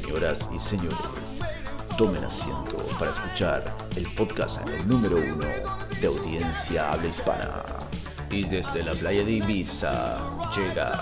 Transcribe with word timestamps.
Señoras 0.00 0.48
y 0.54 0.58
señores, 0.60 1.40
tomen 1.98 2.22
asiento 2.22 2.76
para 3.00 3.10
escuchar 3.10 3.76
el 3.96 4.06
podcast 4.14 4.64
número 4.86 5.16
uno 5.16 5.44
de 6.00 6.06
audiencia 6.06 6.92
habla 6.92 7.08
hispana. 7.08 7.64
Y 8.30 8.44
desde 8.44 8.84
la 8.84 8.92
playa 8.92 9.24
de 9.24 9.32
Ibiza 9.32 10.16
llega 10.56 10.92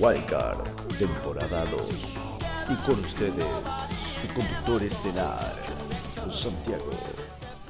Wildcard, 0.00 0.64
temporada 0.98 1.64
2. 1.66 2.16
Y 2.70 2.74
con 2.84 2.98
ustedes, 2.98 3.44
su 3.96 4.26
conductor 4.34 4.82
estelar, 4.82 5.52
Santiago. 6.30 6.90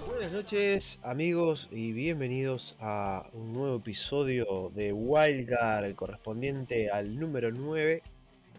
Buenas 0.09 0.33
noches 0.33 1.01
amigos 1.03 1.69
y 1.71 1.93
bienvenidos 1.93 2.77
a 2.81 3.29
un 3.35 3.53
nuevo 3.53 3.77
episodio 3.77 4.73
de 4.75 4.91
Wildcard, 4.93 5.85
el 5.85 5.95
correspondiente 5.95 6.91
al 6.91 7.21
número 7.21 7.53
9 7.53 8.03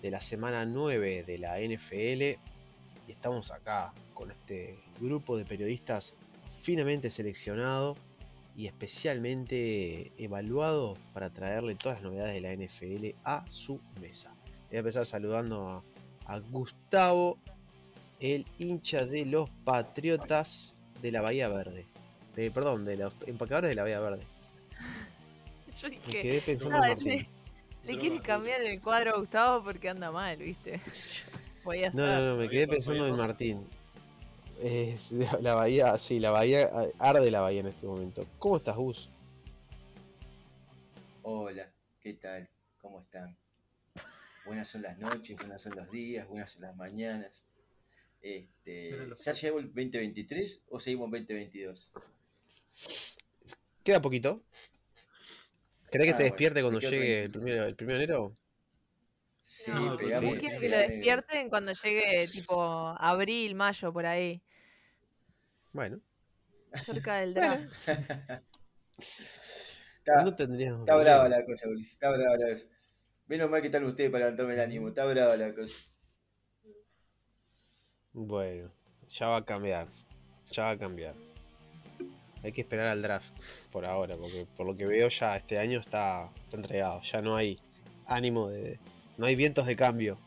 de 0.05 0.11
la 0.11 0.21
semana 0.21 0.67
9 0.67 1.23
de 1.23 1.37
la 1.39 1.57
NFL. 1.59 2.39
Y 3.07 3.11
estamos 3.11 3.49
acá 3.51 3.91
con 4.13 4.29
este 4.29 4.77
grupo 4.99 5.35
de 5.35 5.45
periodistas 5.45 6.13
finamente 6.61 7.09
seleccionado 7.09 7.95
y 8.55 8.67
especialmente 8.67 10.11
evaluado 10.19 10.95
para 11.11 11.31
traerle 11.31 11.73
todas 11.73 12.03
las 12.03 12.11
novedades 12.11 12.35
de 12.35 12.41
la 12.41 12.53
NFL 12.53 13.19
a 13.23 13.45
su 13.49 13.81
mesa. 13.99 14.31
Voy 14.67 14.75
a 14.75 14.79
empezar 14.79 15.07
saludando 15.07 15.67
a, 15.69 15.83
a 16.31 16.37
Gustavo, 16.37 17.39
el 18.19 18.45
hincha 18.59 19.07
de 19.07 19.25
los 19.25 19.49
Patriotas 19.63 20.75
de 21.01 21.11
la 21.13 21.21
Bahía 21.21 21.47
Verde. 21.47 21.87
De, 22.35 22.51
perdón, 22.51 22.85
de 22.85 22.97
los 22.97 23.13
empacadores 23.25 23.69
de 23.69 23.75
la 23.75 23.81
Bahía 23.81 23.99
Verde. 24.01 24.23
Yo 25.81 25.89
dije, 25.89 26.01
Me 26.05 26.21
quedé 26.21 26.41
pensando 26.41 26.77
no, 26.77 26.83
en 26.83 26.89
Martín. 26.91 27.34
Le, 27.85 27.97
quieres 27.97 28.21
cambiar 28.21 28.61
el 28.61 28.81
cuadro 28.81 29.15
a 29.15 29.19
Gustavo 29.19 29.63
porque 29.63 29.89
anda 29.89 30.11
mal, 30.11 30.37
¿viste? 30.37 30.79
Voy 31.63 31.83
a 31.83 31.89
No, 31.91 32.05
no, 32.05 32.21
no, 32.31 32.35
me 32.37 32.49
quedé 32.49 32.67
pensando 32.67 33.07
en 33.07 33.15
Martín. 33.15 33.67
Es 34.61 35.11
la, 35.11 35.53
bahía, 35.53 35.97
sí, 35.97 36.19
la 36.19 36.31
bahía, 36.31 36.69
arde 36.99 37.29
la 37.29 37.41
bahía 37.41 37.61
en 37.61 37.67
este 37.67 37.85
momento. 37.85 38.25
¿Cómo 38.39 38.57
estás, 38.57 38.75
Gus? 38.75 39.09
Hola, 41.23 41.69
¿qué 41.99 42.13
tal? 42.13 42.47
¿Cómo 42.79 43.01
están? 43.01 43.35
Buenas 44.45 44.67
son 44.67 44.83
las 44.83 44.97
noches, 44.99 45.35
buenas 45.37 45.63
son 45.63 45.75
los 45.75 45.89
días, 45.89 46.27
buenas 46.27 46.51
son 46.51 46.61
las 46.61 46.75
mañanas. 46.75 47.43
Este, 48.21 49.07
¿Ya 49.23 49.31
llegó 49.33 49.59
el 49.59 49.65
2023 49.67 50.61
o 50.69 50.79
seguimos 50.79 51.07
en 51.07 51.11
2022? 51.11 51.91
Queda 53.83 54.01
poquito. 54.01 54.41
¿Querés 55.95 56.07
que 56.07 56.13
Ah, 56.13 56.17
te 56.17 56.23
bueno, 56.23 56.33
despierte 56.33 56.61
cuando 56.61 56.79
llegue 56.81 57.23
el 57.23 57.31
primero, 57.31 57.63
el 57.63 57.75
primero 57.77 57.97
de 57.99 58.03
enero? 58.03 58.37
Sí, 59.41 59.71
No, 59.71 59.95
pero 59.95 60.09
pegamos- 60.09 60.33
sí. 60.33 60.39
¿Quiere 60.39 60.59
que 60.59 60.67
lo 60.69 60.77
despierten 60.77 61.49
cuando 61.49 61.71
llegue 61.71 62.27
tipo 62.27 62.61
abril, 62.99 63.55
mayo, 63.55 63.93
por 63.93 64.05
ahí? 64.05 64.41
Bueno, 65.71 66.01
Cerca 66.83 67.19
del 67.19 67.33
draft. 67.33 67.63
Está, 68.97 70.23
no 70.23 70.35
tendríamos. 70.35 70.81
está 70.81 70.97
brava 70.97 71.29
la 71.29 71.45
cosa, 71.45 71.69
Ulises, 71.69 71.93
está 71.93 72.09
brava 72.11 72.35
la 72.37 72.49
cosa. 72.49 72.65
Menos 73.27 73.49
mal 73.49 73.61
que 73.61 73.67
están 73.67 73.85
ustedes 73.85 74.11
para 74.11 74.25
levantarme 74.25 74.53
el 74.55 74.59
ánimo, 74.59 74.89
está 74.89 75.05
brava 75.05 75.37
la 75.37 75.55
cosa. 75.55 75.87
Bueno, 78.11 78.69
ya 79.07 79.27
va 79.27 79.37
a 79.37 79.45
cambiar. 79.45 79.87
Ya 80.51 80.63
va 80.63 80.69
a 80.71 80.77
cambiar. 80.77 81.15
Hay 82.45 82.51
que 82.51 82.61
esperar 82.61 82.87
al 82.87 83.01
draft 83.01 83.33
por 83.71 83.85
ahora, 83.85 84.15
porque 84.15 84.45
por 84.55 84.67
lo 84.67 84.77
que 84.77 84.85
veo 84.85 85.09
ya 85.09 85.35
este 85.35 85.57
año 85.57 85.79
está, 85.79 86.29
está 86.43 86.57
entregado. 86.57 87.01
Ya 87.01 87.19
no 87.21 87.35
hay 87.35 87.59
ánimo 88.05 88.47
de. 88.49 88.77
No 89.17 89.25
hay 89.25 89.35
vientos 89.35 89.65
de 89.65 89.75
cambio 89.75 90.19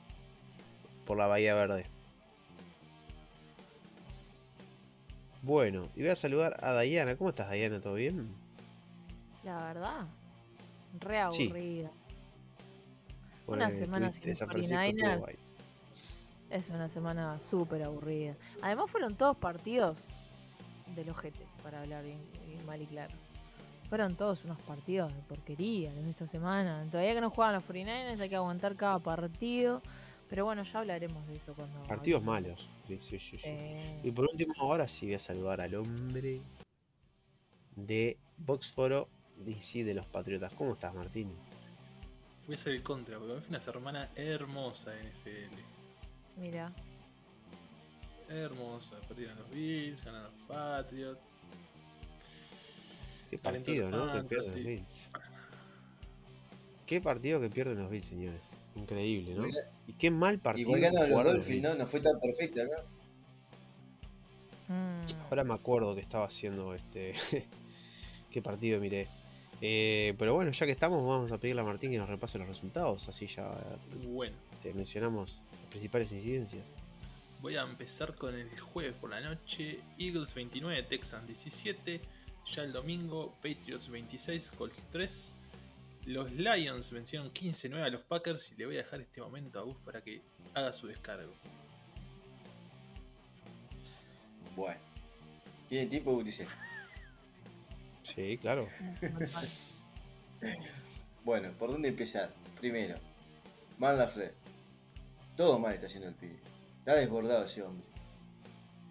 por 1.07 1.17
la 1.17 1.29
Bahía 1.29 1.55
Verde. 1.55 1.87
Bueno, 5.43 5.89
y 5.95 6.01
voy 6.01 6.11
a 6.11 6.17
saludar 6.17 6.59
a 6.63 6.73
Dayana. 6.73 7.17
¿Cómo 7.17 7.31
estás, 7.31 7.49
Dayana? 7.49 7.81
¿Todo 7.81 7.95
bien? 7.95 8.29
La 9.45 9.63
verdad, 9.65 10.07
re 10.99 11.21
Sí. 11.31 11.45
aburrida. 11.45 11.91
Bueno, 13.47 13.65
Una 13.67 13.71
semana 13.71 14.13
sin 14.13 14.37
San 14.37 14.49
Francisco 14.49 14.77
estuvo 14.81 15.07
49ers. 15.07 15.21
guay. 15.21 15.37
Es 16.51 16.69
una 16.71 16.89
semana 16.89 17.39
súper 17.41 17.83
aburrida. 17.85 18.35
Además 18.63 18.91
fueron 18.91 19.15
todos 19.17 19.37
partidos 19.37 19.97
del 20.97 21.09
ojete, 21.11 21.47
para 21.63 21.81
hablar 21.83 22.05
bien, 22.05 22.19
bien 22.47 22.65
mal 22.67 22.81
y 22.81 22.87
claro. 22.87 23.15
Fueron 23.89 24.17
todos 24.17 24.45
unos 24.45 24.59
partidos 24.63 25.15
de 25.15 25.21
porquería 25.23 25.91
en 25.93 26.09
esta 26.09 26.27
semana. 26.27 26.87
Todavía 26.91 27.15
que 27.15 27.21
no 27.21 27.31
juegan 27.31 27.55
los 27.55 27.65
49ers 27.65 28.21
hay 28.21 28.29
que 28.29 28.37
aguantar 28.37 28.77
cada 28.77 28.99
partido. 28.99 29.81
Pero 30.29 30.45
bueno, 30.45 30.63
ya 30.63 30.79
hablaremos 30.81 31.27
de 31.27 31.37
eso 31.37 31.55
cuando... 31.55 31.83
Partidos 31.85 32.23
malos. 32.23 32.69
Sí. 32.99 33.19
Y 34.03 34.11
por 34.11 34.27
último, 34.31 34.53
ahora 34.61 34.87
sí 34.87 35.07
voy 35.07 35.15
a 35.15 35.19
saludar 35.19 35.61
al 35.63 35.75
hombre 35.75 36.43
de 37.77 38.17
Boxforo 38.37 39.09
DC 39.39 39.85
de 39.85 39.95
los 39.95 40.07
Patriotas. 40.07 40.53
¿Cómo 40.53 40.75
estás, 40.75 40.95
Martín? 40.95 41.33
Voy 42.47 42.57
a 42.57 42.59
hacer 42.59 42.75
el 42.75 42.83
contra, 42.83 43.19
porque 43.19 43.41
fue 43.41 43.49
una 43.49 43.61
semana 43.61 44.11
hermosa 44.17 44.93
en 44.99 45.07
NFL. 45.09 45.55
Mira, 46.37 46.73
Hermosa. 48.29 48.97
Perdieron 49.09 49.39
los 49.39 49.51
Bills, 49.51 50.05
ganaron 50.05 50.31
los 50.33 50.43
Patriots. 50.47 51.31
Qué 53.31 53.39
partido, 53.39 53.87
el 53.87 53.91
¿no? 53.91 54.13
Que 54.13 54.23
pierden 54.25 54.55
los. 54.57 54.65
Bills. 54.65 55.11
Qué 56.87 57.01
partido 57.01 57.41
que 57.41 57.51
pierden 57.51 57.79
los 57.79 57.91
Bills, 57.91 58.07
señores. 58.07 58.51
Increíble, 58.75 59.35
¿no? 59.35 59.47
Igual- 59.47 59.65
Y 59.87 59.93
qué 59.95 60.11
mal 60.11 60.39
partido 60.39 60.69
Igual 60.77 60.81
ganaron 60.93 61.11
los 61.11 61.25
Dolphins, 61.25 61.63
¿no? 61.63 61.75
No 61.75 61.87
fue 61.87 62.01
tan 62.01 62.19
perfecta, 62.21 62.63
¿no? 62.65 62.71
mm, 64.75 65.05
Ahora 65.29 65.45
me 65.45 65.55
acuerdo 65.55 65.95
que 65.95 66.01
estaba 66.01 66.27
haciendo 66.27 66.75
este. 66.75 67.15
qué 68.31 68.43
partido 68.43 68.81
miré. 68.81 69.09
Eh, 69.61 70.15
pero 70.19 70.35
bueno, 70.35 70.53
ya 70.53 70.67
que 70.67 70.73
estamos, 70.73 71.05
vamos 71.07 71.33
a 71.33 71.39
pedirle 71.39 71.63
a 71.63 71.65
Martín 71.65 71.91
que 71.91 71.99
nos 71.99 72.09
repase 72.09 72.39
los 72.39 72.47
resultados. 72.47 73.09
Así 73.09 73.27
ya 73.27 73.51
Bueno, 74.07 74.37
te 74.63 74.73
mencionamos 74.73 75.43
las 75.61 75.71
principales 75.71 76.13
incidencias. 76.13 76.65
Voy 77.41 77.57
a 77.57 77.63
empezar 77.63 78.15
con 78.15 78.35
el 78.35 78.49
jueves 78.61 78.95
por 78.95 79.11
la 79.11 79.21
noche. 79.21 79.81
Eagles 79.99 80.35
29, 80.35 80.83
Texans 80.85 81.27
17. 81.27 82.01
Ya 82.47 82.63
el 82.63 82.73
domingo, 82.73 83.35
Patriots 83.43 83.89
26, 83.89 84.51
Colts 84.53 84.87
3. 84.91 85.33
Los 86.07 86.33
Lions 86.33 86.91
vencieron 86.91 87.31
15-9 87.33 87.83
a 87.83 87.89
los 87.91 88.03
Packers 88.03 88.51
y 88.53 88.57
le 88.57 88.67
voy 88.67 88.75
a 88.77 88.79
dejar 88.79 89.01
este 89.01 89.21
momento 89.21 89.61
a 89.61 89.63
Gus 89.63 89.77
para 89.85 90.03
que 90.03 90.23
haga 90.55 90.73
su 90.73 90.87
descargo. 90.87 91.33
Bueno. 94.57 94.81
¿Tiene 95.69 95.87
tiempo, 95.87 96.13
Ulises? 96.13 96.49
Sí, 98.03 98.39
claro. 98.39 98.67
Bueno, 101.25 101.53
¿por 101.59 101.71
dónde 101.71 101.89
empezar? 101.89 102.33
Primero, 102.59 102.99
Mal 103.77 103.99
Lafleur. 103.99 104.33
Todo 105.37 105.59
mal 105.59 105.75
está 105.75 105.87
haciendo 105.87 106.09
el 106.09 106.15
pibe. 106.15 106.39
Está 106.89 107.01
desbordado 107.01 107.45
ese 107.45 107.63
hombre. 107.63 107.87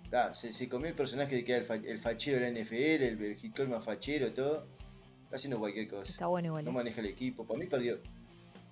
Está, 0.03 0.31
se, 0.35 0.53
se 0.53 0.69
comió 0.69 0.87
el 0.87 0.93
personaje 0.93 1.33
de 1.37 1.43
que 1.43 1.53
era 1.53 1.61
el, 1.61 1.65
fa- 1.65 1.73
el 1.77 1.97
fachero 1.97 2.39
de 2.39 2.51
la 2.51 2.59
NFL, 2.61 2.75
el, 2.75 3.23
el 3.23 3.35
hit 3.37 3.57
más 3.61 3.83
fachero, 3.83 4.31
todo. 4.33 4.67
Está 5.23 5.37
haciendo 5.37 5.57
cualquier 5.57 5.87
cosa. 5.87 6.03
Está 6.11 6.27
bueno 6.27 6.49
igual. 6.49 6.63
No 6.63 6.69
eh. 6.69 6.73
maneja 6.75 7.01
el 7.01 7.07
equipo. 7.07 7.43
Para 7.47 7.59
mí 7.59 7.65
perdió. 7.65 7.97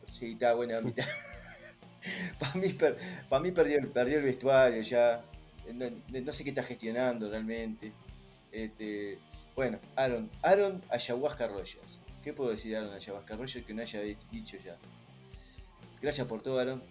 Sí, 0.08 0.34
está 0.34 0.54
buena 0.54 0.80
mitad. 0.82 1.04
Para 2.40 2.54
mí, 2.54 2.70
per- 2.70 2.98
pa' 3.28 3.40
mí 3.40 3.50
perdió, 3.52 3.80
el- 3.80 3.88
perdió 3.88 4.18
el 4.20 4.26
vestuario 4.26 4.84
ya. 4.84 5.24
No, 5.74 5.88
no 6.22 6.32
sé 6.32 6.44
qué 6.44 6.52
está 6.52 6.62
gestionando 6.62 7.28
realmente. 7.28 7.94
Este, 8.52 9.18
bueno, 9.56 9.80
Aaron, 9.96 10.30
Aaron 10.44 10.84
Ayahuasca 10.92 11.48
Rogers. 11.48 11.98
¿Qué 12.24 12.32
puedo 12.32 12.52
decir 12.52 12.74
de 12.74 12.78
Aaron 12.78 12.94
Ayahuasca 12.94 13.36
Rogers 13.36 13.66
que 13.66 13.74
no 13.74 13.82
haya 13.82 14.02
di- 14.02 14.18
dicho 14.32 14.56
ya? 14.64 14.78
Gracias 16.00 16.28
por 16.28 16.44
todo, 16.44 16.60
Aaron. 16.60 16.84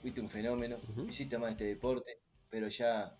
Fuiste 0.00 0.20
un 0.20 0.28
fenómeno. 0.28 0.76
Ujú. 0.90 1.08
Hiciste 1.08 1.38
más 1.38 1.52
este 1.52 1.64
deporte, 1.64 2.18
pero 2.48 2.68
ya 2.68 3.14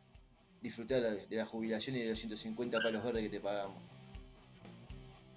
disfrutar 0.63 1.01
de 1.03 1.11
la, 1.11 1.27
de 1.27 1.37
la 1.37 1.45
jubilación 1.45 1.97
y 1.97 2.01
de 2.01 2.11
los 2.11 2.19
150 2.19 2.81
palos 2.81 3.05
verdes 3.05 3.23
que 3.25 3.29
te 3.31 3.41
pagamos. 3.41 3.77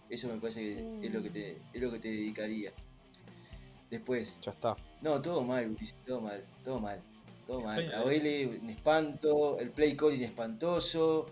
Eso 0.09 0.27
me 0.27 0.39
parece 0.39 0.61
que 1.01 1.07
es 1.07 1.13
lo 1.13 1.23
que 1.23 1.29
te, 1.29 1.57
es 1.73 1.81
lo 1.81 1.91
que 1.91 1.99
te 1.99 2.09
dedicaría. 2.09 2.71
Después, 3.89 4.39
Ya 4.41 4.51
está. 4.51 4.75
no, 5.01 5.21
todo 5.21 5.43
mal, 5.43 5.75
todo 6.05 6.21
mal, 6.21 6.43
todo 6.63 6.79
mal, 6.79 6.99
todo 7.47 7.61
mal. 7.61 7.85
La 7.87 8.03
OL, 8.03 8.59
un 8.61 8.69
espanto, 8.69 9.59
el 9.59 9.69
play 9.71 9.95
calling 9.95 10.23
espantoso. 10.23 11.27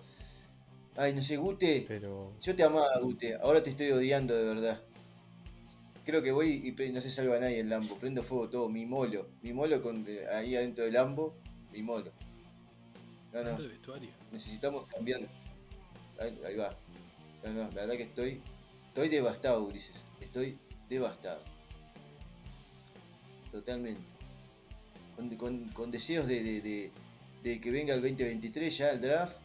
Ay, 0.96 1.14
no 1.14 1.24
sé, 1.24 1.38
Gute, 1.38 1.86
Pero. 1.88 2.34
yo 2.42 2.56
te 2.56 2.64
amaba, 2.64 3.00
Gute, 3.00 3.36
ahora 3.36 3.64
te 3.64 3.72
estoy 3.72 3.92
odiando 3.92 4.36
de 4.36 4.44
verdad. 4.44 4.82
Creo 6.12 6.22
que 6.22 6.34
voy 6.34 6.76
y 6.78 6.90
no 6.92 7.00
se 7.00 7.10
salva 7.10 7.40
nadie 7.40 7.60
en 7.60 7.70
Lambo, 7.70 7.98
prendo 7.98 8.22
fuego 8.22 8.50
todo, 8.50 8.68
mi 8.68 8.86
molo, 8.86 9.30
mi 9.42 9.54
molo 9.54 9.82
con, 9.82 10.04
eh, 10.10 10.28
ahí 10.30 10.58
adentro 10.58 10.84
del 10.84 10.96
Lambo, 10.96 11.38
mi 11.72 11.82
molo. 11.82 12.12
No, 13.32 13.42
no, 13.46 13.56
necesitamos 14.30 14.88
cambiar. 14.88 15.22
Ahí, 16.20 16.38
ahí 16.46 16.56
va. 16.58 16.76
No, 17.46 17.54
no, 17.54 17.60
la 17.70 17.70
verdad 17.70 17.96
que 17.96 18.04
estoy, 18.04 18.42
estoy 18.90 19.08
devastado, 19.08 19.64
Ulises, 19.64 20.04
estoy 20.20 20.58
devastado. 20.90 21.42
Totalmente. 23.54 24.02
con, 25.16 25.30
con- 25.38 25.70
con 25.70 25.92
deseos 25.92 26.28
de, 26.28 26.44
de- 26.44 26.60
de- 26.62 26.92
de 27.42 27.62
que 27.62 27.72
venga 27.72 27.94
el 27.94 28.02
2023 28.02 28.78
ya 28.78 28.90
el 28.92 29.00
draft, 29.00 29.38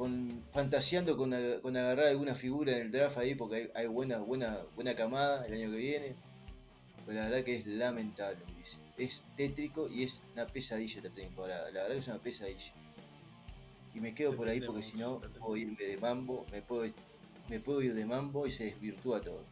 con 0.00 0.42
fantaseando 0.50 1.14
con, 1.14 1.30
con 1.60 1.76
agarrar 1.76 2.06
alguna 2.06 2.34
figura 2.34 2.74
en 2.74 2.80
el 2.86 2.90
draft 2.90 3.18
ahí, 3.18 3.34
porque 3.34 3.56
hay, 3.56 3.70
hay 3.74 3.86
buena, 3.86 4.16
buena, 4.16 4.60
buena 4.74 4.96
camada 4.96 5.46
el 5.46 5.52
año 5.52 5.70
que 5.70 5.76
viene. 5.76 6.14
Pero 7.04 7.18
la 7.18 7.28
verdad 7.28 7.44
que 7.44 7.56
es 7.56 7.66
lamentable, 7.66 8.38
Ulises. 8.56 8.78
es 8.96 9.22
tétrico 9.36 9.90
y 9.90 10.04
es 10.04 10.22
una 10.32 10.46
pesadilla 10.46 10.96
esta 11.02 11.10
temporada. 11.10 11.70
La 11.70 11.82
verdad 11.82 11.96
que 11.96 11.98
es 11.98 12.08
una 12.08 12.18
pesadilla. 12.18 12.72
Y 13.94 14.00
me 14.00 14.14
quedo 14.14 14.34
por 14.34 14.48
ahí 14.48 14.62
porque 14.62 14.82
si 14.82 14.96
no 14.96 15.20
puedo 15.20 15.54
irme 15.58 15.84
de 15.84 15.98
mambo, 15.98 16.46
me 16.50 16.62
puedo, 16.62 16.90
me 17.50 17.60
puedo 17.60 17.82
ir 17.82 17.92
de 17.92 18.06
mambo 18.06 18.46
y 18.46 18.50
se 18.50 18.64
desvirtúa 18.64 19.20
todo. 19.20 19.44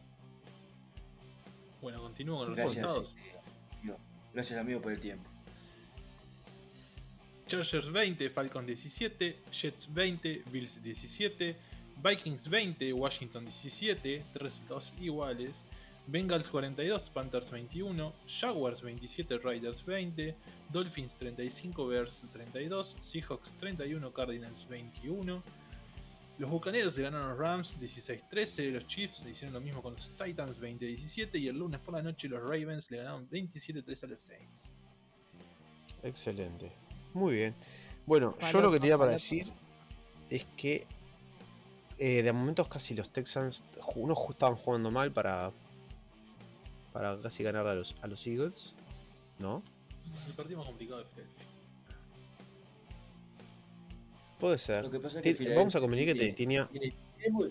Bueno, 1.79 2.01
continúo 2.01 2.39
con 2.39 2.47
los 2.47 2.55
Gracias, 2.57 2.85
resultados. 2.85 3.17
este, 3.17 3.77
amigo. 3.81 3.97
gracias 4.33 4.59
amigo 4.59 4.81
por 4.81 4.93
el 4.93 4.99
tiempo. 4.99 5.29
Chargers 7.49 7.91
20, 7.91 8.29
Falcons 8.29 8.67
17, 8.67 9.39
Jets 9.51 9.87
20, 9.87 10.43
Bills 10.51 10.79
17, 10.83 11.55
Vikings 12.03 12.47
20, 12.47 12.93
Washington 12.93 13.43
17, 13.43 14.23
tres 14.31 14.41
resultados 14.41 14.93
iguales. 15.01 15.65
Bengals 16.05 16.47
42, 16.47 17.09
Panthers 17.09 17.49
21, 17.49 18.13
Jaguars 18.27 18.81
27, 18.81 19.39
Raiders 19.39 19.83
20, 19.83 20.35
Dolphins 20.71 21.15
35, 21.15 21.87
Bears 21.87 22.23
32, 22.31 22.97
Seahawks 22.99 23.55
31, 23.57 24.11
Cardinals 24.11 24.67
21. 24.69 25.43
Los 26.37 26.49
Bucaneros 26.51 26.97
le 26.97 27.03
ganaron 27.03 27.27
a 27.27 27.29
los 27.31 27.39
Rams 27.39 27.79
16-13, 27.79 28.71
los 28.73 28.85
Chiefs 28.85 29.25
hicieron 29.25 29.53
lo 29.53 29.61
mismo 29.61 29.81
con 29.81 29.93
los 29.93 30.11
Titans 30.15 30.61
20-17 30.61 31.39
y 31.39 31.47
el 31.47 31.57
lunes 31.57 31.79
por 31.79 31.95
la 31.95 32.03
noche 32.03 32.29
los 32.29 32.41
Ravens 32.41 32.91
le 32.91 32.97
ganaron 32.97 33.27
27-3 33.27 34.03
a 34.03 34.07
los 34.07 34.19
Saints. 34.19 34.73
Excelente. 36.03 36.88
Muy 37.13 37.35
bien. 37.35 37.55
Bueno, 38.05 38.35
yo 38.51 38.61
lo 38.61 38.71
que 38.71 38.79
tenía 38.79 38.97
para 38.97 39.11
decir 39.11 39.51
es 40.29 40.45
que 40.57 40.85
eh, 41.97 42.23
de 42.23 42.31
momentos 42.33 42.67
casi 42.67 42.95
los 42.95 43.09
Texans, 43.09 43.63
unos 43.95 44.17
estaban 44.29 44.55
jugando 44.55 44.89
mal 44.91 45.11
para, 45.11 45.51
para 46.93 47.19
casi 47.21 47.43
ganar 47.43 47.67
a 47.67 47.75
los, 47.75 47.95
a 48.01 48.07
los 48.07 48.25
Eagles, 48.25 48.75
¿no? 49.39 49.61
El 50.27 50.33
partido 50.33 50.59
más 50.59 50.67
complicado 50.67 50.99
de 50.99 51.05
Filadelfia. 51.05 51.45
Puede 54.39 54.57
ser. 54.57 54.83
Lo 54.83 54.91
que 54.91 54.99
pasa 54.99 55.19
es 55.19 55.23
que 55.23 55.33
Filadelfia 55.33 55.59
Vamos 55.59 55.75
a 55.75 55.79
convenir 55.81 56.05
que 56.07 56.13
te- 56.13 56.19
tiene- 56.19 56.33
tenía... 56.33 56.67
tiene, 56.67 56.93
tiene 57.17 57.31
mu- 57.33 57.49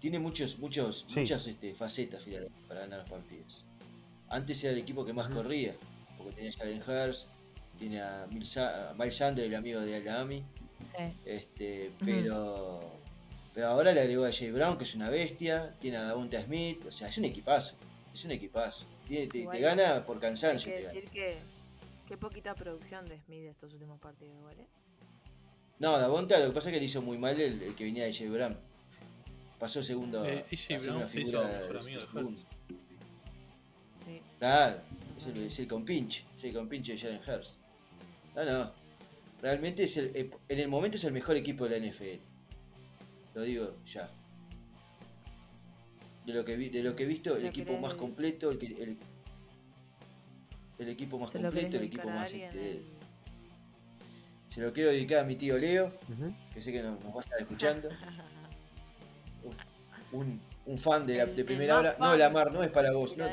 tiene 0.00 0.18
muchos, 0.18 0.58
muchos, 0.58 1.04
Sí. 1.06 1.20
muchas 1.20 1.46
este, 1.46 1.74
facetas 1.74 2.22
Filadelfia 2.24 2.66
para 2.68 2.80
ganar 2.80 3.00
los 3.00 3.10
partidos. 3.10 3.64
Antes 4.30 4.64
era 4.64 4.72
el 4.72 4.78
equipo 4.78 5.04
que 5.04 5.12
más 5.12 5.28
corría, 5.28 5.76
porque 6.16 6.32
tenía 6.32 6.52
Jalen 6.52 6.80
Hurts, 6.80 7.26
tiene 7.80 8.00
a, 8.00 8.22
a 8.24 8.26
Miles 8.94 9.16
Sanders, 9.16 9.48
el 9.48 9.54
amigo 9.56 9.80
de 9.80 9.96
Alami, 9.96 10.44
Sí. 10.96 11.12
este, 11.24 11.90
pero, 12.04 12.80
pero 13.54 13.66
ahora 13.68 13.92
le 13.92 14.00
agregó 14.00 14.24
a 14.24 14.32
Jay 14.32 14.50
Brown, 14.52 14.78
que 14.78 14.84
es 14.84 14.94
una 14.94 15.10
bestia, 15.10 15.74
tiene 15.80 15.96
a 15.96 16.02
Davonta 16.04 16.40
Smith, 16.42 16.84
o 16.86 16.92
sea, 16.92 17.08
es 17.08 17.18
un 17.18 17.24
equipazo, 17.24 17.74
es 18.14 18.24
un 18.24 18.30
equipazo. 18.30 18.86
Tiene- 19.08 19.26
te, 19.26 19.44
gana 19.60 20.04
por 20.06 20.16
Hay 20.16 20.20
cansancio. 20.22 20.70
que 20.70 20.78
te 20.78 20.82
gana. 20.84 20.94
decir 20.94 21.10
que 21.10 21.36
qué 22.06 22.16
poquita 22.16 22.54
producción 22.54 23.04
de 23.06 23.18
Smith 23.20 23.44
estos 23.46 23.72
últimos 23.72 23.98
partidos, 24.00 24.36
igual, 24.38 24.60
¿eh? 24.60 24.66
No, 25.80 25.98
Davonta 25.98 26.38
lo 26.38 26.46
que 26.46 26.52
pasa 26.52 26.68
es 26.68 26.74
que 26.74 26.80
le 26.80 26.86
hizo 26.86 27.00
muy 27.02 27.16
mal 27.18 27.40
el, 27.40 27.60
el 27.62 27.74
que 27.74 27.84
venía 27.84 28.04
de 28.04 28.12
Jay 28.12 28.28
Brown. 28.28 28.56
Pasó 29.58 29.82
segundo. 29.82 30.24
Eh, 30.24 30.44
a 30.50 30.56
ser 30.56 30.80
Brown 30.80 30.96
una 30.98 31.08
se 31.08 31.20
hizo 31.20 31.30
figura 31.42 31.48
mejor 31.48 31.72
de 31.72 31.78
amigo 31.80 32.00
de 32.00 32.06
segundo. 32.06 32.28
Hurts. 32.30 32.46
Sí. 34.06 34.22
Claro, 34.38 34.76
es 35.18 35.26
el, 35.26 35.38
es 35.46 35.58
el 35.58 35.68
compinche, 35.68 36.24
es 36.36 36.44
el 36.44 36.52
compinche 36.54 36.92
de 36.92 36.98
Jalen 36.98 37.20
Hurts. 37.26 37.58
No, 38.34 38.44
no. 38.44 38.72
Realmente 39.42 39.84
es 39.84 39.96
el, 39.96 40.12
eh, 40.14 40.30
en 40.48 40.58
el 40.58 40.68
momento 40.68 40.96
es 40.96 41.04
el 41.04 41.12
mejor 41.12 41.36
equipo 41.36 41.66
de 41.68 41.78
la 41.80 41.86
NFL. 41.86 42.20
Lo 43.34 43.42
digo 43.42 43.76
ya. 43.86 44.10
De 46.26 46.34
lo 46.34 46.44
que 46.44 46.56
vi, 46.56 46.68
de 46.68 46.82
lo 46.82 46.94
que 46.94 47.04
he 47.04 47.06
visto, 47.06 47.36
el 47.36 47.46
equipo 47.46 47.72
más 47.78 47.94
completo, 47.94 48.50
el, 48.50 48.58
que- 48.58 48.66
el, 48.66 48.98
el 50.78 50.88
equipo 50.88 51.18
más 51.18 51.30
Se 51.30 51.38
lo 51.38 51.50
querés 51.50 51.64
completo, 51.64 51.76
el 51.78 51.84
equipo 51.88 52.08
más 52.10 52.32
este, 52.32 52.82
se 54.50 54.60
lo 54.60 54.72
quiero 54.72 54.90
dedicar 54.90 55.20
a 55.20 55.24
mi 55.24 55.36
tío 55.36 55.56
Leo, 55.56 55.92
que 56.52 56.60
sé 56.60 56.72
que 56.72 56.82
nos, 56.82 57.00
nos 57.02 57.14
va 57.14 57.20
a 57.20 57.24
estar 57.24 57.40
escuchando. 57.40 57.88
Un, 60.12 60.40
un 60.66 60.76
fan 60.78 61.06
de, 61.06 61.16
la, 61.18 61.26
de 61.26 61.44
primera 61.44 61.78
hora. 61.78 61.92
No, 61.98 62.06
fan 62.06 62.18
Lamar, 62.18 62.52
no 62.52 62.62
es 62.64 62.70
para 62.70 62.92
vos. 62.92 63.16
No. 63.16 63.24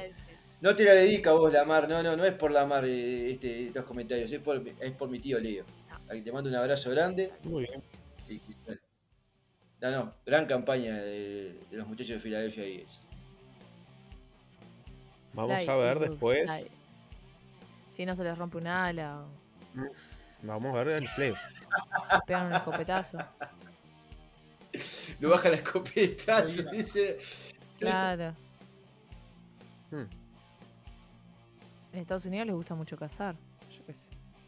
No 0.62 0.76
te 0.76 0.84
la 0.84 0.94
dedico 0.94 1.30
a 1.30 1.34
vos, 1.34 1.54
Lamar. 1.54 1.88
No, 1.88 2.02
no, 2.02 2.16
no 2.16 2.26
es 2.26 2.34
por 2.34 2.52
Lamar 2.52 2.86
eh, 2.86 3.32
este, 3.32 3.68
estos 3.68 3.86
comentarios. 3.86 4.32
Es 4.32 4.40
por, 4.40 4.68
es 4.68 4.92
por 4.92 5.10
mi 5.10 5.20
tío 5.20 5.40
Leo. 5.40 5.66
No. 5.90 5.96
A 5.96 6.10
quien 6.12 6.24
te 6.24 6.32
mando 6.32 6.50
un 6.50 6.56
abrazo 6.56 6.90
grande. 6.92 7.32
Muy 7.44 7.66
bien. 7.66 7.84
Y, 8.30 8.42
no, 9.80 9.92
no, 9.92 10.14
gran 10.26 10.48
campaña 10.48 10.96
de, 10.96 11.60
de 11.70 11.78
los 11.78 11.88
muchachos 11.88 12.16
de 12.16 12.20
Filadelfia 12.20 12.64
Eagles. 12.64 13.06
Vamos 15.34 15.64
Fly, 15.64 15.70
a 15.72 15.76
ver 15.76 15.98
Eagles, 15.98 16.10
después. 16.10 16.52
fly. 16.52 16.72
Si 17.92 18.06
no 18.06 18.16
se 18.16 18.24
les 18.24 18.38
rompe 18.38 18.58
un 18.58 18.68
ala 18.68 19.20
o 19.20 19.28
Vamos 20.42 20.76
a 20.76 20.84
ver 20.84 21.04
el 21.04 21.10
playoff. 21.16 21.40
pegan 22.26 22.48
un 22.48 22.54
escopetazo. 22.54 23.18
Lo 25.20 25.30
baja 25.30 25.50
la 25.50 25.58
escopetazo, 25.58 26.70
dice. 26.72 27.18
Claro. 27.80 28.36
Hmm. 29.92 30.04
En 31.98 32.02
Estados 32.02 32.26
Unidos 32.26 32.46
les 32.46 32.56
gusta 32.56 32.76
mucho 32.76 32.96
cazar. 32.96 33.36
Yo 33.76 33.84
qué 33.88 33.94
sé. 33.94 34.00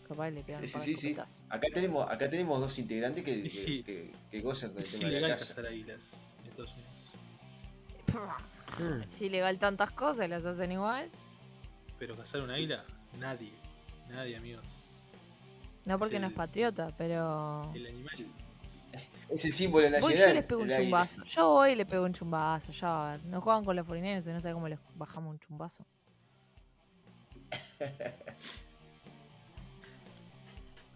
Capaz 0.08 0.30
le 0.30 0.44
pegan 0.44 0.62
Sí, 0.68 0.80
sí, 0.80 0.92
de 0.92 0.98
sí. 0.98 1.18
Acá 1.50 1.68
tenemos, 1.74 2.08
acá 2.08 2.30
tenemos 2.30 2.60
dos 2.62 2.78
integrantes 2.78 3.24
que, 3.26 3.42
que, 3.42 3.50
Sí. 3.50 3.82
que- 3.84 4.12
que 4.30 4.42
gozan 4.42 4.72
con 4.72 4.84
el 4.84 4.88
tema 4.88 5.10
de 5.10 5.20
la 5.22 5.30
casa. 5.30 5.56
cazar 5.56 5.66
águilas 5.72 6.36
en 6.44 6.50
Estados 6.52 6.74
Unidos. 6.74 6.90
Es 9.16 9.22
ilegal 9.22 9.58
tantas 9.58 9.90
cosas, 9.90 10.30
las 10.30 10.46
hacen 10.46 10.72
igual. 10.74 11.10
Pero 11.98 12.16
cazar 12.16 12.42
un 12.42 12.52
águila, 12.52 12.86
nadie. 13.20 13.52
Nadie, 14.10 14.38
amigos. 14.38 14.66
No 15.86 15.98
porque 15.98 16.20
no 16.20 16.28
es 16.28 16.34
patriota, 16.34 16.94
pero. 17.00 17.72
El 17.74 17.88
animal. 17.88 18.14
Es 19.28 19.44
el 19.46 19.54
símbolo 19.54 19.86
Voy 19.86 19.92
nacional. 19.92 20.18
yo 20.20 20.30
y 20.30 20.34
les 20.36 20.46
pego 20.46 20.62
un 20.62 20.72
águila. 20.72 20.84
chumbazo. 20.84 21.24
Yo 21.24 21.50
voy 21.50 21.72
y 21.72 21.76
le 21.76 21.86
pego 21.88 22.06
un 22.06 22.14
chumbazo. 22.14 22.72
Ya 22.74 22.88
va 22.90 23.10
a 23.10 23.18
ver. 23.18 23.26
No 23.26 23.42
juegan 23.42 23.66
con 23.66 23.76
los 23.76 23.88
forineros 23.88 24.26
y 24.28 24.30
no 24.30 24.40
sé 24.40 24.52
cómo 24.54 24.68
les 24.68 24.78
bajamos 24.96 25.32
un 25.32 25.40
chumbazo. 25.40 25.84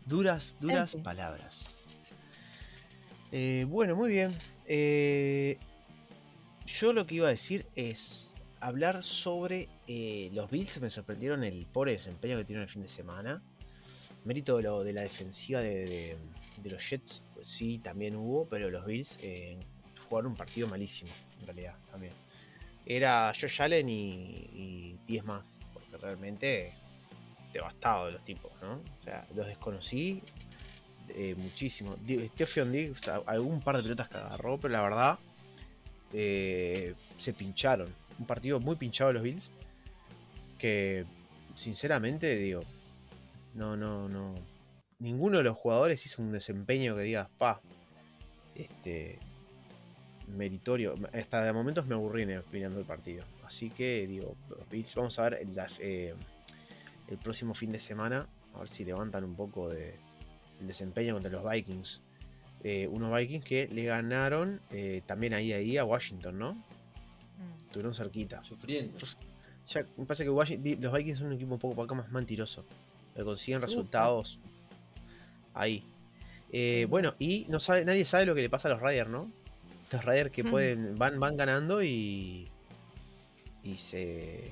Duras, 0.05 0.55
duras 0.59 0.95
palabras. 0.95 1.85
Eh, 3.31 3.65
bueno, 3.69 3.95
muy 3.95 4.11
bien. 4.11 4.35
Eh, 4.67 5.57
yo 6.67 6.93
lo 6.93 7.07
que 7.07 7.15
iba 7.15 7.27
a 7.27 7.31
decir 7.31 7.65
es 7.75 8.29
hablar 8.59 9.01
sobre 9.03 9.69
eh, 9.87 10.29
los 10.33 10.51
Bills. 10.51 10.79
Me 10.81 10.89
sorprendieron 10.89 11.43
el 11.43 11.65
pobre 11.65 11.93
desempeño 11.93 12.37
que 12.37 12.43
tuvieron 12.43 12.63
el 12.63 12.69
fin 12.69 12.83
de 12.83 12.89
semana. 12.89 13.41
Mérito 14.25 14.57
de, 14.57 14.63
lo- 14.63 14.83
de 14.83 14.93
la 14.93 15.01
defensiva 15.01 15.61
de, 15.61 15.85
de- 15.85 16.17
de 16.61 16.69
los 16.69 16.87
Jets, 16.89 17.23
pues 17.33 17.47
sí, 17.47 17.79
también 17.79 18.15
hubo, 18.15 18.47
pero 18.47 18.69
los 18.69 18.85
Bills 18.85 19.19
jugaron 20.07 20.31
un 20.31 20.37
partido 20.37 20.67
malísimo, 20.67 21.11
en 21.41 21.45
realidad, 21.47 21.75
también. 21.91 22.13
Era 22.85 23.33
Josh 23.39 23.61
Allen 23.61 23.89
y, 23.89 24.11
y 24.53 24.97
10 25.07 25.25
más, 25.25 25.59
realmente 25.97 26.73
devastado 27.51 28.07
de 28.07 28.13
los 28.13 28.25
tipos, 28.25 28.51
¿no? 28.61 28.73
O 28.73 28.99
sea, 28.99 29.25
los 29.35 29.47
desconocí 29.47 30.21
eh, 31.09 31.35
muchísimo. 31.35 31.95
Stephen 32.33 32.71
Diggs, 32.71 33.07
algún 33.07 33.61
par 33.61 33.77
de 33.77 33.83
pelotas 33.83 34.09
que 34.09 34.17
agarró, 34.17 34.57
pero 34.57 34.73
la 34.73 34.81
verdad 34.81 35.19
eh, 36.13 36.95
se 37.17 37.33
pincharon. 37.33 37.93
Un 38.19 38.25
partido 38.25 38.59
muy 38.59 38.75
pinchado 38.75 39.09
de 39.09 39.13
los 39.13 39.23
Bills. 39.23 39.51
Que 40.57 41.05
sinceramente 41.55 42.35
digo, 42.35 42.63
no, 43.53 43.75
no, 43.75 44.07
no. 44.07 44.33
Ninguno 44.99 45.37
de 45.37 45.43
los 45.43 45.57
jugadores 45.57 46.05
hizo 46.05 46.21
un 46.21 46.31
desempeño 46.31 46.95
que 46.95 47.01
digas, 47.01 47.27
pa, 47.37 47.61
este, 48.55 49.19
meritorio. 50.27 50.95
Hasta 51.13 51.43
de 51.43 51.53
momentos 51.53 51.85
me 51.85 51.95
aburrí 51.95 52.23
opinando 52.35 52.79
el 52.79 52.85
partido. 52.85 53.23
Así 53.45 53.69
que 53.69 54.07
digo, 54.07 54.35
los 54.49 54.67
Bills, 54.69 54.95
vamos 54.95 55.17
a 55.19 55.23
ver 55.29 55.39
el, 55.41 55.57
eh, 55.79 56.13
el 57.07 57.17
próximo 57.17 57.53
fin 57.53 57.71
de 57.71 57.79
semana. 57.79 58.27
A 58.55 58.59
ver 58.59 58.69
si 58.69 58.85
levantan 58.85 59.23
un 59.23 59.35
poco 59.35 59.69
de 59.69 59.95
el 60.61 60.67
desempeño 60.67 61.13
contra 61.13 61.31
los 61.31 61.49
Vikings. 61.49 62.01
Eh, 62.63 62.87
unos 62.87 63.15
Vikings 63.15 63.43
que 63.43 63.67
le 63.67 63.83
ganaron 63.85 64.61
eh, 64.71 65.01
también 65.05 65.33
ahí, 65.33 65.51
ahí 65.51 65.77
a 65.77 65.83
Washington, 65.83 66.37
¿no? 66.39 66.53
Mm. 66.53 67.63
Estuvieron 67.65 67.93
cerquita. 67.93 68.43
Sufriendo. 68.43 68.97
Ya, 69.67 69.85
me 69.97 70.05
parece 70.05 70.23
que 70.23 70.29
Washington- 70.29 70.77
los 70.81 70.93
Vikings 70.93 71.17
son 71.19 71.27
un 71.27 71.33
equipo 71.33 71.53
un 71.55 71.59
poco 71.59 71.83
acá 71.83 71.95
más 71.95 72.11
mentiroso. 72.11 72.63
Que 73.15 73.23
consiguen 73.23 73.61
resultados 73.61 74.39
ahí. 75.53 75.83
Eh, 76.51 76.85
bueno, 76.89 77.15
y 77.19 77.45
no 77.49 77.59
sabe, 77.59 77.83
nadie 77.85 78.05
sabe 78.05 78.25
lo 78.25 78.33
que 78.35 78.41
le 78.41 78.49
pasa 78.49 78.67
a 78.67 78.71
los 78.71 78.81
Raiders, 78.81 79.09
¿no? 79.09 79.29
Los 79.91 80.03
Raiders 80.05 80.31
que 80.31 80.43
Hmm. 80.43 80.49
pueden, 80.51 80.97
van, 80.97 81.19
van 81.19 81.35
ganando 81.37 81.83
y. 81.83 82.47
y 83.63 83.77
se. 83.77 84.51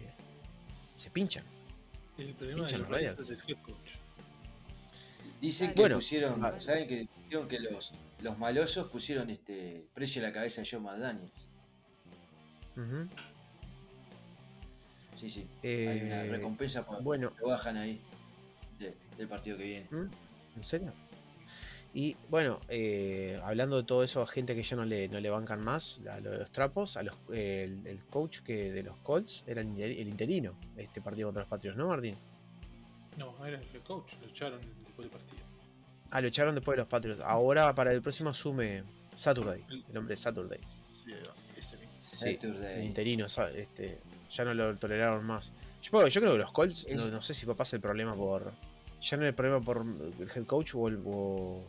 se 0.95 1.09
pinchan. 1.11 1.43
El 2.17 2.33
problema 2.33 2.67
de 2.67 2.73
Pinchan 2.77 2.91
los 2.91 3.19
es 3.19 3.29
el 3.29 3.37
head 3.49 3.61
coach. 3.63 3.75
Dicen 5.39 5.69
que 5.73 5.79
Bueno, 5.81 5.95
pusieron, 5.95 6.45
ah. 6.45 6.59
¿saben 6.61 6.87
que 6.87 7.07
dijeron 7.23 7.47
que 7.47 7.59
los, 7.59 7.93
los 8.21 8.37
malosos 8.37 8.89
pusieron 8.91 9.29
este 9.31 9.87
precio 9.93 10.21
a 10.23 10.27
la 10.27 10.33
cabeza 10.33 10.61
de 10.61 10.69
Joe 10.69 10.79
McDaniels? 10.79 11.47
Ujú. 12.77 13.07
Sí, 15.15 15.29
sí. 15.29 15.47
Hay 15.63 16.01
una 16.05 16.23
Eh, 16.25 16.29
recompensa 16.29 16.85
por 16.85 17.01
bueno. 17.01 17.31
lo 17.39 17.47
bajan 17.47 17.77
ahí 17.77 17.99
de- 18.79 18.95
del 19.17 19.27
partido 19.27 19.57
que 19.57 19.63
viene. 19.63 19.87
¿Mm? 19.91 20.09
¿En 20.57 20.63
serio? 20.63 20.93
Y 21.93 22.15
bueno, 22.29 22.61
eh, 22.69 23.37
hablando 23.43 23.75
de 23.77 23.83
todo 23.83 24.03
eso 24.03 24.21
a 24.21 24.27
gente 24.27 24.55
que 24.55 24.63
ya 24.63 24.77
no 24.77 24.85
le, 24.85 25.09
no 25.09 25.19
le 25.19 25.29
bancan 25.29 25.61
más, 25.61 25.99
a 26.09 26.19
lo 26.21 26.31
de 26.31 26.37
los 26.39 26.51
trapos, 26.51 26.95
a 26.95 27.03
los, 27.03 27.15
eh, 27.33 27.65
el, 27.67 27.85
el 27.85 28.03
coach 28.05 28.39
que 28.39 28.71
de 28.71 28.81
los 28.83 28.95
Colts 28.99 29.43
era 29.45 29.59
el, 29.61 29.67
inter- 29.67 29.91
el 29.91 30.07
interino, 30.07 30.55
este 30.77 31.01
partido 31.01 31.27
contra 31.27 31.41
los 31.43 31.49
Patriots, 31.49 31.77
¿no, 31.77 31.89
Martín? 31.89 32.15
No, 33.17 33.35
era 33.45 33.57
el 33.59 33.63
head 33.75 33.81
coach, 33.85 34.13
lo 34.21 34.27
echaron 34.27 34.61
después 34.85 35.09
del 35.09 35.09
partido. 35.19 35.41
Ah, 36.11 36.21
lo 36.21 36.27
echaron 36.29 36.55
después 36.55 36.75
de 36.75 36.81
los 36.83 36.87
Patriots. 36.87 37.19
Ahora 37.25 37.75
para 37.75 37.91
el 37.91 38.01
próximo 38.01 38.29
asume 38.29 38.83
Saturday, 39.13 39.65
el 39.89 39.97
hombre 39.97 40.15
Saturday. 40.15 40.59
Sí, 41.03 41.11
ese 41.57 41.75
mismo. 41.77 41.91
Sí, 42.01 42.15
Saturday. 42.35 42.79
el 42.79 42.85
interino, 42.85 43.25
este, 43.25 43.99
ya 44.29 44.45
no 44.45 44.53
lo 44.53 44.73
toleraron 44.77 45.25
más. 45.25 45.51
Yo, 45.81 46.07
yo 46.07 46.21
creo 46.21 46.33
que 46.33 46.37
los 46.37 46.51
Colts, 46.53 46.87
no, 46.87 46.95
Es- 46.95 47.11
no 47.11 47.21
sé 47.21 47.33
si 47.33 47.45
pasa 47.47 47.75
el 47.75 47.81
problema 47.81 48.15
por. 48.15 48.53
Ya 49.01 49.17
no 49.17 49.23
es 49.23 49.29
el 49.29 49.35
problema 49.35 49.59
por 49.59 49.79
el 49.81 50.29
head 50.33 50.45
coach 50.45 50.75
o 50.75 50.87
el, 50.87 51.01
o, 51.05 51.65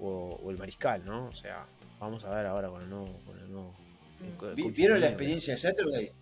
o- 0.00 0.40
o 0.42 0.50
el 0.50 0.56
mariscal, 0.58 1.04
¿no? 1.04 1.26
O 1.28 1.34
sea, 1.34 1.66
vamos 1.98 2.24
a 2.24 2.30
ver 2.30 2.46
ahora 2.46 2.68
con 2.68 2.82
el 2.82 2.88
nuevo. 2.90 3.12
Con 3.26 3.38
el 3.38 3.50
nuevo 3.50 3.74
coach 4.38 4.56
¿Vieron 4.74 5.00
la 5.00 5.08
experiencia 5.08 5.54
de 5.54 5.60
Saturday? 5.60 6.12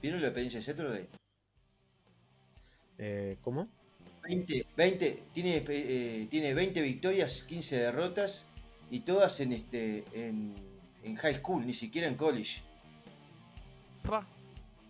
¿Vieron 0.00 0.20
la 0.20 0.28
experiencia 0.28 0.60
de 0.60 0.66
Saturday? 0.66 1.08
Eh, 2.98 3.36
¿Cómo? 3.42 3.68
20, 4.24 4.66
20 4.76 5.22
tiene, 5.32 5.64
eh, 5.68 6.26
tiene 6.30 6.54
20 6.54 6.80
victorias, 6.80 7.42
15 7.42 7.76
derrotas 7.78 8.46
y 8.90 9.00
todas 9.00 9.40
en 9.40 9.52
este 9.52 10.04
en, 10.12 10.54
en 11.02 11.16
high 11.16 11.34
school, 11.36 11.66
ni 11.66 11.74
siquiera 11.74 12.06
en 12.06 12.14
college. 12.14 12.62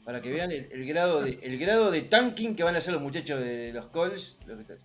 Para 0.05 0.21
que 0.21 0.33
vean 0.33 0.51
el, 0.51 0.69
el 0.73 0.85
grado 0.87 1.23
de 1.23 1.39
el 1.43 1.59
grado 1.59 1.91
de 1.91 2.03
tanking 2.03 2.55
que 2.57 2.63
van 2.65 2.75
a 2.75 2.79
hacer 2.79 2.93
los 2.93 3.03
muchachos 3.03 3.41
de 3.41 3.73
los 3.73 3.87
Colts. 3.87 4.37
lo 4.47 4.57
que- 4.59 4.77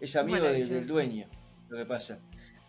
es 0.00 0.14
amigo 0.14 0.38
de- 0.52 0.66
del 0.66 0.86
dueño, 0.86 1.26
lo 1.70 1.78
que 1.78 1.84
pasa. 1.86 2.20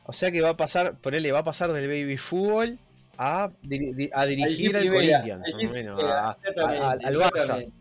O 0.09 0.13
sea 0.13 0.31
que 0.31 0.41
va 0.41 0.49
a 0.49 0.57
pasar, 0.57 0.97
ponele, 0.97 1.31
va 1.31 1.39
a 1.39 1.43
pasar 1.43 1.71
del 1.71 1.87
baby 1.87 2.17
fútbol 2.17 2.79
a, 3.17 3.43
a 3.43 4.25
dirigir 4.25 4.75
al 4.75 4.87
Corinthians, 4.87 5.31
a 5.31 5.37
más 5.37 5.53
o 5.53 5.57
dirigir 5.57 5.69
menos, 5.71 5.97
primera, 5.99 6.19
a- 6.19 6.29
a- 6.31 6.33
exactamente, 6.95 7.05
al- 7.05 7.15
Barça. 7.15 7.71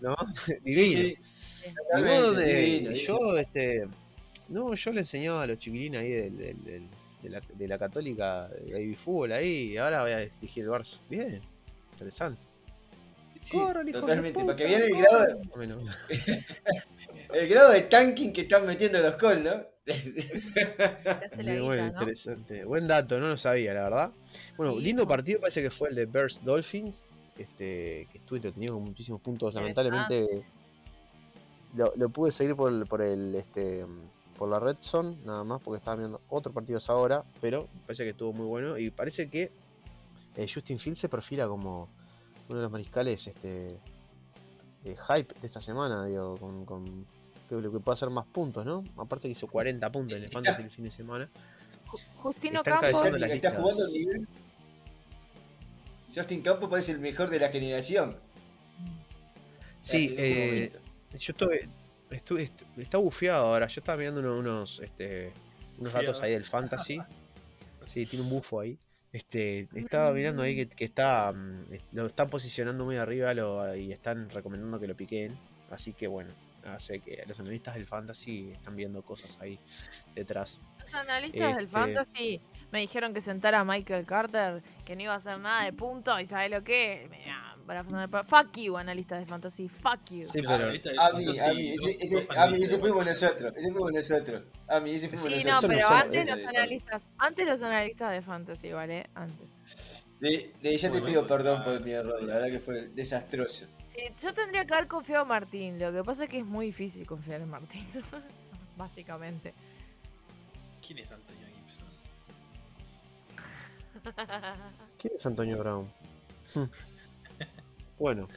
¿no? 0.00 0.16
Divino. 0.64 1.14
donde- 2.22 2.54
divino, 2.54 2.90
yo, 2.92 3.38
este. 3.38 3.88
No, 4.50 4.74
yo 4.74 4.92
le 4.92 5.00
enseñaba 5.00 5.42
a 5.42 5.46
los 5.46 5.58
chiquilines 5.58 6.00
ahí 6.00 6.10
del, 6.10 6.36
del- 6.36 6.64
del- 6.64 6.88
de, 7.22 7.28
la, 7.30 7.40
de 7.54 7.68
la 7.68 7.78
católica 7.78 8.48
de 8.48 8.72
baby 8.74 8.94
fútbol 8.94 9.32
ahí, 9.32 9.72
y 9.72 9.76
ahora 9.78 10.02
voy 10.02 10.12
a 10.12 10.18
dirigir 10.18 10.64
el 10.64 10.70
Barça. 10.70 10.98
Bien, 11.08 11.40
interesante. 11.92 12.40
Sí, 13.40 13.56
de 13.58 13.92
totalmente. 13.92 14.40
Para 14.44 14.56
que 14.56 14.64
vean 14.64 14.82
el 14.82 14.96
grado, 14.98 15.24
de- 15.24 15.38
el 17.40 17.48
grado 17.48 17.72
de 17.72 17.82
tanking 17.82 18.32
que 18.32 18.42
están 18.42 18.66
metiendo 18.66 19.00
los 19.00 19.14
Colts, 19.14 19.42
¿no? 19.44 19.77
Buen 22.66 22.86
dato, 22.88 23.18
no 23.18 23.28
lo 23.28 23.38
sabía, 23.38 23.74
la 23.74 23.82
verdad. 23.84 24.10
Bueno, 24.56 24.74
Sí, 24.76 24.80
lindo 24.82 25.02
no. 25.02 25.08
partido 25.08 25.40
parece 25.40 25.62
que 25.62 25.70
fue 25.70 25.88
el 25.90 25.94
de 25.94 26.06
Bears 26.06 26.40
Dolphins. 26.44 27.04
Este, 27.36 28.08
que 28.10 28.18
estuve 28.18 28.38
entretenido 28.38 28.74
con 28.74 28.84
muchísimos 28.84 29.20
puntos. 29.20 29.54
Lamentablemente 29.54 30.42
lo, 31.76 31.92
lo 31.96 32.08
pude 32.08 32.32
seguir 32.32 32.56
por 32.56 32.72
el, 32.72 32.84
por 32.86 33.00
el 33.00 33.34
este 33.36 33.86
por 34.36 34.48
la 34.48 34.58
Red 34.60 34.76
Zone, 34.80 35.16
nada 35.24 35.42
más, 35.44 35.60
porque 35.60 35.78
estaba 35.78 35.96
viendo 35.96 36.20
otro 36.28 36.52
partido 36.52 36.78
esa 36.78 36.94
hora, 36.94 37.24
pero 37.40 37.68
parece 37.86 38.04
que 38.04 38.10
estuvo 38.10 38.32
muy 38.32 38.46
bueno. 38.46 38.78
Y 38.78 38.90
parece 38.90 39.28
que 39.28 39.50
eh, 40.36 40.46
Justin 40.52 40.78
Fields 40.78 40.98
se 41.00 41.08
perfila 41.08 41.48
como 41.48 41.88
uno 42.48 42.58
de 42.58 42.62
los 42.62 42.70
mariscales 42.70 43.26
este 43.26 43.78
eh, 44.84 44.96
hype 45.08 45.34
de 45.40 45.46
esta 45.46 45.60
semana, 45.60 46.06
digo, 46.06 46.36
con, 46.38 46.64
con 46.64 47.04
que, 47.48 47.56
lo 47.56 47.72
que 47.72 47.80
puede 47.80 47.94
hacer 47.94 48.10
más 48.10 48.26
puntos, 48.26 48.64
¿no? 48.64 48.84
Aparte 48.96 49.22
que 49.28 49.32
hizo 49.32 49.46
40 49.48 49.90
puntos 49.90 50.16
en 50.16 50.24
el 50.24 50.30
Fantasy 50.32 50.62
el 50.62 50.70
fin 50.70 50.84
de 50.84 50.90
semana. 50.90 51.28
Ju- 51.86 51.98
Justino 52.16 52.58
Está 52.60 52.78
Campos. 52.80 52.92
las 53.20 53.30
está 53.30 53.50
jugando 53.52 53.84
al 53.84 53.92
nivel. 53.92 54.28
Justin 56.14 56.42
Campos 56.42 56.68
parece 56.70 56.92
el 56.92 56.98
mejor 57.00 57.30
de 57.30 57.38
la 57.38 57.48
generación. 57.48 58.16
Sí, 59.80 60.14
eh, 60.18 60.72
yo 61.12 61.32
estuve, 61.32 61.68
estuve, 62.10 62.42
est- 62.44 62.62
está 62.76 62.98
bufeado 62.98 63.46
ahora. 63.46 63.66
Yo 63.68 63.80
estaba 63.80 63.98
mirando 63.98 64.20
uno- 64.20 64.38
unos, 64.38 64.80
este, 64.80 65.32
unos 65.78 65.92
datos 65.92 66.20
ahí 66.20 66.32
del 66.32 66.44
fantasy. 66.44 66.98
Sí, 67.86 68.04
tiene 68.04 68.22
un 68.22 68.28
bufo 68.30 68.60
ahí. 68.60 68.78
Este, 69.14 69.66
estaba 69.74 70.12
mirando 70.12 70.42
ahí 70.42 70.54
que, 70.54 70.68
que 70.68 70.84
está, 70.84 71.32
mm, 71.32 71.64
lo 71.92 72.04
están 72.04 72.28
posicionando 72.28 72.84
muy 72.84 72.96
arriba 72.98 73.32
lo- 73.32 73.74
y 73.74 73.92
están 73.92 74.28
recomendando 74.28 74.78
que 74.78 74.86
lo 74.86 74.94
piquen. 74.94 75.38
Así 75.70 75.94
que 75.94 76.06
bueno, 76.06 76.30
hace 76.68 77.00
que 77.00 77.22
los 77.26 77.38
analistas 77.40 77.74
del 77.74 77.86
fantasy 77.86 78.50
están 78.52 78.76
viendo 78.76 79.02
cosas 79.02 79.38
ahí 79.40 79.58
detrás. 80.14 80.60
Los 80.80 80.94
analistas 80.94 81.56
del 81.56 81.64
Este- 81.66 81.78
fantasy 81.78 82.40
me 82.70 82.80
dijeron 82.80 83.14
que 83.14 83.20
sentara 83.20 83.60
a 83.60 83.64
Michael 83.64 84.04
Carter, 84.06 84.62
que 84.84 84.94
no 84.96 85.02
iba 85.02 85.14
a 85.14 85.16
hacer 85.16 85.38
nada 85.38 85.64
de 85.64 85.72
punto, 85.72 86.18
y 86.20 86.26
¿sabes 86.26 86.50
lo 86.50 86.62
que? 86.62 87.08
Para 87.66 87.84
Fuck 88.24 88.56
you, 88.56 88.78
analistas 88.78 89.20
de 89.20 89.26
fantasy, 89.26 89.68
fuck 89.68 90.00
you. 90.10 90.24
Sí, 90.24 90.40
pero 90.40 90.68
A 90.68 90.70
mí, 91.12 91.38
a 91.38 91.52
mí, 91.52 91.74
ese, 91.74 92.26
a 92.34 92.46
mí, 92.48 92.62
ese 92.62 92.78
fuimos 92.78 93.04
nosotros. 93.04 93.52
Ese 93.56 93.70
fuimos 93.70 93.92
nosotros. 93.92 94.42
A 94.68 94.80
mí, 94.80 94.92
ese 94.92 95.08
fuimos 95.08 95.26
Sí, 95.28 95.44
nosotros. 95.46 95.62
no 95.62 95.68
pero 95.68 95.88
antes 95.88 96.22
eh, 96.22 96.30
los 96.30 96.38
eh, 96.40 96.46
analistas, 96.46 97.08
antes 97.18 97.46
los 97.46 97.62
analistas 97.62 98.12
de 98.12 98.22
fantasy, 98.22 98.72
¿vale? 98.72 99.06
Antes. 99.14 100.06
De, 100.20 100.54
de- 100.62 100.76
ya 100.78 100.88
te 100.88 100.92
Bueno, 101.00 101.06
pido 101.06 101.26
pues, 101.26 101.36
perdón 101.36 101.60
ah. 101.60 101.64
por 101.64 101.80
mi 101.84 101.90
error, 101.90 102.22
la 102.22 102.34
verdad 102.36 102.48
que 102.50 102.58
fue 102.60 102.88
desastroso. 102.88 103.66
Yo 104.20 104.32
tendría 104.34 104.64
que 104.64 104.74
haber 104.74 104.86
confiado 104.88 105.22
en 105.22 105.28
Martín, 105.28 105.78
lo 105.78 105.92
que 105.92 106.02
pasa 106.04 106.24
es 106.24 106.30
que 106.30 106.38
es 106.38 106.44
muy 106.46 106.66
difícil 106.66 107.06
confiar 107.06 107.40
en 107.40 107.50
Martín, 107.50 107.86
básicamente. 108.76 109.52
¿Quién 110.86 110.98
es 110.98 111.10
Antonio 111.12 111.46
Gibson? 111.56 111.86
¿Quién 114.98 115.14
es 115.14 115.26
Antonio 115.26 115.58
Brown? 115.58 115.88
bueno. 117.98 118.28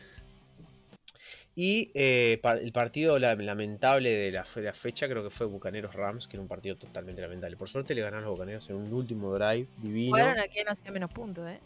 Y 1.53 1.91
eh, 1.93 2.39
pa- 2.41 2.53
el 2.57 2.71
partido 2.71 3.19
la- 3.19 3.35
lamentable 3.35 4.09
de 4.09 4.31
la, 4.31 4.45
fe- 4.45 4.61
la 4.61 4.73
fecha 4.73 5.07
creo 5.07 5.21
que 5.23 5.29
fue 5.29 5.45
Bucaneros 5.47 5.93
Rams, 5.93 6.27
que 6.27 6.37
era 6.37 6.41
un 6.41 6.47
partido 6.47 6.77
totalmente 6.77 7.21
lamentable. 7.21 7.57
Por 7.57 7.67
suerte 7.69 7.93
le 7.93 8.01
ganaron 8.01 8.23
los 8.25 8.33
Bucaneros 8.33 8.69
en 8.69 8.77
un 8.77 8.91
último 8.93 9.33
drive 9.33 9.67
divino, 9.77 10.11
Fueron 10.17 10.39
a 10.39 10.47
quien 10.47 10.67
hacía 10.69 10.91
menos 10.91 11.11
puntos, 11.11 11.47
¿eh? 11.49 11.59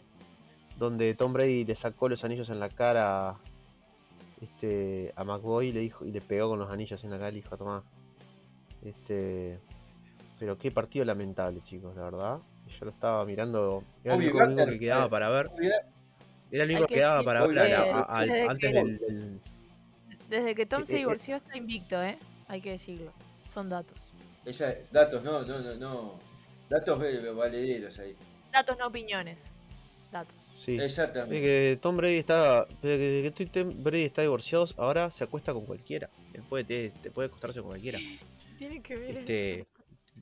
donde 0.76 1.14
Tom 1.14 1.32
Brady 1.32 1.64
le 1.64 1.74
sacó 1.74 2.08
los 2.08 2.22
anillos 2.24 2.50
en 2.50 2.60
la 2.60 2.68
cara 2.68 3.36
este, 4.46 5.12
a 5.16 5.24
McBoy 5.24 5.68
y 5.68 5.72
le 5.72 5.80
dijo 5.80 6.04
y 6.06 6.12
le 6.12 6.20
pegó 6.20 6.48
con 6.50 6.58
los 6.58 6.70
anillos 6.70 7.02
en 7.04 7.10
la 7.10 7.16
cara 7.18 7.30
y 7.30 7.32
le 7.32 7.42
dijo, 7.42 7.56
tomá. 7.56 7.82
Este, 8.82 9.58
pero 10.38 10.56
qué 10.56 10.70
partido 10.70 11.04
lamentable, 11.04 11.60
chicos, 11.62 11.96
la 11.96 12.02
verdad. 12.04 12.38
Yo 12.68 12.84
lo 12.84 12.90
estaba 12.90 13.24
mirando, 13.24 13.84
era 14.04 14.14
el 14.14 14.20
único, 14.22 14.66
que 14.66 14.78
quedaba 14.78 15.06
eh, 15.06 15.10
para 15.10 15.28
ver. 15.28 15.50
Era 16.50 16.64
el 16.64 16.70
único 16.70 16.86
que 16.86 16.94
que 16.94 16.94
quedaba 17.00 17.22
para 17.22 17.40
que 17.46 17.52
ver 17.54 17.74
a 17.74 18.00
a- 18.02 18.20
antes 18.20 18.58
que- 18.58 18.72
del, 18.72 18.98
del- 18.98 19.40
Desde 20.28 20.54
que 20.54 20.66
Tom 20.66 20.82
Eh, 20.82 20.86
se 20.86 20.94
eh, 20.94 20.98
divorció 20.98 21.36
está 21.36 21.56
invicto, 21.56 22.02
¿eh? 22.02 22.18
Hay 22.48 22.60
que 22.60 22.70
decirlo. 22.72 23.12
Son 23.52 23.68
datos. 23.68 23.96
esa, 24.44 24.74
datos, 24.92 25.22
no, 25.22 25.40
no, 25.40 25.46
no, 25.46 25.78
no. 25.80 26.18
Datos 26.68 27.02
eh, 27.04 27.30
valederos 27.30 27.98
ahí. 27.98 28.16
Datos, 28.52 28.76
no 28.78 28.86
opiniones. 28.88 29.50
Datos. 30.12 30.34
Sí. 30.56 30.78
Exactamente. 30.80 31.40
que 31.40 31.78
Tom 31.80 31.96
Brady 31.96 32.16
está. 32.16 32.66
Desde 32.82 33.30
que- 33.32 33.46
Tom 33.46 33.82
Brady 33.82 34.04
está 34.04 34.22
divorciado, 34.22 34.64
ahora 34.78 35.10
se 35.10 35.22
acuesta 35.24 35.52
con 35.52 35.66
cualquiera. 35.66 36.08
Él 36.32 36.42
puede, 36.48 36.64
te, 36.64 36.90
te 37.02 37.10
puede 37.10 37.26
acostarse 37.28 37.60
con 37.60 37.68
cualquiera. 37.70 37.98
Tiene 38.58 38.80
que 38.82 38.96
ver. 38.96 39.18
Este, 39.18 39.66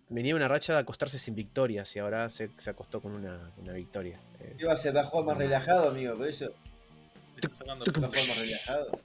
venía 0.09 0.35
una 0.35 0.49
racha 0.49 0.75
de 0.75 0.81
acostarse 0.81 1.19
sin 1.19 1.35
victorias 1.35 1.95
y 1.95 2.01
ahora 2.01 2.29
se, 2.29 2.51
se 2.59 2.69
acostó 2.71 3.01
con 3.01 3.13
una, 3.13 3.53
una 3.59 3.73
victoria. 3.75 4.19
Eh, 4.41 4.55
¿Qué 4.59 4.67
va 4.67 4.73
a 4.75 4.77
ser? 4.77 4.95
¿Va 4.97 5.03
a 5.03 5.05
jugar 5.05 5.27
más 5.27 5.39
relajado, 5.39 5.91
amigo? 5.91 6.17
Por 6.17 6.27
eso. 6.29 6.47
Le 6.47 7.41
está 7.41 7.55
sacando 7.55 7.85
¿Va 7.87 7.93
a 7.93 7.95
jugar 8.11 8.29
más 8.29 8.39
relajado? 8.39 9.01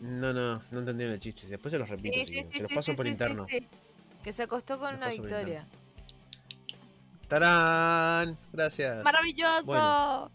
no, 0.00 0.32
no, 0.32 0.62
no 0.70 0.78
entendieron 0.80 1.14
el 1.14 1.20
chiste. 1.20 1.46
Después 1.46 1.72
se 1.72 1.78
los 1.78 1.88
repito. 1.88 2.16
Sí, 2.24 2.24
se 2.26 2.42
los 2.62 2.68
sí, 2.68 2.74
paso 2.74 2.92
sí, 2.92 2.96
por 2.96 3.06
sí, 3.06 3.12
interno. 3.12 3.46
sí, 3.48 3.58
sí. 3.60 3.68
Que 4.22 4.32
se 4.32 4.42
acostó 4.42 4.78
con 4.78 4.90
Se 4.90 4.96
una 4.96 5.08
victoria. 5.08 5.66
¡Tarán! 7.40 8.36
Gracias. 8.52 9.02
¡Maravilloso! 9.04 9.64
Bueno. 9.64 10.30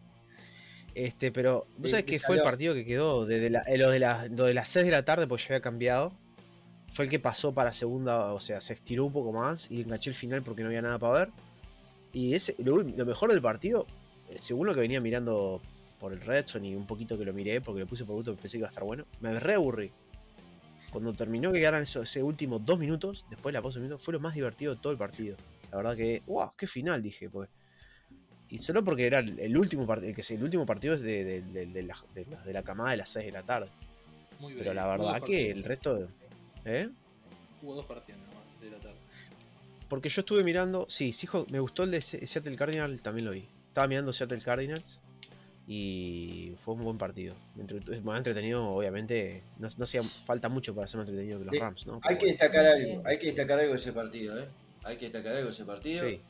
Este, 0.96 1.32
pero, 1.32 1.68
¿vos 1.78 1.92
sabés 1.92 2.06
que 2.06 2.14
qué 2.14 2.20
fue 2.20 2.38
el 2.38 2.42
partido 2.42 2.74
que 2.74 2.84
quedó? 2.86 3.28
Desde 3.28 3.52
la, 3.52 3.60
eh, 3.68 3.78
lo, 3.78 3.92
de 3.92 4.00
la- 4.00 4.26
lo 4.30 4.46
de 4.46 4.56
las 4.56 4.68
6 4.70 4.84
de 4.86 4.92
la 4.92 5.06
tarde, 5.06 5.28
porque 5.28 5.44
ya 5.44 5.48
había 5.50 5.62
cambiado. 5.62 6.12
Fue 6.94 7.06
el 7.06 7.12
que 7.12 7.20
pasó 7.20 7.54
para 7.54 7.72
segunda, 7.72 8.34
o 8.34 8.40
sea, 8.40 8.60
se 8.62 8.74
estiró 8.74 9.06
un 9.06 9.14
poco 9.14 9.32
más 9.32 9.70
y 9.70 9.82
enganché 9.82 10.10
el 10.10 10.16
final 10.16 10.42
porque 10.42 10.64
no 10.64 10.70
había 10.70 10.82
nada 10.82 10.98
para 10.98 11.14
ver. 11.14 11.30
Y 12.14 12.34
ese, 12.34 12.56
lo, 12.58 12.78
lo 12.82 13.06
mejor 13.06 13.30
del 13.32 13.42
partido, 13.44 13.86
eh, 14.30 14.38
según 14.40 14.66
lo 14.66 14.74
que 14.74 14.80
venía 14.80 15.00
mirando 15.00 15.62
por 16.00 16.14
el 16.14 16.22
Redson 16.22 16.66
y 16.66 16.74
un 16.76 16.88
poquito 16.88 17.16
que 17.16 17.26
lo 17.26 17.34
miré 17.34 17.62
porque 17.62 17.82
lo 17.82 17.86
puse 17.88 18.06
por 18.06 18.16
gusto, 18.16 18.34
pensé 18.36 18.54
que 18.54 18.60
iba 18.60 18.68
a 18.68 18.72
estar 18.72 18.84
bueno. 18.84 19.06
Me 19.20 19.40
re 19.40 19.54
aburrí. 19.54 19.92
Cuando 20.92 21.14
terminó 21.14 21.52
que 21.52 21.60
quedaran 21.60 21.84
esos 21.84 22.10
ese 22.10 22.24
últimos 22.24 22.66
dos 22.66 22.80
minutos, 22.80 23.24
después 23.30 23.54
de 23.54 23.60
la 23.60 23.62
pausa 23.62 23.78
de 23.78 23.84
minutos, 23.84 24.04
fue 24.04 24.14
lo 24.16 24.20
más 24.20 24.34
divertido 24.34 24.74
de 24.74 24.82
todo 24.82 24.92
el 24.94 24.98
partido. 24.98 25.38
La 25.72 25.78
verdad 25.78 25.96
que, 25.96 26.22
wow, 26.28 26.52
qué 26.58 26.68
final, 26.68 27.02
dije. 27.02 27.30
Pues. 27.30 27.50
Y 28.50 28.60
solo 28.60 28.84
porque 28.84 29.06
era 29.06 29.20
el, 29.20 29.58
último 29.58 29.86
partido, 29.86 30.14
que 30.16 30.34
el 30.34 30.44
último 30.44 30.66
partido 30.66 30.94
es 30.94 31.02
de, 31.02 31.24
de- 31.24 31.42
de- 31.42 31.66
de 31.68 31.84
la, 31.84 31.98
de 32.16 32.26
la- 32.26 32.44
de 32.44 32.54
la 32.54 32.64
camada 32.64 32.92
de 32.92 32.98
las 32.98 33.10
6 33.10 33.26
de 33.26 33.32
la 33.34 33.44
tarde. 33.44 33.70
Muy 34.40 34.54
Pero 34.54 34.74
la 34.74 34.86
verdad 34.88 35.14
que 35.16 35.20
partidos. 35.20 35.58
el 35.58 35.64
resto. 35.64 36.08
¿Eh? 36.66 36.90
Hubo 37.62 37.76
dos 37.76 37.86
partidos 37.86 38.22
nada 38.22 38.34
más 38.36 38.62
de 38.62 38.70
la 38.72 38.78
tarde. 38.78 38.96
Porque 39.90 40.10
yo 40.10 40.22
estuve 40.22 40.44
mirando. 40.44 40.86
Sí, 40.90 41.12
sí, 41.12 41.28
me 41.52 41.60
gustó 41.60 41.84
el 41.84 41.92
de 41.92 42.02
Se- 42.02 42.26
Seattle 42.28 42.56
Cardinals, 42.56 43.02
también 43.02 43.26
lo 43.26 43.32
vi. 43.32 43.46
Estaba 43.70 43.88
mirando 43.88 44.14
Seattle 44.14 44.40
Cardinals 44.42 45.00
y 45.68 46.54
fue 46.64 46.76
un 46.76 46.84
buen 46.84 46.98
partido. 46.98 47.36
Es 47.92 48.04
más 48.04 48.18
entretenido, 48.18 48.66
obviamente. 48.70 49.44
No, 49.60 49.68
no 49.78 49.84
hacía 49.84 50.02
falta 50.04 50.48
mucho 50.50 50.74
para 50.74 50.88
ser 50.88 51.00
más 51.00 51.08
entretenido 51.10 51.40
que 51.40 51.46
los 51.46 51.54
Sí, 51.54 51.60
Rams, 51.60 51.88
¿no? 51.88 52.00
Hay 52.04 52.18
que 52.18 52.28
destacar 52.28 52.66
algo, 52.66 53.02
hay 53.06 53.20
que 53.20 53.28
destacar 53.28 53.60
algo 53.60 53.74
de 53.74 53.78
ese 53.80 53.92
partido, 53.92 54.40
¿eh? 54.40 54.48
Hay 54.88 54.98
que 54.98 55.06
destacar 55.10 55.36
algo 55.36 55.50
ese 55.50 55.66
partido. 55.66 56.08
Sí, 56.08 56.22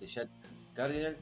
De 0.00 0.06
Seattle 0.06 0.34
Cardinal. 0.74 1.16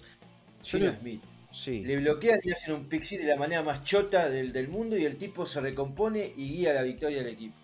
Yo 0.65 0.79
Gino 0.79 0.97
Smith. 0.97 1.23
sí. 1.53 1.83
Le 1.85 1.97
bloquean 1.99 2.41
y 2.45 2.51
hacen 2.53 2.75
un 2.75 2.89
six 2.91 3.11
de 3.11 3.25
la 3.25 3.37
manera 3.37 3.63
más 3.63 3.85
chota 3.85 4.29
del, 4.29 4.53
del 4.53 4.69
mundo 4.69 4.97
y 4.97 5.05
el 5.05 5.17
tipo 5.17 5.45
se 5.47 5.61
recompone 5.61 6.33
y 6.37 6.49
guía 6.57 6.73
la 6.75 6.83
victoria 6.83 7.19
del 7.19 7.29
equipo. 7.29 7.55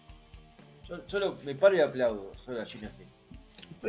Yo 0.89 1.01
solo 1.07 1.39
me 1.45 1.55
paro 1.55 1.77
y 1.77 1.81
aplaudo, 1.81 2.33
solo 2.45 2.61
a 2.61 2.67
Gino 2.67 2.89
Smith. 2.89 3.09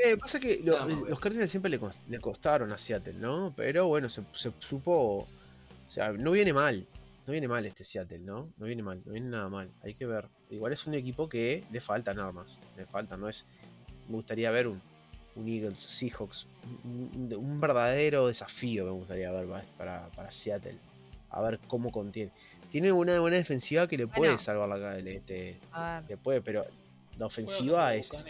Eh, 0.03 0.17
pasa 0.17 0.39
que 0.39 0.59
lo- 0.63 0.77
No, 0.77 0.85
bueno. 0.85 1.05
los 1.09 1.19
Cardinals 1.19 1.49
siempre 1.51 1.71
le, 1.71 1.79
le 2.09 2.19
costaron 2.19 2.71
a 2.71 2.77
Seattle, 2.77 3.13
¿no? 3.13 3.53
Pero 3.55 3.87
bueno, 3.87 4.09
se, 4.09 4.21
se 4.33 4.51
supo. 4.59 5.19
O 5.21 5.27
sea, 5.89 6.11
no 6.11 6.31
viene 6.31 6.51
mal. 6.53 6.85
No 7.25 7.31
viene 7.31 7.47
mal 7.47 7.65
este 7.65 7.83
Seattle, 7.83 8.19
¿no? 8.19 8.51
No 8.57 8.65
viene 8.65 8.83
mal, 8.83 9.01
no 9.05 9.13
viene 9.13 9.29
nada 9.29 9.47
mal. 9.49 9.71
Hay 9.81 9.93
que 9.95 10.05
ver. 10.05 10.27
Igual 10.49 10.73
es 10.73 10.85
un 10.85 10.93
equipo 10.93 11.27
que 11.29 11.63
le 11.71 11.79
faltan 11.79 12.19
armas. 12.19 12.59
Le 12.77 12.85
faltan, 12.85 13.19
no 13.21 13.29
es. 13.29 13.45
Me 14.07 14.15
gustaría 14.15 14.51
ver 14.51 14.67
un, 14.67 14.81
un 15.35 15.47
Eagles, 15.47 15.79
Seahawks. 15.81 16.47
Un, 16.83 17.59
verdadero 17.61 18.27
desafío 18.27 18.85
me 18.85 18.91
gustaría 18.91 19.31
ver 19.31 19.47
pa- 19.47 19.63
para, 19.77 20.07
para 20.15 20.31
Seattle. 20.31 20.77
A 21.29 21.41
ver 21.41 21.59
cómo 21.67 21.91
contiene. 21.91 22.31
Tiene 22.71 22.91
una 22.91 23.19
buena 23.19 23.37
defensiva 23.37 23.87
que 23.87 23.97
le 23.97 24.07
puede 24.07 24.31
Bueno. 24.31 24.37
salvar 24.37 24.69
la 24.69 24.75
cara. 24.79 24.97
Este, 24.97 25.57
A 25.71 25.99
ver, 26.01 26.09
le 26.09 26.17
puede, 26.17 26.41
pero 26.41 26.65
la 27.17 27.25
ofensiva 27.25 27.93
es. 27.95 28.25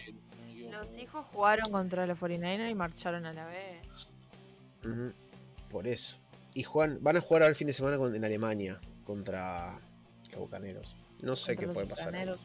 No 0.72 0.80
los 0.84 0.98
hijos 0.98 1.26
jugaron 1.32 1.72
contra 1.72 2.06
los 2.06 2.20
49ers 2.20 2.70
y 2.70 2.76
marcharon 2.76 3.26
a 3.26 3.34
la 3.34 3.46
B. 3.46 3.54
Por 5.70 5.88
eso. 5.88 6.18
Y 6.54 6.64
juegan, 6.64 7.00
van 7.02 7.18
a 7.18 7.22
jugar 7.22 7.44
ahora 7.44 7.50
el 7.50 7.56
fin 7.56 7.68
de 7.68 7.74
semana 7.74 7.98
con- 7.98 8.16
en 8.16 8.24
Alemania 8.24 8.80
contra 9.04 9.78
los 10.32 10.40
Bucaneros. 10.40 10.96
No 11.22 11.36
sé 11.36 11.56
contra 11.56 11.62
qué 11.62 11.66
los 11.68 11.74
puede 11.74 11.88
pasar. 11.88 12.06
Bucaneros. 12.08 12.42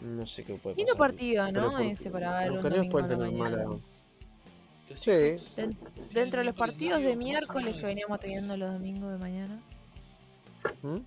No 0.00 0.24
sé 0.26 0.44
qué 0.44 0.54
puede 0.54 0.76
Lindo 0.76 0.92
pasar. 0.94 1.10
partido, 1.10 1.52
¿no? 1.52 1.78
Ese 1.80 2.10
para 2.10 2.38
ver 2.40 2.52
los 2.52 2.62
domingo 2.62 2.90
pueden 2.90 3.08
tener 3.08 3.32
mala. 3.32 3.64
Los 3.64 3.80
Sí. 5.00 5.10
Den- 5.56 5.76
Dentro 6.12 6.40
de 6.40 6.46
los 6.46 6.54
partidos 6.54 7.02
de 7.02 7.14
miércoles 7.16 7.76
que 7.76 7.82
veníamos 7.82 8.18
teniendo 8.20 8.56
los 8.56 8.72
domingos 8.72 9.12
de 9.12 9.18
mañana. 9.18 9.60
¿Mm? 10.82 10.98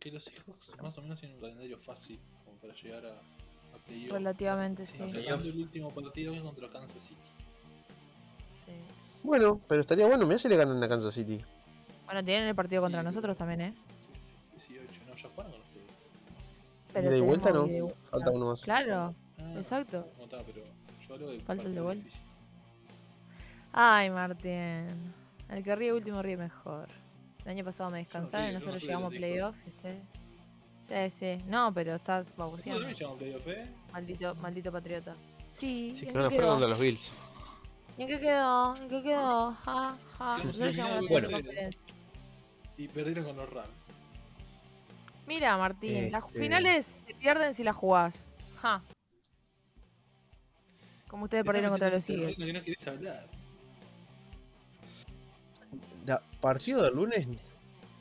Que 0.00 0.10
los 0.12 0.24
Seahawks 0.24 0.80
más 0.82 0.96
o 0.98 1.02
menos 1.02 1.18
tienen 1.18 1.36
un 1.36 1.40
calendario 1.42 1.78
fácil 1.78 2.18
como 2.44 2.56
para 2.58 2.74
llegar 2.74 3.06
a, 3.06 3.10
a 3.12 3.78
playoff. 3.86 4.12
Relativamente, 4.12 4.86
sí. 4.86 4.98
Sacando 4.98 5.48
el 5.48 5.58
último 5.58 5.90
partido 5.90 6.32
que 6.32 6.38
es 6.38 6.44
contra 6.44 6.68
Kansas 6.68 7.02
City. 7.02 7.20
Sí. 8.66 8.72
Bueno, 9.22 9.60
pero 9.68 9.80
estaría 9.80 10.06
bueno. 10.06 10.26
Mira 10.26 10.38
si 10.38 10.48
le 10.48 10.56
ganan 10.56 10.82
a 10.82 10.88
Kansas 10.88 11.14
City. 11.14 11.40
Bueno, 12.04 12.24
tienen 12.24 12.48
el 12.48 12.54
partido 12.54 12.82
contra 12.82 13.00
Sí, 13.00 13.04
nosotros 13.06 13.36
también, 13.36 13.60
¿eh? 13.60 13.74
Sí, 14.56 14.60
sí, 14.66 14.72
18, 14.74 15.00
no, 15.06 15.14
ya 15.16 15.28
jugaron 15.30 15.52
con 15.52 15.60
ustedes. 15.62 15.77
Pero 17.00 17.10
¿Ida 17.10 17.16
y 17.18 17.20
vuelta 17.26 17.50
no? 17.52 17.66
vuelta. 17.66 17.94
Falta 18.10 18.30
uno 18.30 18.46
más. 18.46 18.62
Claro, 18.62 19.14
Ah, 19.40 19.52
exacto. 19.56 20.06
No 20.18 20.24
está, 20.24 20.38
pero 20.44 20.62
yo 21.06 21.14
hablo 21.14 21.30
de 21.30 21.40
Falta 21.40 21.66
el 21.66 21.74
de 21.74 21.80
vuelta. 21.80 22.08
Ay, 23.72 24.10
Martín. 24.10 25.14
El 25.48 25.62
que 25.64 25.74
ríe 25.76 25.92
último 25.92 26.22
ríe 26.22 26.36
mejor. 26.36 26.88
El 27.44 27.50
año 27.52 27.64
pasado 27.64 27.90
me 27.90 27.98
descansaron 27.98 28.46
río, 28.46 28.50
y 28.50 28.52
no 28.52 28.58
nosotros 28.58 28.80
de 28.82 28.86
llegamos 28.86 29.12
a 29.12 29.14
los 29.14 29.18
playoff. 29.20 29.56
y 29.66 29.68
usted- 29.68 29.98
Sí, 31.10 31.10
sí. 31.38 31.44
No, 31.46 31.72
pero 31.74 31.94
estás 31.96 32.32
playoff, 33.18 33.46
¿eh? 33.46 33.66
Maldito, 33.92 34.34
maldito 34.36 34.72
patriota. 34.72 35.14
Sí, 35.54 35.92
Sí, 35.94 36.06
¿y 36.06 36.08
que 36.08 36.14
quedó? 36.38 36.48
contra 36.50 36.68
los 36.68 36.78
Bills. 36.80 37.12
¿Y 37.98 38.02
en 38.02 38.08
qué 38.08 38.20
quedó? 38.20 38.76
¿En 38.76 38.88
qué 38.88 39.02
quedó? 39.02 39.50
Ja, 39.52 39.98
ja. 40.18 40.38
Sí, 40.38 40.46
Nosotros 40.46 40.70
sí, 40.70 40.76
llegamos 40.76 40.96
a 40.98 41.02
la 41.02 41.08
bueno. 41.10 41.28
de. 41.28 41.70
Y 42.78 42.88
perdieron 42.88 43.24
con 43.24 43.36
los 43.36 43.50
Rams. 43.52 43.68
Mira, 45.28 45.56
Martín, 45.58 46.10
las 46.10 46.24
Este- 46.24 46.40
finales 46.40 47.04
se 47.06 47.14
pierden 47.14 47.52
si 47.54 47.62
las 47.62 47.76
jugás. 47.76 48.24
Ja. 48.62 48.82
Como 51.06 51.24
ustedes 51.24 51.44
perdieron 51.44 51.70
contra 51.70 51.90
los 51.90 52.08
Eagles. 52.08 52.36
que 52.36 52.52
no 52.52 52.62
querés 52.62 52.86
hablar. 52.88 53.26
Da- 56.04 56.22
partido 56.40 56.82
del 56.82 56.94
lunes. 56.94 57.26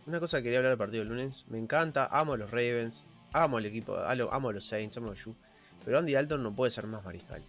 Una 0.05 0.19
cosa 0.21 0.37
que 0.37 0.43
quería 0.43 0.59
hablar 0.59 0.71
del 0.71 0.77
partido 0.77 1.03
del 1.03 1.09
lunes. 1.09 1.45
Me 1.49 1.57
encanta, 1.59 2.07
amo 2.09 2.33
a 2.33 2.37
los 2.37 2.49
Ravens, 2.49 3.05
amo 3.33 3.57
al 3.57 3.65
equipo, 3.65 3.97
amo 3.97 4.49
a 4.49 4.53
los 4.53 4.65
Saints, 4.65 4.95
amo 4.97 5.07
a 5.07 5.09
los 5.11 5.19
Yu. 5.25 5.35
Pero 5.83 5.99
Andy 5.99 6.13
Dalton 6.13 6.41
no 6.43 6.53
puede 6.53 6.71
ser 6.71 6.87
más 6.87 7.03
mariscal. 7.03 7.43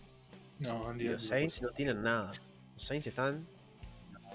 No, 0.58 0.88
Andy. 0.88 1.04
Los 1.08 1.22
Saints 1.24 1.62
no 1.62 1.68
tienen 1.70 2.02
nada. 2.02 2.32
Los 2.74 2.82
Saints 2.82 3.06
están. 3.06 3.46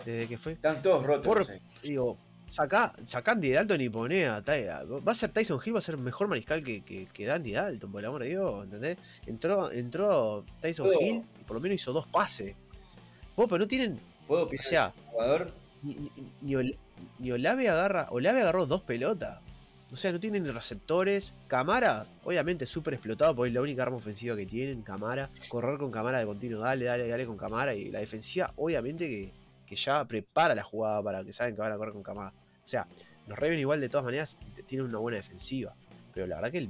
Desde 0.06 0.28
que 0.28 0.38
fue. 0.38 0.54
Están 0.54 0.82
todos 0.82 1.06
rotos. 1.06 1.26
Por-. 1.26 1.46
Digo, 1.82 2.18
saca 2.46 2.94
a 2.94 3.32
Andy 3.32 3.52
Dalton 3.52 3.82
y 3.82 3.90
pone 3.90 4.26
a, 4.28 4.42
Ty- 4.42 4.68
a- 4.68 4.84
Va 4.84 5.12
a 5.12 5.16
ser 5.16 5.32
Tyson 5.32 5.60
Hill, 5.66 5.76
va 5.76 5.80
a 5.80 5.82
ser 5.82 5.98
mejor 5.98 6.28
mariscal 6.28 6.64
que, 6.64 6.84
que, 6.84 7.08
que 7.08 7.30
Andy 7.32 7.52
Dalton, 7.54 7.92
por 7.92 8.02
el 8.02 8.06
amor 8.08 8.24
de 8.24 8.30
Dios, 8.30 8.64
¿entendés? 8.66 8.98
Entró, 9.26 9.72
entró 9.72 10.46
Tyson. 10.62 10.90
Hill 11.00 11.24
y 11.40 11.44
por 11.44 11.56
lo 11.56 11.62
menos 11.62 11.76
hizo 11.76 11.92
dos 11.94 12.08
pases. 12.08 12.56
Vos, 13.36 13.48
pero 13.50 13.60
no 13.60 13.68
tienen. 13.68 14.00
¿Puedo 14.28 14.44
O 14.44 14.46
opinar 14.46 14.64
sea, 14.66 14.86
del 14.90 15.06
jugador? 15.08 15.54
ni, 15.82 15.94
ni, 15.96 16.12
ni 16.42 16.56
Ol- 16.56 16.78
ni 17.20 17.32
Olave 17.32 17.68
agarra. 17.70 18.08
Olave 18.12 18.42
agarró 18.42 18.66
dos 18.66 18.82
pelotas. 18.84 19.40
O 19.92 19.96
sea, 19.96 20.12
no 20.12 20.20
tienen 20.20 20.52
receptores. 20.52 21.34
Camara, 21.48 22.08
obviamente 22.24 22.66
súper 22.66 22.96
explotado 22.96 23.36
porque 23.36 23.50
es 23.50 23.54
la 23.54 23.62
única 23.62 23.84
arma 23.84 23.98
ofensiva 23.98 24.36
que 24.36 24.46
tienen. 24.46 24.82
Camara, 24.82 25.30
correr 25.50 25.78
con 25.78 25.92
Camara 25.92 26.20
de 26.20 26.26
continuo, 26.26 26.62
dale, 26.62 26.86
dale, 26.86 27.08
dale 27.08 27.26
con 27.28 27.38
Camara. 27.38 27.76
Y 27.76 27.92
la 27.92 28.00
defensiva, 28.00 28.52
obviamente, 28.56 29.08
que, 29.08 29.32
que 29.76 29.82
ya 29.82 30.06
prepara 30.06 30.54
la 30.56 30.64
jugada 30.64 31.02
para 31.04 31.24
que 31.24 31.34
saben 31.34 31.56
que 31.56 31.62
van 31.62 31.72
a 31.72 31.78
correr 31.78 31.94
con 31.94 32.04
Camara. 32.04 32.34
O 32.64 32.68
sea, 32.68 32.88
los 33.28 33.38
Ravens 33.38 33.60
igual 33.62 33.82
de 33.82 33.90
todas 33.90 34.06
maneras 34.06 34.38
tienen 34.66 34.88
una 34.88 35.00
buena 35.00 35.18
defensiva. 35.18 35.74
Pero 36.14 36.28
la 36.28 36.36
verdad 36.36 36.52
que 36.52 36.58
el 36.60 36.70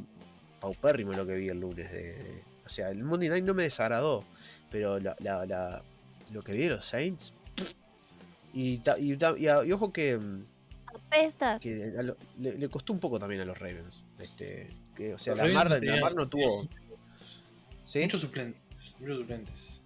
paupérrimo 0.60 1.12
es 1.12 1.18
lo 1.18 1.26
que 1.28 1.36
vi 1.36 1.50
el 1.50 1.60
lunes. 1.60 1.92
De, 1.92 2.14
de- 2.14 2.44
o 2.66 2.70
sea, 2.70 2.90
el 2.90 3.04
Monday 3.04 3.30
Night 3.30 3.44
no 3.44 3.54
me 3.54 3.64
desagradó. 3.64 4.24
Pero 4.72 5.00
la, 5.00 5.16
la- 5.20 5.46
la- 5.46 5.84
lo 6.32 6.42
que 6.42 6.54
vi 6.54 6.64
de 6.64 6.70
los 6.70 6.86
Saints. 6.86 7.34
Y, 8.54 8.78
ta- 8.80 8.98
y 8.98 9.16
ta- 9.18 9.38
y 9.38 9.48
a- 9.48 9.66
y 9.66 9.72
ojo 9.72 9.92
que, 9.92 10.18
mm, 10.18 10.46
Apestas. 11.08 11.62
que 11.62 11.94
a 11.98 12.04
lo- 12.04 12.18
le, 12.40 12.58
le 12.58 12.70
costó 12.70 12.94
un 12.94 13.00
poco 13.00 13.20
también 13.20 13.42
a 13.42 13.46
los 13.46 13.58
Ravens. 13.60 14.06
Este, 14.20 14.70
que, 14.96 15.14
o 15.14 15.18
sea, 15.18 15.36
la 15.36 15.46
mar, 15.48 15.70
la 15.70 16.00
Mar 16.02 16.14
no 16.16 16.28
tuvo. 16.30 16.68
¿Sí? 17.84 18.00
Muchos 18.00 18.22
suplentes. 18.22 18.96
Muchos 19.00 19.18
suplentes. 19.18 19.82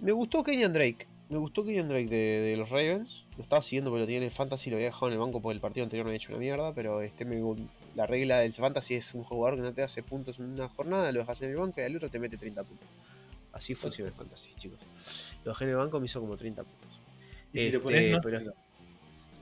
Me 0.00 0.12
gustó 0.12 0.42
Kenyan 0.44 0.72
Drake. 0.72 1.06
Me 1.34 1.40
gustó 1.40 1.64
Kenyan 1.64 1.88
Drake 1.88 2.06
de, 2.06 2.16
de 2.42 2.56
los 2.56 2.70
Ravens. 2.70 3.24
Lo 3.36 3.42
estaba 3.42 3.60
siguiendo 3.60 3.90
porque 3.90 4.02
lo 4.02 4.06
tenía 4.06 4.18
en 4.18 4.22
el 4.24 4.30
Fantasy, 4.30 4.70
lo 4.70 4.76
había 4.76 4.86
dejado 4.86 5.08
en 5.08 5.14
el 5.14 5.18
banco 5.18 5.42
porque 5.42 5.54
el 5.56 5.60
partido 5.60 5.82
anterior 5.82 6.04
me 6.06 6.10
había 6.10 6.16
hecho 6.18 6.28
una 6.30 6.38
mierda. 6.38 6.72
Pero 6.72 7.02
este 7.02 7.24
me, 7.24 7.42
la 7.96 8.06
regla 8.06 8.38
del 8.38 8.52
Fantasy 8.52 8.94
es 8.94 9.12
un 9.14 9.24
jugador 9.24 9.56
que 9.58 9.62
no 9.62 9.72
te 9.74 9.82
hace 9.82 10.04
puntos 10.04 10.38
en 10.38 10.46
una 10.52 10.68
jornada, 10.68 11.10
lo 11.10 11.18
dejas 11.18 11.42
en 11.42 11.50
el 11.50 11.56
banco 11.56 11.80
y 11.80 11.84
al 11.84 11.96
otro 11.96 12.08
te 12.08 12.20
mete 12.20 12.36
30 12.36 12.62
puntos. 12.62 12.86
Así 13.52 13.74
funciona 13.74 14.10
el 14.10 14.14
Fantasy, 14.16 14.54
chicos. 14.54 14.78
Lo 15.44 15.50
dejé 15.50 15.64
en 15.64 15.70
el 15.70 15.76
banco 15.76 15.98
me 15.98 16.06
hizo 16.06 16.20
como 16.20 16.36
30 16.36 16.62
puntos. 16.62 17.00
Y 17.52 17.58
si 17.58 17.64
Este, 17.66 17.76
lo 17.78 17.82
pones, 17.82 18.10
no 18.12 18.18
pero- 18.22 18.38
se- 18.38 18.44
No, 18.44 18.52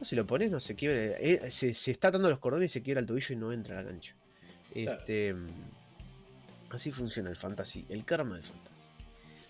si 0.07 0.17
lo 0.17 0.27
pones, 0.27 0.51
no 0.51 0.61
se 0.61 0.75
quiebra. 0.75 0.99
eh, 1.21 1.51
se, 1.51 1.75
se 1.75 1.91
está 1.91 2.09
atando 2.09 2.31
los 2.31 2.39
cordones 2.39 2.71
y 2.71 2.73
se 2.73 2.83
quiebra 2.83 3.01
el 3.03 3.07
tobillo 3.07 3.35
y 3.35 3.37
no 3.37 3.53
entra 3.53 3.79
a 3.79 3.83
la 3.83 3.89
cancha. 3.91 4.15
Este, 4.75 5.35
mm, 5.35 5.47
Así 6.71 6.91
funciona 6.91 7.29
el 7.29 7.37
fantasy, 7.37 7.85
el 7.91 8.03
karma 8.07 8.37
del 8.37 8.45
fantasy. 8.45 8.83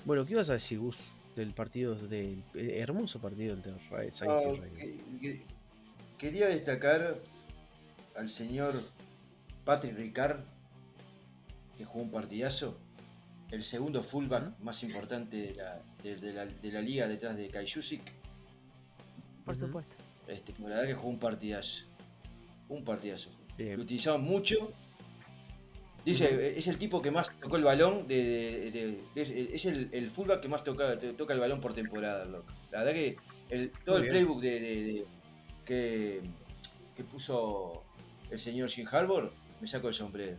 Bueno, 0.04 0.26
¿qué 0.26 0.32
ibas 0.32 0.50
a 0.50 0.54
decir, 0.54 0.80
Gus? 0.80 0.98
Del 1.36 1.54
partido, 1.54 1.94
del 1.94 2.42
eh, 2.54 2.78
hermoso 2.80 3.18
partido 3.20 3.54
entre 3.54 3.72
Ra- 3.88 4.10
Saints 4.10 4.42
y 4.44 4.76
que- 4.78 5.18
que- 5.20 5.40
quería 6.18 6.48
destacar 6.48 7.16
al 8.14 8.28
señor 8.28 8.74
Patrick 9.64 9.96
Ricard, 9.96 10.40
que 11.78 11.84
jugó 11.84 12.04
un 12.04 12.10
partidazo. 12.10 12.78
El 13.50 13.62
segundo 13.62 14.02
fullback 14.02 14.58
más 14.60 14.82
importante 14.82 15.36
de 15.36 15.54
la, 15.54 15.82
de, 16.02 16.16
de 16.16 16.32
la, 16.32 16.46
de 16.46 16.72
la 16.72 16.80
liga 16.80 17.06
detrás 17.08 17.36
de 17.36 17.48
Kai 17.48 17.66
Jusic. 17.70 18.02
Por 19.44 19.56
supuesto. 19.56 19.96
Este, 20.28 20.54
la 20.58 20.68
verdad 20.68 20.86
que 20.86 20.94
jugó 20.94 21.08
un 21.10 21.18
partidazo. 21.18 21.84
Un 22.68 22.84
partidazo. 22.84 23.30
Bien. 23.58 23.76
Lo 23.76 23.82
utilizaban 23.82 24.22
mucho. 24.22 24.70
Dice, 26.04 26.58
es 26.58 26.66
el 26.66 26.78
tipo 26.78 27.00
que 27.00 27.12
más 27.12 27.38
tocó 27.38 27.56
el 27.56 27.62
balón, 27.62 28.08
de, 28.08 28.70
de- 28.72 28.92
de- 29.14 29.24
de- 29.24 29.50
es 29.54 29.66
el, 29.66 29.88
el 29.92 30.10
fullback 30.10 30.40
que 30.40 30.48
más 30.48 30.64
toca, 30.64 30.98
toca 31.16 31.32
el 31.34 31.38
balón 31.40 31.60
por 31.60 31.74
temporada, 31.74 32.24
loco. 32.24 32.46
La 32.72 32.78
verdad 32.82 32.92
que 32.94 33.12
el, 33.50 33.70
todo 33.84 33.98
Muy 33.98 34.06
el 34.08 34.12
bien. 34.12 34.24
playbook 34.24 34.42
de, 34.42 34.60
de- 34.60 34.82
de- 34.84 35.04
que, 35.64 36.20
que 36.96 37.04
puso 37.04 37.84
el 38.32 38.38
señor 38.40 38.68
Jim 38.68 38.86
Harbour, 38.90 39.32
me 39.60 39.68
saco 39.68 39.86
el 39.88 39.94
sombrero. 39.94 40.36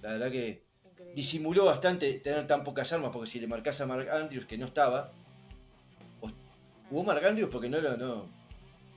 La 0.00 0.12
verdad 0.12 0.30
que 0.30 0.62
disimuló 1.16 1.64
bastante 1.64 2.12
tener 2.20 2.46
tan 2.46 2.62
pocas 2.62 2.92
armas, 2.92 3.10
porque 3.12 3.28
si 3.28 3.40
le 3.40 3.48
marcas 3.48 3.80
a 3.80 3.86
Mark 3.86 4.08
Andrews, 4.10 4.46
que 4.46 4.56
no 4.58 4.66
estaba, 4.66 5.10
o- 6.20 6.30
jugó 6.88 7.02
Mark 7.02 7.24
Andrews 7.24 7.50
porque 7.50 7.68
no 7.68 7.80
lo... 7.80 7.96
No, 7.96 8.26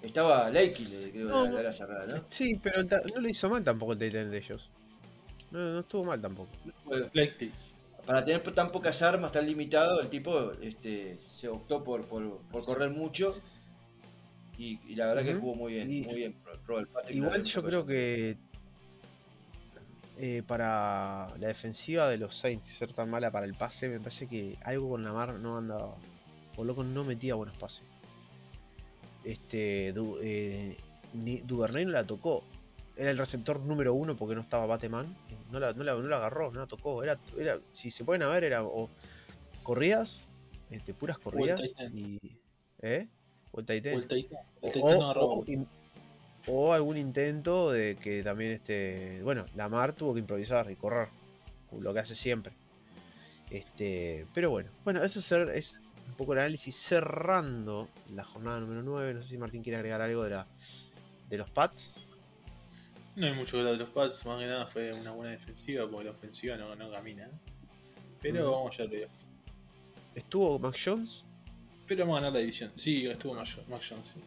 estaba 0.04 0.49
Lakey, 0.52 0.86
le- 0.86 1.12
creo, 1.12 1.28
No, 1.28 1.47
la, 1.49 1.63
la 1.63 1.73
cerrada, 1.73 2.06
¿no? 2.06 2.23
Sí, 2.28 2.60
pero 2.62 2.84
no 2.84 3.19
lo 3.21 3.28
hizo 3.30 3.49
mal 3.49 3.63
tampoco 3.63 3.93
el 3.93 3.97
Titan 3.97 4.30
de 4.30 4.38
ellos. 4.38 4.69
No, 5.54 5.60
no 5.60 5.80
estuvo 5.82 6.04
mal 6.04 6.20
tampoco. 6.20 6.50
Bueno, 6.84 7.10
para 8.08 8.26
tener 8.26 8.42
tan 8.54 8.72
pocas 8.72 9.02
armas, 9.04 9.32
tan 9.32 9.46
limitado, 9.46 10.02
el 10.02 10.10
tipo 10.10 10.52
este, 10.54 11.20
se 11.32 11.48
optó 11.48 11.84
por, 11.84 12.06
por, 12.06 12.39
por 12.52 12.66
correr 12.66 12.89
mucho. 12.89 13.36
Y, 14.58 14.80
y 14.88 14.96
la 14.96 15.08
verdad 15.13 15.24
que 15.24 15.36
jugó 15.36 15.56
muy 15.56 15.74
bien, 15.74 15.92
Y- 15.92 16.02
muy 16.02 16.16
bien. 16.16 16.36
Robert 16.66 16.89
Patrick, 16.92 17.16
la 17.20 17.26
Igual 17.26 17.44
yo 17.44 17.63
creo 17.63 17.86
que 17.86 18.38
eh, 20.18 20.44
para 20.46 21.30
la 21.38 21.48
defensiva 21.48 22.08
de 22.10 22.18
los 22.18 22.36
Saints 22.36 22.70
ser 22.70 22.92
tan 22.92 23.10
mala 23.10 23.32
para 23.32 23.46
el 23.46 23.54
pase, 23.54 23.89
me 23.89 24.00
parece 24.00 24.28
que 24.28 24.58
algo 24.63 24.89
con 24.89 25.04
Lamar 25.04 25.36
no 25.36 25.58
andaba. 25.58 25.96
O 26.58 26.63
loco 26.63 26.84
no 26.84 27.04
metía 27.04 27.36
buenos 27.36 27.56
pases. 27.58 27.84
Este. 29.24 29.94
Du, 29.94 30.18
eh, 30.22 30.78
ni- 31.13 31.42
Duvernay 31.42 31.86
no 31.86 31.92
la 31.92 32.06
tocó. 32.06 32.44
Era 32.95 33.10
el 33.12 33.17
receptor 33.17 33.60
número 33.60 33.93
uno 33.93 34.15
porque 34.15 34.36
no 34.36 34.41
estaba 34.41 34.65
Bateman. 34.65 35.15
No 35.51 35.60
la, 35.60 35.73
no 35.73 35.84
la, 35.84 35.93
no 35.93 36.01
la 36.01 36.17
agarró, 36.17 36.51
no 36.51 36.60
la 36.60 36.67
tocó. 36.67 37.03
Era, 37.03 37.17
era, 37.38 37.60
si 37.71 37.89
se 37.91 38.03
pueden 38.03 38.27
ver, 38.29 38.43
era 38.43 38.63
o 38.63 38.89
corridas, 39.63 40.21
este, 40.69 40.93
puras 40.93 41.17
corridas. 41.17 41.62
Y. 41.93 42.19
¿Eh? 42.82 43.08
O 43.51 43.60
el 43.60 43.65
tight 43.65 43.86
O 44.82 45.45
O- 46.47 46.73
algún 46.73 46.97
intento 46.97 47.71
de 47.71 47.95
que 47.95 48.21
también 48.23 48.51
este. 48.51 49.21
Bueno, 49.23 49.45
Lamar 49.56 49.93
tuvo 49.93 50.13
que 50.13 50.19
improvisar 50.19 50.69
y 50.69 50.75
correr. 50.75 51.08
Lo 51.79 51.93
que 51.93 51.99
hace 51.99 52.15
siempre. 52.15 52.53
Este. 53.49 54.25
Pero 54.34 54.49
bueno. 54.51 54.69
Bueno, 54.84 55.03
eso 55.03 55.19
es 55.51 55.79
un 56.08 56.13
poco 56.15 56.34
el 56.34 56.39
análisis 56.39 56.75
cerrando 56.75 57.88
la 58.13 58.23
jornada 58.23 58.60
número 58.60 58.84
9. 58.84 59.13
No 59.15 59.23
sé 59.23 59.29
si 59.29 59.38
Martín 59.38 59.63
quiere 59.63 59.77
agregar 59.77 60.01
algo 60.01 60.23
de 60.23 60.29
la. 60.32 60.47
de 61.29 61.38
los 61.38 61.49
Pats. 61.49 62.06
No 63.15 63.28
hay 63.28 63.34
mucho 63.34 63.52
que 63.54 63.58
hablar 63.60 63.73
de 63.73 63.80
los 63.80 63.89
Pats, 63.89 64.26
más 64.26 64.39
que 64.39 64.47
nada 64.47 64.65
fue 64.67 64.91
una 64.91 65.12
buena 65.12 65.32
defensiva 65.32 65.88
porque 65.88 66.06
la 66.06 66.12
ofensiva 66.12 66.56
no, 66.58 66.76
no 66.76 66.91
camina. 66.91 67.30
Pero 68.21 68.43
Ujú. 68.49 68.52
vamos 68.56 68.78
ya 68.78 68.86
a 68.86 68.88
playoff. 68.88 69.12
Estuvo 70.15 70.58
Mac 70.60 70.76
Jones. 70.84 71.23
Pero 71.88 72.02
vamos 72.06 72.17
a 72.17 72.21
ganar 72.21 72.34
la 72.34 72.39
división. 72.39 72.71
Sí, 72.76 73.06
estuvo 73.06 73.34
Mac 73.36 73.47
Mac 73.69 73.82
Jones. 73.88 74.08
sí. 74.13 74.19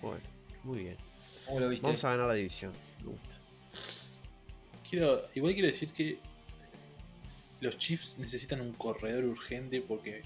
Bueno, 0.00 0.20
muy 0.62 0.78
bien. 0.80 0.96
¿Cómo 1.46 1.60
lo 1.60 1.68
viste? 1.68 1.84
Vamos 1.86 2.04
a 2.04 2.10
ganar 2.10 2.28
la 2.28 2.34
división. 2.34 2.72
Me 3.00 3.06
gusta. 3.10 3.36
Quiero, 4.88 5.22
igual 5.34 5.52
quiero 5.54 5.68
decir 5.68 5.92
que 5.92 6.18
los 7.60 7.76
Chiefs 7.78 8.18
necesitan 8.18 8.60
un 8.60 8.72
corredor 8.72 9.24
urgente 9.24 9.80
porque 9.80 10.22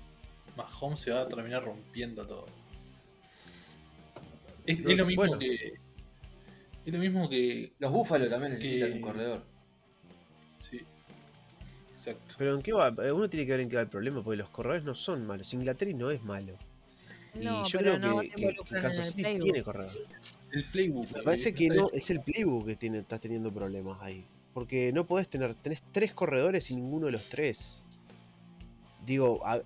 Mahomes 0.56 1.00
se 1.00 1.10
va 1.12 1.22
a 1.22 1.28
terminar 1.28 1.64
rompiendo 1.64 2.26
todo. 2.26 2.46
Es, 4.66 4.78
es 4.78 4.96
lo 4.98 5.04
mismo 5.06 5.22
Bueno. 5.22 5.38
que. 5.38 5.74
Es 6.84 6.92
lo 6.92 6.98
mismo 7.00 7.28
que. 7.28 7.72
Los 7.78 7.90
Búfalos 7.92 8.30
también 8.30 8.52
necesitan 8.52 8.90
que- 8.90 8.94
un 8.96 9.00
corredor. 9.00 9.42
Sí. 10.58 10.80
Exacto. 11.92 12.34
Pero 12.38 12.54
en 12.54 12.62
qué 12.62 12.72
va. 12.72 12.88
eh, 13.02 13.12
Uno 13.12 13.28
tiene 13.30 13.46
que 13.46 13.52
ver 13.52 13.60
en 13.60 13.68
qué 13.70 13.76
va 13.76 13.82
el 13.82 13.88
problema, 13.88 14.22
porque 14.22 14.36
los 14.36 14.50
corredores 14.50 14.84
no 14.84 14.94
son 14.94 15.26
malos. 15.26 15.52
Inglaterra 15.54 15.92
no 15.94 16.10
es 16.10 16.22
malo. 16.24 16.54
No, 17.34 17.64
y 17.66 17.68
yo 17.68 17.78
pero 17.78 17.96
creo 17.98 17.98
no 18.14 18.20
que, 18.20 18.28
que- 18.30 18.54
que 18.64 18.78
Kansas 18.80 19.06
City 19.06 19.22
playbook. 19.22 19.42
tiene 19.42 19.62
corredores. 19.62 20.02
El 20.52 20.64
playbook. 20.66 21.10
Me 21.12 21.18
eh, 21.18 21.22
parece 21.24 21.54
que 21.54 21.66
está 21.66 21.80
no, 21.80 21.88
es 21.92 22.10
el 22.10 22.20
playbook 22.20 22.66
que 22.66 22.76
tiene, 22.76 22.98
estás 22.98 23.20
teniendo 23.20 23.52
problemas 23.52 23.98
ahí. 24.02 24.24
Porque 24.52 24.92
no 24.92 25.04
podés 25.04 25.28
tener, 25.28 25.54
tenés 25.56 25.82
tres 25.90 26.12
corredores 26.12 26.70
y 26.70 26.76
ninguno 26.76 27.06
de 27.06 27.12
los 27.12 27.28
tres. 27.28 27.82
Digo, 29.04 29.44
a- 29.46 29.62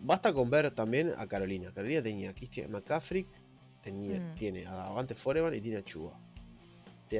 basta 0.00 0.32
con 0.32 0.50
ver 0.50 0.70
también 0.70 1.12
a 1.16 1.26
Carolina. 1.26 1.72
Carolina 1.74 2.02
tenía 2.02 2.30
a 2.30 2.34
Christian 2.34 2.70
McCaffrey, 2.70 3.26
tenía, 3.82 4.20
Mm. 4.20 4.34
tiene 4.36 4.66
a 4.66 4.72
Davante 4.74 5.14
Foreman 5.14 5.54
y 5.54 5.60
tiene 5.60 5.78
a 5.78 5.82
Chuba. 5.84 6.16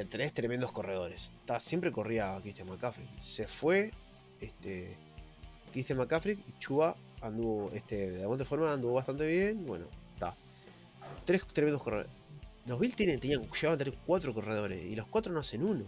Tres 0.09 0.33
tremendos 0.33 0.71
corredores. 0.71 1.33
Está, 1.41 1.59
siempre 1.59 1.91
corría 1.91 2.39
Christian 2.41 2.69
McCaffrey. 2.69 3.07
Se 3.19 3.45
fue 3.47 3.91
este, 4.39 4.95
Christian 5.73 5.97
McCaffrey 5.99 6.39
y 6.47 6.59
Chuba 6.59 6.95
anduvo, 7.21 7.69
este, 7.73 8.17
Davante 8.17 8.45
Foreman 8.45 8.71
anduvo 8.73 8.93
bastante 8.93 9.27
bien. 9.27 9.65
Bueno, 9.65 9.85
está. 10.13 10.33
Tres 11.25 11.45
tremendos 11.47 11.83
corredores. 11.83 12.09
Los 12.65 12.79
Bills 12.79 12.95
tienen, 12.95 13.19
tenían, 13.19 13.41
llegaban 13.51 13.75
a 13.75 13.77
tener 13.83 13.99
cuatro 14.05 14.33
corredores 14.33 14.81
y 14.85 14.95
los 14.95 15.07
cuatro 15.07 15.33
no 15.33 15.41
hacen 15.41 15.63
uno. 15.65 15.83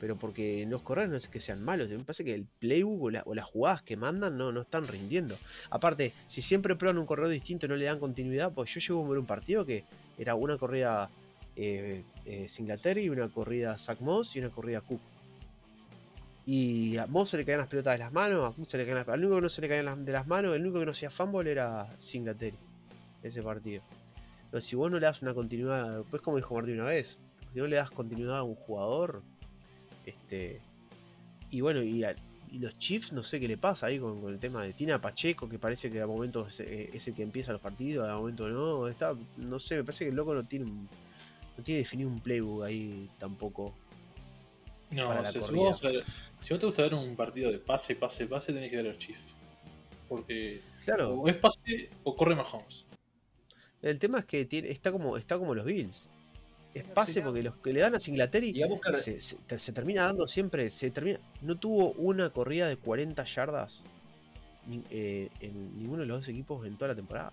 Pero 0.00 0.16
porque 0.16 0.66
los 0.66 0.82
corredores 0.82 1.12
no 1.12 1.16
es 1.16 1.28
que 1.28 1.38
sean 1.38 1.62
malos, 1.62 1.88
me 1.88 1.98
parece 2.00 2.24
que 2.24 2.34
el 2.34 2.44
playbook 2.58 3.02
o, 3.04 3.10
la- 3.10 3.22
o 3.24 3.36
las 3.36 3.44
jugadas 3.44 3.82
que 3.82 3.96
mandan 3.96 4.36
no, 4.36 4.50
no 4.50 4.62
están 4.62 4.88
rindiendo. 4.88 5.38
Aparte, 5.70 6.12
si 6.26 6.42
siempre 6.42 6.74
prueban 6.74 6.98
un 6.98 7.06
corredor 7.06 7.30
distinto 7.30 7.68
no 7.68 7.76
le 7.76 7.84
dan 7.84 8.00
continuidad, 8.00 8.50
pues 8.52 8.74
yo 8.74 8.80
llego 8.80 9.06
a 9.06 9.08
ver 9.10 9.18
un 9.18 9.26
partido 9.26 9.64
que 9.64 9.84
era 10.18 10.34
una 10.34 10.58
corrida 10.58 11.08
eh, 11.54 12.02
eh, 12.24 12.48
Singletary, 12.48 13.08
una 13.08 13.28
corrida 13.28 13.76
Zach 13.78 14.00
Moss 14.00 14.36
y 14.36 14.40
una 14.40 14.50
corrida 14.50 14.80
Cook. 14.80 15.00
Y 16.44 16.96
a 16.96 17.06
Moss 17.06 17.30
se 17.30 17.36
le 17.36 17.44
caían 17.44 17.60
las 17.60 17.68
pelotas 17.68 17.94
de 17.94 17.98
las 17.98 18.12
manos, 18.12 18.52
a 18.52 18.54
Cook 18.54 18.68
se 18.68 18.78
le 18.78 18.84
caían 18.84 18.98
las 18.98 19.08
Al 19.08 19.20
único 19.20 19.36
que 19.36 19.42
no 19.42 19.48
se 19.48 19.60
le 19.60 19.68
caían 19.68 20.04
de 20.04 20.12
las 20.12 20.26
manos, 20.26 20.54
el 20.54 20.62
único 20.62 20.80
que 20.80 20.86
no 20.86 20.92
hacía 20.92 21.10
fumble 21.10 21.50
era 21.50 21.88
Singletary. 21.98 22.58
Ese 23.22 23.42
partido. 23.42 23.82
Pero 24.50 24.60
si 24.60 24.76
vos 24.76 24.90
no 24.90 24.98
le 24.98 25.06
das 25.06 25.22
una 25.22 25.32
continuidad, 25.32 26.02
pues 26.10 26.20
como 26.20 26.36
dijo 26.36 26.54
Martín 26.54 26.74
una 26.74 26.90
vez, 26.90 27.18
si 27.52 27.58
no 27.58 27.66
le 27.66 27.76
das 27.76 27.90
continuidad 27.90 28.38
a 28.38 28.42
un 28.42 28.54
jugador, 28.54 29.22
este. 30.04 30.60
Y 31.50 31.60
bueno, 31.60 31.82
y, 31.82 32.04
los 32.58 32.78
Chiefs, 32.78 33.14
no 33.14 33.22
sé 33.22 33.40
qué 33.40 33.48
le 33.48 33.56
pasa 33.56 33.86
ahí 33.86 33.98
con, 33.98 34.22
el 34.28 34.38
tema 34.38 34.62
de 34.62 34.74
Tina 34.74 35.00
Pacheco, 35.00 35.48
que 35.48 35.58
parece 35.58 35.90
que 35.90 36.02
a 36.02 36.06
momentos 36.06 36.60
es, 36.60 36.68
eh, 36.68 36.90
es 36.92 37.08
el 37.08 37.14
que 37.14 37.22
empieza 37.22 37.52
los 37.52 37.62
partidos, 37.62 38.06
a 38.06 38.14
momentos 38.16 38.50
no. 38.52 38.88
Está, 38.88 39.14
no 39.38 39.58
sé, 39.58 39.76
me 39.76 39.84
parece 39.84 40.04
que 40.04 40.10
el 40.10 40.16
loco 40.16 40.34
no 40.34 40.44
tiene 40.44 40.66
un- 40.66 40.88
no 41.56 41.64
tiene 41.64 41.78
definido 41.80 42.08
un 42.08 42.20
playbook 42.20 42.64
ahí 42.64 43.08
tampoco. 43.18 43.74
No, 44.90 45.06
para 45.08 45.20
o 45.20 45.22
la 45.22 45.30
si, 45.32 45.38
vos, 45.38 45.84
a 45.84 45.88
ver- 45.88 46.04
si 46.40 46.52
vos 46.52 46.60
te 46.60 46.66
gusta 46.66 46.82
ver 46.82 46.94
un 46.94 47.16
partido 47.16 47.50
de 47.50 47.58
pase, 47.58 47.96
pase, 47.96 48.26
pase, 48.26 48.52
tenés 48.52 48.70
que 48.70 48.76
ver 48.76 48.86
a 48.86 48.88
los 48.90 48.98
Chiefs. 48.98 49.34
Porque 50.08 50.60
Claro, 50.84 51.14
o 51.20 51.28
es 51.28 51.36
pase 51.36 51.88
o 52.04 52.14
corre 52.14 52.34
Mahomes. 52.34 52.84
el 53.80 53.98
tema 53.98 54.18
es 54.18 54.24
que 54.26 54.44
tiene, 54.44 54.70
está 54.70 54.92
como 54.92 55.16
está 55.16 55.38
como 55.38 55.54
los 55.54 55.64
Bills. 55.64 56.10
Es 56.74 56.84
pase 56.88 57.20
porque 57.20 57.42
los 57.42 57.56
que 57.56 57.72
le 57.72 57.80
dan 57.80 57.94
a 57.94 57.98
Singletary 57.98 58.52
Digamos 58.52 58.80
que 58.80 58.94
se, 58.94 59.20
se- 59.20 59.36
te- 59.46 59.58
se 59.58 59.72
termina 59.72 60.04
dando 60.04 60.26
siempre, 60.26 60.68
se 60.70 60.90
termina, 60.90 61.18
no 61.42 61.56
tuvo 61.58 61.92
una 61.92 62.30
corrida 62.30 62.66
de 62.68 62.76
40 62.76 63.24
yardas 63.24 63.82
ni- 64.66 64.82
eh, 64.90 65.28
en 65.40 65.78
ninguno 65.78 66.00
de 66.00 66.06
los 66.06 66.18
dos 66.18 66.28
equipos 66.28 66.66
en 66.66 66.76
toda 66.76 66.88
la 66.88 66.94
temporada. 66.94 67.32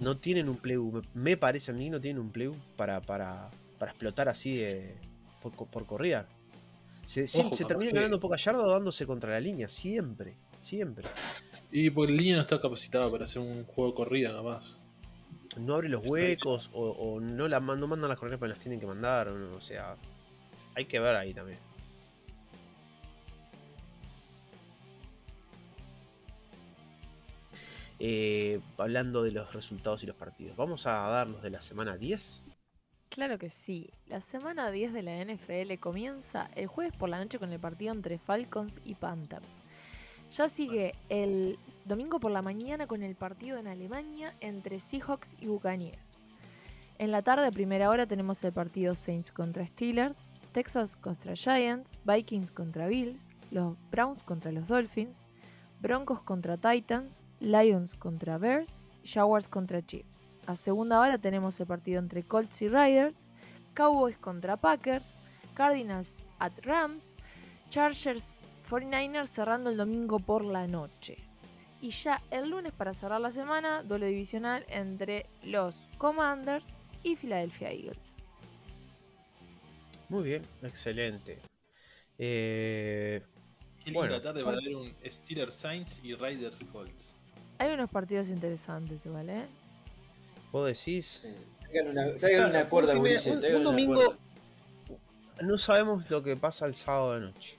No 0.00 0.16
tienen 0.16 0.48
un 0.48 0.56
playbook, 0.56 1.04
me, 1.14 1.36
parece 1.36 1.70
a 1.70 1.74
mí, 1.74 1.90
no 1.90 2.00
tienen 2.00 2.20
un 2.22 2.30
playbook 2.30 2.58
para, 2.76 3.00
para, 3.00 3.50
para 3.78 3.92
explotar 3.92 4.28
así 4.28 4.56
de- 4.56 4.96
por, 5.42 5.52
por 5.68 5.86
corrida. 5.86 6.26
Se, 7.04 7.24
Ojo, 7.40 7.56
termina 7.66 7.90
que- 7.90 7.96
ganando 7.96 8.20
pocas 8.20 8.42
yardas 8.44 8.64
o 8.64 8.70
dándose 8.70 9.06
contra 9.06 9.30
la 9.32 9.40
línea, 9.40 9.68
siempre, 9.68 10.34
siempre. 10.60 11.04
Y 11.72 11.90
porque 11.90 12.12
el 12.12 12.18
línea 12.18 12.36
no 12.36 12.42
está 12.42 12.60
capacitada 12.60 13.10
para 13.10 13.24
hacer 13.24 13.42
un 13.42 13.64
juego 13.64 13.90
de 13.90 13.96
corrida, 13.96 14.32
capaz. 14.32 14.76
No 15.56 15.74
abre 15.74 15.88
los 15.88 16.06
huecos 16.06 16.70
o, 16.72 16.90
o 16.90 17.20
no, 17.20 17.48
la, 17.48 17.58
no 17.60 17.86
mandan 17.86 18.08
las 18.08 18.18
corridas 18.18 18.38
para 18.38 18.50
las 18.52 18.60
tienen 18.60 18.78
que 18.80 18.86
mandar, 18.86 19.28
o, 19.28 19.36
no, 19.38 19.56
o 19.56 19.60
sea, 19.60 19.96
hay 20.74 20.84
que 20.84 21.00
ver 21.00 21.16
ahí 21.16 21.34
también. 21.34 21.58
Eh, 28.02 28.60
hablando 28.78 29.22
de 29.22 29.30
los 29.30 29.52
resultados 29.52 30.02
y 30.02 30.06
los 30.06 30.16
partidos, 30.16 30.56
vamos 30.56 30.86
a 30.86 30.92
dar 31.10 31.28
los 31.28 31.42
de 31.42 31.50
la 31.50 31.60
semana 31.60 31.98
10. 31.98 32.44
Claro 33.10 33.38
que 33.38 33.50
sí. 33.50 33.90
La 34.06 34.22
semana 34.22 34.70
10 34.70 34.94
de 34.94 35.02
la 35.02 35.22
NFL 35.22 35.78
comienza 35.78 36.48
el 36.54 36.66
jueves 36.66 36.96
por 36.96 37.10
la 37.10 37.18
noche 37.18 37.38
con 37.38 37.52
el 37.52 37.60
partido 37.60 37.92
entre 37.92 38.18
Falcons 38.18 38.80
y 38.84 38.94
Panthers. 38.94 39.60
Ya 40.32 40.48
sigue 40.48 40.94
el 41.10 41.58
domingo 41.84 42.20
por 42.20 42.30
la 42.30 42.40
mañana 42.40 42.86
con 42.86 43.02
el 43.02 43.16
partido 43.16 43.58
en 43.58 43.66
Alemania 43.66 44.32
entre 44.40 44.80
Seahawks 44.80 45.36
y 45.38 45.48
Buccaneers. 45.48 46.18
En 46.98 47.10
la 47.10 47.20
tarde, 47.20 47.48
a 47.48 47.50
primera 47.50 47.90
hora, 47.90 48.06
tenemos 48.06 48.42
el 48.44 48.52
partido 48.52 48.94
Saints 48.94 49.32
contra 49.32 49.66
Steelers, 49.66 50.30
Texas 50.52 50.96
contra 50.96 51.34
Giants, 51.34 51.98
Vikings 52.04 52.52
contra 52.52 52.86
Bills, 52.86 53.34
los 53.50 53.76
Browns 53.90 54.22
contra 54.22 54.52
los 54.52 54.68
Dolphins, 54.68 55.26
Broncos 55.80 56.22
contra 56.22 56.56
Titans, 56.56 57.24
Lions 57.40 57.94
contra 57.96 58.38
Bears, 58.38 58.82
Jaguars 59.04 59.48
contra 59.48 59.84
Chiefs. 59.84 60.28
A 60.46 60.56
segunda 60.56 61.00
hora 61.00 61.18
tenemos 61.18 61.58
el 61.60 61.66
partido 61.66 61.98
entre 61.98 62.22
Colts 62.22 62.62
y 62.62 62.68
Riders, 62.68 63.30
Cowboys 63.74 64.16
contra 64.18 64.56
Packers, 64.56 65.16
Cardinals 65.54 66.22
at 66.38 66.52
Rams. 66.62 67.16
Chargers 67.70 68.38
49ers 68.68 69.28
cerrando 69.28 69.70
el 69.70 69.76
domingo 69.76 70.18
por 70.18 70.44
la 70.44 70.66
noche. 70.66 71.16
Y 71.80 71.90
ya 71.90 72.20
el 72.30 72.50
lunes 72.50 72.72
para 72.72 72.92
cerrar 72.94 73.20
la 73.20 73.30
semana, 73.30 73.82
duelo 73.84 74.06
divisional 74.06 74.64
entre 74.68 75.26
los 75.44 75.76
Commanders 75.98 76.74
y 77.02 77.16
Philadelphia 77.16 77.70
Eagles. 77.70 78.16
Muy 80.08 80.24
bien, 80.24 80.42
excelente. 80.62 81.38
Eh, 82.18 83.22
Qué 83.78 83.92
linda 83.92 84.00
Bueno. 84.00 84.20
tarde 84.20 84.44
para 84.44 84.58
ver 84.58 84.74
un 84.76 84.92
Steelers 85.06 85.54
Saints 85.54 86.00
y 86.02 86.14
Riders 86.14 86.64
Colts. 86.72 87.14
Hay 87.60 87.70
unos 87.72 87.90
partidos 87.90 88.28
interesantes 88.30 89.04
igual, 89.04 89.28
¿eh? 89.28 89.44
vos 90.50 90.66
decís. 90.66 91.22
Traigan 91.60 91.88
una, 91.90 92.14
traigan 92.16 92.48
una 92.50 92.68
cuerda, 92.68 92.94
media- 92.94 93.20
Ulises, 93.20 93.26
un- 93.52 93.56
un 93.56 93.64
domingo- 93.64 93.94
cuerda. 93.96 94.16
no 95.42 95.58
sabemos 95.58 96.10
lo 96.10 96.22
que 96.22 96.36
pasa 96.36 96.64
el 96.64 96.74
sábado 96.74 97.14
de 97.14 97.20
noche. 97.20 97.56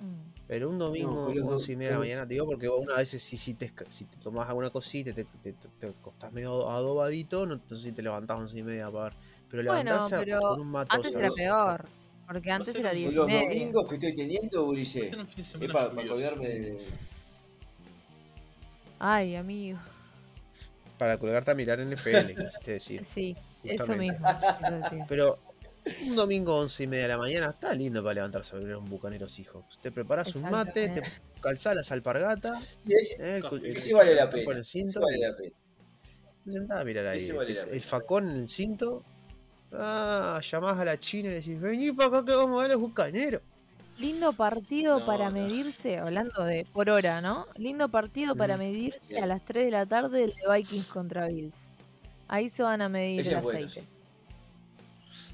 Mm. 0.00 0.30
Pero 0.46 0.70
un 0.70 0.78
domingo, 0.78 1.10
No, 1.14 1.24
con 1.26 1.36
los 1.36 1.46
11 1.48 1.72
y 1.72 1.76
media 1.76 1.88
de 1.90 1.94
la 1.94 2.00
mañana, 2.00 2.22
te 2.26 2.34
digo, 2.34 2.46
porque 2.46 2.68
una 2.68 2.94
veces 2.96 3.20
si, 3.22 3.36
si, 3.36 3.54
te, 3.54 3.72
si 3.88 4.04
te 4.04 4.16
tomás 4.18 4.48
alguna 4.48 4.70
cosita 4.70 5.10
y 5.10 5.12
te, 5.12 5.24
te, 5.24 5.52
te, 5.52 5.68
te 5.80 5.86
acostás 5.88 6.32
medio 6.32 6.70
adobadito, 6.70 7.46
no, 7.46 7.54
entonces 7.54 7.84
si 7.84 7.92
te 7.92 8.02
levantás 8.02 8.38
11 8.38 8.58
y 8.58 8.62
media 8.62 8.90
para 8.92 9.04
ver. 9.06 9.12
Pero 9.50 9.64
Bueno, 9.64 9.82
levantarse 9.90 10.14
a- 10.14 10.18
pero 10.20 10.40
con 10.40 10.60
un 10.60 10.70
mato 10.70 10.94
Antes 10.94 11.14
era 11.16 11.30
peor, 11.30 11.84
porque 12.28 12.50
antes 12.52 12.72
ser 12.72 12.80
era 12.80 12.90
un- 12.90 12.96
10 12.96 13.12
y 13.12 13.14
Los 13.16 13.26
domingos 13.26 13.88
que 13.88 13.94
estoy 13.96 14.14
teniendo, 14.14 14.64
Ulises, 14.66 15.10
de 15.10 15.66
es 15.66 15.72
para 15.72 15.90
colgarme 15.90 16.48
de... 16.48 16.78
Ay, 19.00 19.34
amigo. 19.34 19.78
Para 20.98 21.16
colgarte 21.18 21.50
a 21.50 21.54
mirar 21.54 21.80
NFL, 21.80 22.34
quisiste 22.36 22.72
decir. 22.72 23.04
Sí, 23.12 23.36
eso 23.64 23.96
mismo. 23.96 24.26
Pero 25.08 25.38
un 26.06 26.14
domingo 26.14 26.58
11 26.58 26.82
y 26.82 26.86
media 26.86 27.02
de 27.04 27.08
la 27.08 27.18
mañana 27.18 27.50
está 27.50 27.72
lindo 27.74 28.02
para 28.02 28.14
levantarse 28.14 28.54
a 28.54 28.58
ver 28.58 28.76
un 28.76 28.88
Bucaneros 28.90 29.38
Hijos. 29.38 29.64
Te 29.82 29.90
preparas 29.90 30.34
un 30.36 30.42
mate, 30.42 30.72
te 30.72 30.84
Exactamente. 30.84 31.22
calzás 31.40 31.74
las 31.76 31.90
alpargatas, 31.92 32.78
eh, 32.86 33.40
el, 33.42 33.64
el- 33.64 33.76
ese 33.76 33.94
vale 33.94 34.14
la 34.14 34.28
te 34.28 34.44
pena. 34.44 34.60
Ese 34.60 34.70
cinto 34.70 35.00
vale 35.00 35.18
la 35.18 35.34
pena. 35.36 35.56
te 36.44 36.52
sentás 36.52 36.80
a 36.80 36.84
mirar 36.84 37.06
ahí. 37.06 37.30
Vale 37.32 37.52
el- 37.52 37.68
el, 37.68 37.80
facón 37.80 38.28
en 38.30 38.36
el 38.36 38.48
cinto. 38.48 39.02
Ah, 39.72 40.40
llamás 40.42 40.78
a 40.78 40.84
la 40.84 40.98
china 40.98 41.28
y 41.28 41.32
le 41.32 41.36
decís, 41.36 41.58
vení 41.60 41.92
para 41.92 42.08
acá 42.08 42.24
que 42.26 42.34
vamos 42.34 42.58
a 42.58 42.62
ver 42.62 42.72
los 42.72 42.80
bucaneros. 42.80 43.40
Lindo 44.00 44.32
partido 44.32 45.00
No, 45.00 45.06
para 45.06 45.26
no. 45.26 45.32
medirse, 45.32 45.98
hablando 45.98 46.44
de 46.44 46.64
por 46.72 46.88
hora, 46.90 47.20
¿no? 47.20 47.44
Lindo 47.56 47.88
partido 47.90 48.34
para 48.34 48.56
medirse 48.56 49.00
Bien. 49.08 49.24
a 49.24 49.26
las 49.26 49.44
3 49.44 49.66
de 49.66 49.70
la 49.70 49.86
tarde 49.86 50.24
el 50.24 50.30
de 50.34 50.52
Vikings 50.56 50.88
contra 50.90 51.26
Bills. 51.28 51.68
Ahí 52.28 52.48
se 52.48 52.62
van 52.62 52.80
a 52.80 52.88
medir 52.88 53.20
Ese 53.20 53.32
el 53.32 53.36
es 53.38 53.42
bueno, 53.42 53.66
aceite. 53.66 53.88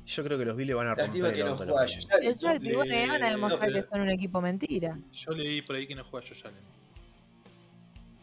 Yo 0.07 0.25
creo 0.25 0.39
que 0.39 0.45
los 0.45 0.57
Bills 0.57 0.75
van 0.75 0.87
a 0.87 0.91
romper 0.91 1.07
Lástima 1.07 1.29
el 1.29 1.35
que 1.35 1.45
no 1.45 1.57
juega 1.57 1.81
Allen. 1.83 1.99
Exacto, 2.23 2.61
bueno, 2.77 2.85
y 2.95 3.07
van 3.09 3.23
a 3.23 3.29
Eh, 3.29 3.31
demostrar 3.33 3.69
no, 3.71 3.75
que 3.77 3.83
son 3.83 4.01
un 4.01 4.11
equipo 4.11 4.41
mentira. 4.41 4.99
Yo 5.13 5.31
leí 5.33 5.63
por 5.63 5.77
ahí 5.77 5.87
que 5.87 5.95
no 5.95 6.05
juega 6.05 6.27
Josh 6.27 6.43
Allen. 6.47 6.65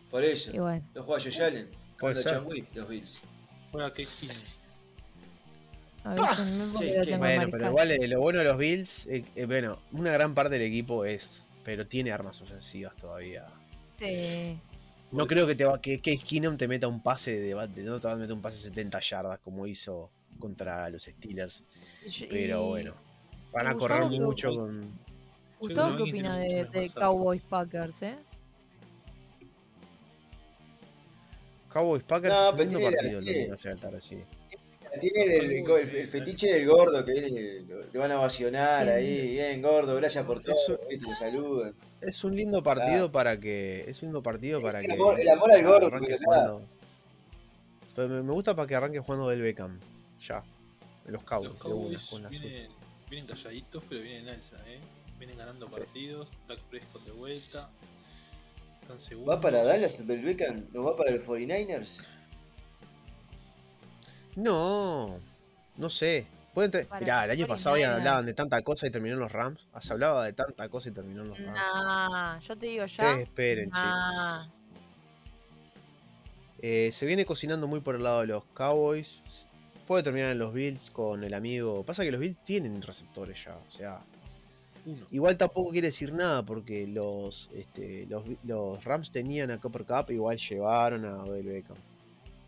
Por 0.10 0.24
eso. 0.24 0.52
Y 0.54 0.60
bueno, 0.60 0.86
No 0.96 1.04
juega 1.04 1.24
Josh 1.24 1.42
Allen. 1.42 1.70
Ser. 2.14 2.24
Chan 2.24 2.46
Wick, 2.46 2.68
los 2.76 2.88
Bills. 2.90 3.22
Juega 3.72 3.90
Case 3.92 4.28
Sí, 6.04 6.92
lo 7.12 7.18
Bueno, 7.18 7.48
pero 7.50 7.68
igual 7.70 7.92
eh, 7.92 8.08
lo 8.08 8.20
bueno 8.20 8.40
de 8.40 8.46
los 8.46 8.58
Bills, 8.58 9.06
eh, 9.08 9.24
eh, 9.36 9.46
bueno, 9.46 9.80
una 9.94 10.12
gran 10.12 10.34
parte 10.36 10.58
del 10.58 10.64
equipo 10.68 11.06
es, 11.06 11.48
pero 11.64 11.88
tiene 11.88 12.12
armas 12.12 12.42
ofensivas 12.42 12.94
todavía. 12.98 13.46
Sí. 13.98 14.58
No 15.12 15.28
creo 15.28 15.48
que 15.48 15.56
te 15.56 15.64
va, 15.64 15.80
que 15.80 16.00
Case 16.02 16.18
Keenum 16.18 16.58
te 16.58 16.68
meta 16.68 16.88
un 16.88 17.02
pase 17.02 17.40
de, 17.40 17.56
de- 17.68 17.84
no 17.84 18.00
te 18.00 18.08
va 18.08 18.14
a 18.14 18.16
meter 18.18 18.34
un 18.34 18.42
pase 18.42 18.58
de 18.58 18.64
70 18.64 19.00
yardas 19.00 19.40
como 19.40 19.66
hizo 19.68 20.10
contra 20.40 20.90
los 20.90 21.04
Steelers. 21.04 21.64
Pero 22.30 22.66
y- 22.66 22.70
bueno, 22.70 22.94
van 23.54 23.68
a 23.68 23.76
correr 23.76 24.02
Gustavo, 24.04 24.24
mucho 24.26 24.50
¿qué- 24.50 24.56
con. 24.58 25.00
Gustavo, 25.60 25.92
¿qué 25.98 26.04
que 26.04 26.10
opina 26.10 26.38
de, 26.40 26.92
Cowboys 26.96 27.44
Packers, 27.44 28.02
eh? 28.02 28.16
Cowboys 31.70 32.04
Packers, 32.04 32.34
No, 32.34 32.52
la- 32.52 32.58
partido 32.58 33.20
el 33.20 33.24
tiene- 33.24 33.38
domingo 33.40 33.54
hacia 33.54 33.74
la 33.74 33.80
tarde, 33.80 34.00
sí. 34.02 34.18
Tiene 35.02 35.24
el, 35.24 35.32
el- 35.52 35.52
el- 35.70 35.96
el 35.96 36.08
fetiche 36.08 36.54
del 36.54 36.68
gordo 36.68 37.04
que 37.04 37.12
viene, 37.14 37.62
lo, 37.68 37.82
lo 37.92 38.00
van 38.00 38.12
a 38.12 38.20
ovacionar 38.20 38.86
Sí. 38.88 38.92
ahí. 38.94 39.32
Bien, 39.32 39.62
gordo, 39.62 39.96
gracias 39.96 40.26
por 40.26 40.42
todo. 40.42 40.56
Lo 41.00 41.16
saludan. 41.16 41.74
Es 42.02 42.24
un 42.24 42.36
lindo 42.36 42.62
partido 42.64 43.12
para 43.12 43.40
que. 43.40 43.86
Es 43.88 44.02
un 44.04 44.08
lindo 44.10 44.22
partido 44.24 44.58
Es 44.60 44.64
para 44.66 44.80
el 44.80 44.86
que. 44.88 44.94
amor- 44.94 45.20
el 45.20 45.30
amor 45.30 45.52
al 45.52 45.64
gordo, 45.64 45.88
arranque 45.88 46.08
pero 46.08 46.20
nada. 46.30 46.48
jugando. 46.50 46.70
Pero 47.96 48.10
me, 48.10 48.24
me 48.24 48.32
gusta 48.34 48.56
para 48.56 48.68
que 48.68 48.76
arranque 48.76 49.00
jugando 49.00 49.30
del 49.30 49.42
Beckham. 49.42 49.80
Ya. 50.20 50.44
Los 51.08 51.24
Cowboys, 51.24 51.50
Los 51.52 51.60
de 51.60 51.68
una, 51.68 51.76
Cowboys 51.82 52.04
con 52.10 52.24
la 52.24 52.30
azul. 52.30 52.42
vienen, 52.50 52.72
vienen 53.10 53.28
calladitos, 53.28 53.84
pero 53.90 54.02
vienen 54.02 54.28
en 54.28 54.34
alza, 54.36 54.58
¿eh? 54.68 54.80
Vienen 55.18 55.38
ganando 55.38 55.68
Sí. 55.70 55.76
partidos. 55.78 56.30
Dak 56.48 56.60
Prescott 56.70 57.04
de 57.06 57.12
vuelta. 57.12 57.70
Están 58.82 59.00
seguros. 59.00 59.30
¿Va 59.30 59.42
para 59.42 59.64
Dallas 59.64 60.00
el 60.00 60.08
del 60.08 60.22
Beckham? 60.24 60.66
¿No 60.74 60.84
va 60.84 60.96
para 60.98 61.10
el 61.12 61.22
49ers? 61.22 62.04
No, 64.36 65.20
no 65.78 65.90
sé. 65.90 66.26
Pueden 66.54 66.70
te- 66.70 66.86
Para 66.86 67.00
Mirá, 67.02 67.26
el 67.26 67.32
año 67.32 67.46
49ers. 67.46 67.48
pasado 67.48 67.78
ya 67.78 67.96
hablaban 67.96 68.26
de 68.28 68.34
tanta 68.36 68.62
cosa 68.62 68.86
y 68.86 68.92
terminó 68.92 69.16
en 69.16 69.20
los 69.22 69.32
Rams. 69.32 69.60
Ah, 69.74 69.82
Se 69.82 69.94
hablaba 69.94 70.26
de 70.26 70.34
tanta 70.34 70.70
cosa 70.70 70.90
y 70.90 70.92
terminó 70.92 71.24
en 71.24 71.30
los 71.30 71.40
Rams. 71.40 71.54
Nah, 71.56 72.40
yo 72.40 72.56
te 72.58 72.66
digo 72.68 72.86
ya. 72.86 73.06
Ustedes 73.06 73.24
esperen, 73.24 73.70
nah. 73.70 74.40
chicos. 74.42 74.54
Eh, 76.62 76.90
se 76.94 77.06
viene 77.06 77.26
cocinando 77.26 77.68
muy 77.68 77.82
por 77.82 77.96
el 77.96 78.04
lado 78.04 78.22
de 78.22 78.28
los 78.28 78.46
Cowboys. 78.54 79.22
Puede 79.88 80.04
terminar 80.04 80.32
en 80.32 80.40
los 80.40 80.54
Bills 80.54 80.92
con 80.92 81.24
el 81.24 81.34
amigo. 81.34 81.84
Pasa 81.84 82.04
que 82.04 82.12
los 82.12 82.22
Bills 82.22 82.38
tienen 82.46 82.82
receptores 82.82 83.44
ya. 83.44 83.56
O 83.56 83.72
sea, 83.72 84.00
Uno. 84.86 85.06
igual 85.12 85.36
tampoco 85.38 85.72
quiere 85.72 85.88
decir 85.88 86.14
nada 86.14 86.44
porque 86.44 86.88
los, 86.88 87.50
este, 87.54 88.06
los, 88.08 88.24
los 88.44 88.82
Rams 88.84 89.12
tenían 89.12 89.52
a 89.52 89.60
Copper 89.60 89.84
Cup, 89.86 90.12
igual 90.12 90.38
llevaron 90.38 91.04
a 91.06 91.24
Odell 91.26 91.44
Beckham. 91.48 91.78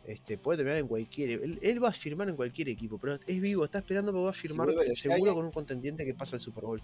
Este, 0.08 0.38
puede 0.38 0.58
terminar 0.58 0.80
en 0.80 0.88
cualquier. 0.88 1.32
Él, 1.32 1.60
él 1.62 1.84
va 1.84 1.90
a 1.90 1.94
firmar 1.94 2.30
en 2.30 2.36
cualquier 2.36 2.70
equipo, 2.70 2.98
pero 3.00 3.16
es 3.26 3.42
vivo, 3.42 3.66
está 3.66 3.80
esperando 3.80 4.12
porque 4.12 4.24
va 4.26 4.30
a 4.30 4.34
firmar 4.34 4.68
seguro 4.96 5.34
con 5.36 5.46
un 5.46 5.52
contendiente 5.52 6.06
que 6.06 6.14
pasa 6.14 6.36
al 6.36 6.40
Super 6.40 6.64
Bowl. 6.64 6.82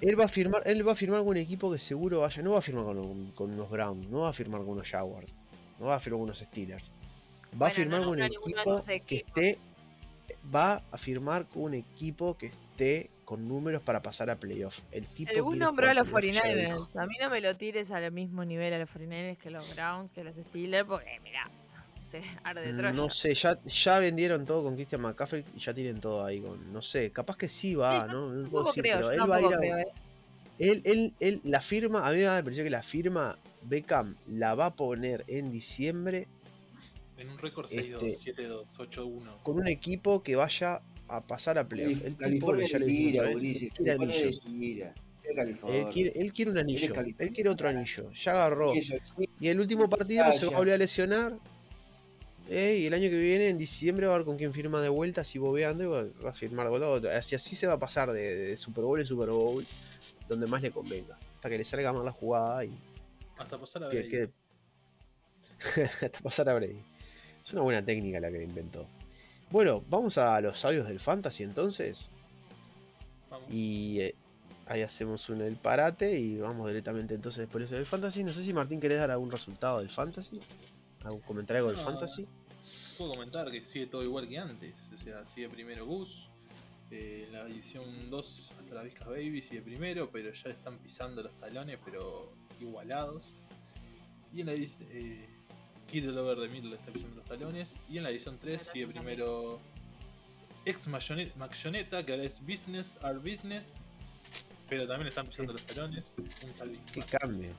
Él 0.00 0.18
va 0.18 0.24
a 0.24 0.28
firmar, 0.28 0.62
él 0.66 0.86
va 0.86 0.92
a 0.92 0.94
firmar 0.96 1.20
con 1.20 1.28
un 1.28 1.36
equipo 1.36 1.70
que 1.70 1.78
seguro 1.78 2.20
vaya, 2.20 2.42
no 2.42 2.52
va 2.52 2.58
a 2.58 2.62
firmar 2.62 2.84
con, 2.84 2.98
un- 2.98 3.30
con 3.32 3.50
unos 3.52 3.70
Browns, 3.70 4.08
no 4.08 4.20
va 4.20 4.30
a 4.30 4.32
firmar 4.32 4.60
con 4.62 4.70
unos 4.70 4.88
Jaguars, 4.88 5.32
no 5.78 5.86
va 5.86 5.96
a 5.96 6.00
firmar 6.00 6.18
con 6.18 6.24
unos 6.24 6.38
Steelers. 6.38 6.90
Va 7.60 7.66
a 7.66 7.70
firmar 7.70 8.00
no 8.00 8.06
con 8.06 8.12
un 8.14 8.18
equipo 8.48 8.74
que 9.06 9.16
esté 9.16 9.58
va 10.54 10.82
a 10.90 10.98
firmar 10.98 11.46
con 11.46 11.62
un 11.62 11.74
equipo 11.74 12.36
que 12.36 12.46
esté 12.46 13.10
con 13.24 13.46
números 13.46 13.82
para 13.82 14.02
pasar 14.02 14.28
a 14.30 14.36
playoff. 14.36 14.80
El 14.90 15.06
tipo 15.06 15.30
quiere 15.32 15.56
nombró 15.56 15.88
a 15.88 15.94
los 15.94 16.08
playoff, 16.08 16.34
ya 16.34 16.48
lo 16.48 16.60
dijo. 16.60 16.86
49ers. 16.86 17.02
A 17.02 17.06
mí 17.06 17.14
no 17.20 17.30
me 17.30 17.40
lo 17.40 17.56
tires 17.56 17.90
al 17.90 18.10
mismo 18.10 18.44
nivel 18.44 18.72
a 18.74 18.78
los 18.78 18.88
49ers 18.88 19.36
que 19.38 19.50
los 19.50 19.74
Browns, 19.74 20.10
que 20.12 20.24
los 20.24 20.34
Steelers, 20.34 20.86
porque 20.88 21.20
mirá, 21.22 21.48
se 22.10 22.22
arde 22.42 22.72
Troya. 22.72 22.92
Mm, 22.92 22.96
No 22.96 23.08
sé, 23.08 23.34
ya, 23.34 23.58
ya 23.62 23.98
vendieron 24.00 24.44
todo 24.44 24.64
con 24.64 24.74
Christian 24.74 25.02
McCaffrey 25.02 25.44
y 25.54 25.60
ya 25.60 25.72
tienen 25.72 26.00
todo 26.00 26.24
ahí 26.24 26.40
con, 26.40 26.72
no 26.72 26.82
sé, 26.82 27.12
capaz 27.12 27.36
que 27.36 27.48
sí 27.48 27.74
va, 27.76 28.06
Sí, 28.06 28.12
¿no? 28.12 28.28
No 28.30 28.48
puedo 28.48 28.64
decir, 28.64 28.82
creo, 28.82 28.96
pero 28.96 29.10
él 29.12 29.30
va 29.30 29.36
a 29.36 29.40
ir 29.40 29.54
a, 29.54 29.58
creo, 29.58 29.78
eh. 29.78 29.86
Él, 30.58 30.82
él, 30.84 31.14
él, 31.20 31.40
la 31.44 31.62
firma, 31.62 32.06
a 32.06 32.10
mí 32.10 32.16
me 32.16 32.22
da 32.24 32.32
la 32.34 32.38
impresión 32.40 32.66
que 32.66 32.70
la 32.70 32.82
firma 32.82 33.38
Beckham 33.62 34.16
la 34.26 34.54
va 34.54 34.66
a 34.66 34.74
poner 34.74 35.24
en 35.28 35.50
diciembre 35.52 36.26
En 37.20 37.28
un 37.28 37.38
récord 37.38 37.66
Este- 37.66 37.82
6-2, 37.98 38.18
7-2, 38.18 38.66
8-1. 38.80 39.42
con 39.42 39.58
un 39.58 39.68
equipo 39.68 40.22
que 40.22 40.36
vaya 40.36 40.80
a 41.06 41.20
pasar 41.26 41.58
a 41.58 41.68
playoff. 41.68 42.04
El 42.04 42.16
California 42.16 42.66
ya 42.66 42.78
tira, 42.80 43.30
Ulises. 43.30 43.70
California. 45.36 45.78
Él 45.78 45.86
quiere, 45.92 46.12
él 46.20 46.32
quiere 46.32 46.50
un 46.50 46.58
anillo, 46.58 46.92
él 47.18 47.32
quiere 47.32 47.50
otro 47.50 47.68
anillo. 47.68 48.10
Ya 48.12 48.32
agarró. 48.32 48.72
Y 49.38 49.48
el 49.48 49.60
último 49.60 49.88
partido 49.88 50.32
se 50.32 50.46
va 50.46 50.54
a 50.54 50.58
volver 50.58 50.74
a 50.74 50.78
lesionar. 50.78 51.38
eh, 52.48 52.78
y 52.80 52.86
el 52.86 52.94
año 52.94 53.08
que 53.10 53.18
viene, 53.18 53.48
en 53.48 53.58
diciembre, 53.58 54.08
va 54.08 54.14
a 54.14 54.18
ver 54.18 54.26
con 54.26 54.36
quién 54.36 54.52
firma 54.52 54.80
de 54.80 54.88
vuelta, 54.88 55.20
así 55.20 55.38
bobeando, 55.38 55.84
y 55.84 55.86
va, 56.24 56.30
a 56.30 56.32
firmar 56.32 56.68
de 56.68 56.78
vuelta. 56.88 57.16
Así, 57.16 57.36
así 57.36 57.54
se 57.54 57.68
va 57.68 57.74
a 57.74 57.78
pasar 57.78 58.10
de, 58.10 58.34
de 58.34 58.56
Super 58.56 58.82
Bowl 58.82 58.98
en 58.98 59.06
Super 59.06 59.28
Bowl, 59.28 59.64
donde 60.28 60.48
más 60.48 60.60
le 60.62 60.72
convenga. 60.72 61.16
Hasta 61.36 61.48
que 61.48 61.58
le 61.58 61.62
salga 61.64 61.92
mal 61.92 62.04
la 62.04 62.10
jugada 62.12 62.64
y 62.64 62.76
Hasta 63.38 63.56
pasar 63.56 63.84
a 63.84 63.88
que, 63.90 63.96
Brady. 63.98 64.08
que- 64.08 64.30
hasta 66.06 66.20
pasar 66.20 66.48
a 66.48 66.54
Brady. 66.54 66.80
Es 67.44 67.52
una 67.52 67.62
buena 67.62 67.84
técnica 67.84 68.20
la 68.20 68.30
que 68.30 68.42
inventó. 68.42 68.86
Bueno, 69.50 69.82
vamos 69.88 70.16
a 70.18 70.40
los 70.40 70.58
sabios 70.60 70.86
del 70.86 71.00
fantasy 71.00 71.42
entonces. 71.42 72.10
Vamos. 73.30 73.50
Y 73.52 74.00
eh, 74.00 74.14
ahí 74.66 74.82
hacemos 74.82 75.28
un 75.30 75.40
el 75.40 75.56
parate 75.56 76.18
y 76.18 76.38
vamos 76.38 76.68
directamente 76.68 77.14
entonces 77.14 77.40
después 77.42 77.64
eso 77.64 77.74
del 77.74 77.86
fantasy. 77.86 78.22
No 78.24 78.32
sé 78.32 78.44
si 78.44 78.52
Martín 78.52 78.80
querés 78.80 78.98
dar 78.98 79.10
algún 79.10 79.30
resultado 79.30 79.78
del 79.78 79.88
fantasy. 79.88 80.40
¿Algún 81.04 81.20
comentario 81.22 81.64
No. 81.72 81.78
fantasy? 81.78 82.26
Puedo 82.98 83.12
comentar 83.12 83.50
que 83.50 83.64
sigue 83.64 83.86
todo 83.86 84.02
igual 84.04 84.28
que 84.28 84.38
antes. 84.38 84.74
O 84.94 84.98
sea, 84.98 85.24
sigue 85.26 85.48
primero 85.48 85.86
Gus. 85.86 86.28
eh, 86.92 87.24
en 87.28 87.32
la 87.32 87.42
edición 87.42 87.84
2 88.10 88.52
hasta 88.60 88.74
la 88.74 88.82
Vizcas 88.82 89.06
Baby 89.06 89.40
sigue 89.42 89.62
primero, 89.62 90.10
pero 90.10 90.32
ya 90.32 90.50
están 90.50 90.76
pisando 90.78 91.22
los 91.22 91.32
talones, 91.40 91.78
pero 91.84 92.32
igualados. 92.60 93.32
Y 94.34 94.40
en 94.40 94.46
la 94.46 94.52
edición. 94.52 94.88
Eh, 94.92 95.26
Kid 95.90 96.04
Lover 96.04 96.38
de 96.38 96.48
Mil 96.48 96.70
le 96.70 96.76
está 96.76 96.92
pisando 96.92 97.16
los 97.16 97.24
talones. 97.24 97.76
Y 97.88 97.98
en 97.98 98.04
la 98.04 98.10
edición 98.10 98.38
3 98.40 98.62
sigue 98.72 98.86
primero 98.86 99.60
ex 100.64 100.86
Maxioneta, 100.86 102.06
que 102.06 102.12
ahora 102.12 102.24
es 102.24 102.40
Business 102.40 102.96
Our 103.02 103.18
Business. 103.18 103.82
Pero 104.68 104.86
también 104.86 105.08
están 105.08 105.26
pisando 105.26 105.52
los 105.52 105.62
talones. 105.62 106.14
Un 106.18 106.78
Qué 106.92 107.02
cambio. 107.02 107.50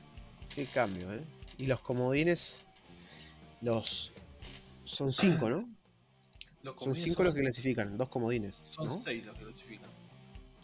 Qué 0.56 0.65
cambio, 0.65 1.13
¿eh? 1.13 1.24
Y 1.58 1.65
los 1.65 1.82
comodines. 1.82 2.65
Los. 3.62 4.13
Son 4.86 5.12
cinco, 5.12 5.50
¿no? 5.50 5.70
Los 6.63 6.76
Son 6.76 6.89
comodines 6.89 7.04
cinco 7.04 7.24
los 7.24 7.34
que 7.34 7.41
clasifican, 7.41 7.98
dos 7.98 8.08
comodines. 8.08 8.62
Son 8.65 8.86
¿no? 8.86 9.02
seis 9.02 9.26
los 9.26 9.36
que 9.36 9.46
clasifican. 9.46 9.89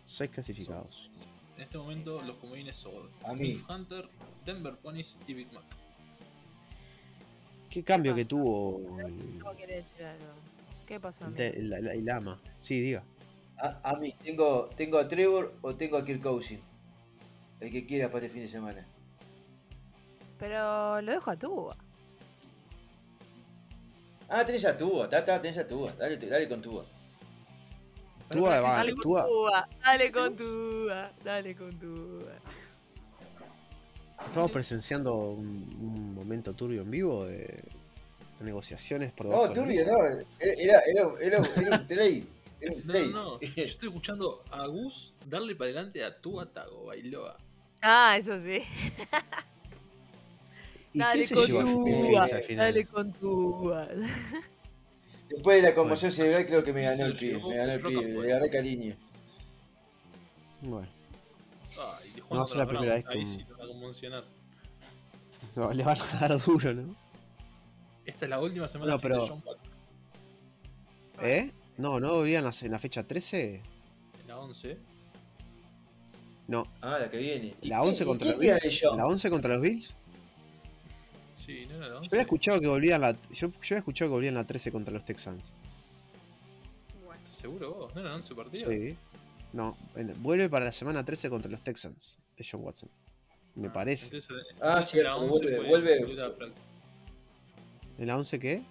Seis 0.04 0.30
clasificados. 0.30 1.10
En 1.56 1.64
este 1.64 1.76
momento 1.80 2.22
los 2.22 2.38
comodines 2.38 2.78
son 2.78 3.10
A 3.24 3.34
mí. 3.34 3.56
Wolf 3.56 3.68
Hunter, 3.68 4.10
Denver 4.46 4.76
Ponies 4.78 5.18
y 5.28 5.34
Big 5.34 5.52
Mac. 5.52 5.64
¿Qué 7.78 7.84
cambio 7.84 8.16
que 8.16 8.22
pasa? 8.24 8.30
tuvo 8.30 9.00
el, 9.00 9.40
¿Cómo 9.40 9.56
querés 9.56 9.86
decir 9.86 10.06
algo? 10.08 10.26
¿Qué 10.88 11.00
pasó? 11.00 11.26
el, 11.26 11.34
amigo? 11.74 11.92
el- 11.92 12.00
el- 12.00 12.06
Lama? 12.06 12.40
Sí, 12.58 12.80
diga. 12.82 13.04
A, 13.58 13.80
a 13.92 13.96
mí, 13.98 14.16
tengo, 14.24 14.66
tengo 14.76 14.98
a 14.98 15.08
Trevor 15.08 15.54
o 15.62 15.76
tengo 15.76 15.98
a 15.98 16.04
Kirk 16.04 16.24
Cousins. 16.24 16.64
El 17.60 17.72
que 17.72 17.86
quiera 17.86 18.08
para 18.08 18.26
este 18.26 18.30
fin 18.34 18.42
de 18.42 18.48
semana. 18.48 18.84
Pero 20.40 21.02
lo 21.02 21.12
dejo 21.12 21.30
a 21.30 21.36
tu. 21.36 21.70
Ah, 24.30 24.44
tenés 24.44 24.66
a 24.66 24.76
Tua, 24.76 25.08
tata, 25.08 25.40
tenés 25.42 25.58
a 25.60 25.68
Tua. 25.68 25.92
Dale, 25.94 26.18
dale 26.18 26.50
con 26.50 26.62
va, 28.50 28.60
que- 28.62 28.78
Dale 28.78 28.94
Tua, 28.96 29.70
dale 29.84 30.12
con 30.12 30.36
Tua, 30.36 31.12
dale 31.24 31.56
con 31.56 31.80
Tua. 31.80 32.34
Estamos 34.28 34.52
presenciando 34.52 35.16
un, 35.16 35.46
un 35.80 36.14
momento 36.16 36.54
turbio 36.54 36.82
en 36.84 36.92
vivo 36.92 37.26
de, 37.26 37.38
de 37.38 38.46
negociaciones 38.46 39.12
por 39.12 39.26
No, 39.28 39.46
la 39.48 39.54
turbio, 39.54 39.86
no. 39.86 39.98
Era, 40.40 40.80
era, 40.86 41.10
era, 41.20 41.42
era 41.58 41.78
un 41.80 41.88
trade. 41.88 42.24
Era 42.62 42.74
un 42.74 42.80
No, 42.86 42.94
trade. 42.94 43.08
no, 43.08 43.24
no. 43.24 43.40
Yo 43.42 43.64
estoy 43.64 43.90
escuchando 43.90 44.44
a 44.52 44.68
Gus 44.68 45.14
darle 45.26 45.56
para 45.56 45.72
adelante 45.72 46.04
a 46.04 46.16
tu 46.20 46.44
Tago 46.48 46.86
Bailoa. 46.86 47.38
Ah, 47.82 48.16
eso 48.18 48.38
sí. 48.38 48.62
¿Y 50.94 51.00
Dale 51.00 51.26
se 51.26 51.36
con 51.36 51.46
llevó 51.46 52.20
a 52.20 52.24
al 52.24 52.44
final? 52.44 52.66
dale 52.74 52.86
con 52.86 53.12
Tua. 53.14 53.88
Después 55.30 55.58
de 55.62 55.70
la 55.70 55.76
conmoción 55.76 56.12
cerebral 56.12 56.46
creo 56.48 56.64
que 56.64 56.74
me 56.74 56.84
ganó 56.84 57.06
el 57.06 57.16
pibe. 57.16 57.42
Me 57.48 57.56
ganó 57.58 57.72
el 57.74 57.82
pibe. 57.82 58.02
Le 58.22 58.32
agarré 58.32 58.50
cariño. 58.50 58.96
Bueno, 60.62 60.88
Ay, 62.02 62.10
de 62.12 62.22
No, 62.22 62.28
Juan 62.28 62.44
es 62.44 62.56
la 62.56 62.66
primera 62.68 62.96
vez 62.96 63.06
Ahí 63.08 63.24
que- 63.24 63.46
conmocionar. 63.80 64.24
no, 65.56 65.72
le 65.74 65.84
van 65.84 65.98
a 66.00 66.20
dar 66.28 66.44
duro, 66.44 66.74
¿no? 66.74 66.96
Esta 68.06 68.26
es 68.26 68.30
la 68.30 68.40
última 68.40 68.68
semana 68.68 68.94
No, 68.94 69.00
pero- 69.00 69.22
de 69.22 69.28
John 69.30 69.44
Watson. 69.46 69.68
¿Eh? 71.22 71.52
No, 71.78 72.00
no 72.00 72.14
volvían 72.16 72.46
en 72.62 72.72
la 72.72 72.80
fecha 72.80 73.04
13. 73.06 73.56
En 74.22 74.28
la 74.28 74.38
11. 74.40 74.78
No, 76.48 76.66
Ah, 76.82 76.98
la 77.00 77.10
que 77.10 77.18
viene. 77.18 77.54
¿Y 77.62 77.68
la 77.68 77.78
qué- 77.82 77.88
11 77.88 78.04
y 78.04 78.06
contra 78.08 78.26
qué 78.28 78.32
los 78.34 78.40
Bills. 78.62 78.84
La 78.96 79.06
11 79.06 79.30
contra 79.30 79.54
los 79.54 79.62
Bills. 79.62 79.94
Sí, 81.38 81.66
no 81.70 81.76
era 81.76 81.88
la 81.90 81.98
11. 81.98 82.10
Yo 82.10 82.16
había 82.16 82.22
escuchado 82.22 82.62
que 82.62 82.68
volvían 82.68 83.02
la. 83.02 83.12
Yo, 83.32 83.48
yo 83.50 83.52
había 83.64 83.78
escuchado 83.80 84.10
que 84.10 84.14
volvían 84.14 84.34
la 84.36 84.46
13 84.46 84.72
contra 84.72 84.94
los 84.94 85.04
Texans. 85.06 85.54
¿Estás 87.18 87.34
seguro 87.34 87.74
vos? 87.74 87.96
¿No 87.96 88.02
eran 88.02 88.14
11 88.14 88.34
partidos? 88.36 88.70
Sí. 88.74 88.96
No, 89.54 89.78
vuelve 90.20 90.50
para 90.50 90.66
la 90.66 90.72
semana 90.72 91.04
13 91.04 91.30
contra 91.30 91.50
los 91.52 91.62
Texans 91.64 92.18
de 92.38 92.46
John 92.50 92.64
Watson. 92.64 92.90
Me 93.58 93.68
Ah, 93.68 93.74
parece. 93.74 94.06
entonces, 94.06 94.30
Ah, 94.62 94.68
entonces 94.70 94.92
cierto, 94.92 95.10
la 95.10 95.16
11 95.18 95.46
vuelve- 95.46 95.68
vuelve- 95.68 96.36
práctica. 96.38 96.62
¿En 97.98 98.08
la 98.08 98.18
11 98.18 98.40
qué? 98.40 98.62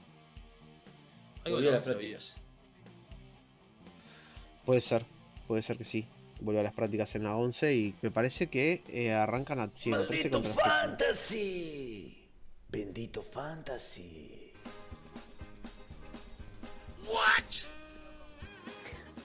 Algo 1.44 1.56
Volvió 1.56 1.70
de 1.70 1.76
a 1.76 1.78
las 1.80 1.86
11 1.88 1.98
había. 1.98 2.10
prácticas. 2.18 2.36
Puede 4.64 4.80
ser. 4.80 5.04
Puede 5.48 5.62
ser 5.62 5.76
que 5.76 5.84
sí. 5.84 6.06
Vuelve 6.40 6.60
a 6.60 6.64
las 6.64 6.72
prácticas 6.74 7.14
en 7.16 7.24
la 7.24 7.34
11 7.36 7.74
y 7.74 7.94
me 8.02 8.10
parece 8.10 8.48
que 8.48 8.82
eh, 8.88 9.12
arrancan 9.12 9.58
a, 9.58 9.70
sí, 9.74 9.90
en 9.90 9.98
la 10.00 10.06
13 10.06 10.30
¡Maldito 10.30 10.54
fantasy! 10.54 12.28
Bendito 12.68 13.22
fantasy. 13.22 14.52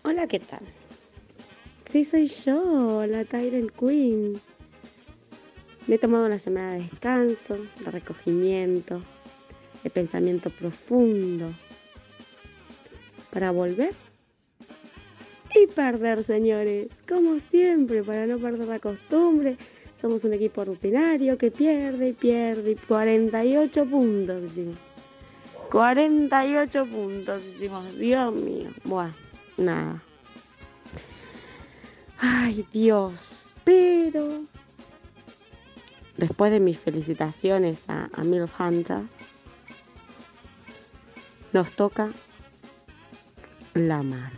Hola, 0.03 0.27
¿qué 0.27 0.39
tal? 0.39 0.61
Sí, 1.89 2.03
soy 2.05 2.27
yo, 2.27 3.05
la 3.05 3.25
Tyrant 3.25 3.71
Queen. 3.77 4.39
Me 5.87 5.95
he 5.95 5.97
tomado 5.97 6.25
una 6.25 6.39
semana 6.39 6.73
de 6.73 6.79
descanso, 6.81 7.57
de 7.79 7.91
recogimiento, 7.91 9.01
de 9.83 9.89
pensamiento 9.89 10.49
profundo, 10.49 11.53
para 13.31 13.51
volver 13.51 13.95
y 15.55 15.67
perder, 15.67 16.23
señores. 16.23 16.89
Como 17.07 17.39
siempre, 17.39 18.03
para 18.03 18.27
no 18.27 18.37
perder 18.37 18.67
la 18.67 18.79
costumbre, 18.79 19.57
somos 19.99 20.23
un 20.23 20.33
equipo 20.33 20.63
rutinario 20.63 21.37
que 21.37 21.51
pierde 21.51 22.09
y 22.09 22.13
pierde. 22.13 22.71
y 22.71 22.75
48 22.75 23.85
puntos, 23.85 24.43
hicimos. 24.43 24.77
48 25.71 26.85
puntos, 26.85 27.41
hicimos. 27.55 27.97
Dios 27.97 28.33
mío. 28.33 28.69
Buah, 28.83 29.11
nada. 29.57 30.03
Ay, 32.17 32.65
Dios. 32.71 33.53
Pero 33.63 34.45
después 36.17 36.51
de 36.51 36.59
mis 36.59 36.79
felicitaciones 36.79 37.83
a, 37.87 38.09
a 38.13 38.23
Milf 38.23 38.59
Hunter, 38.59 39.01
nos 41.53 41.71
toca 41.71 42.11
la 43.73 44.03
mar. 44.03 44.31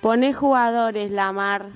Pone 0.00 0.34
jugadores, 0.34 1.10
la 1.10 1.32
mar. 1.32 1.66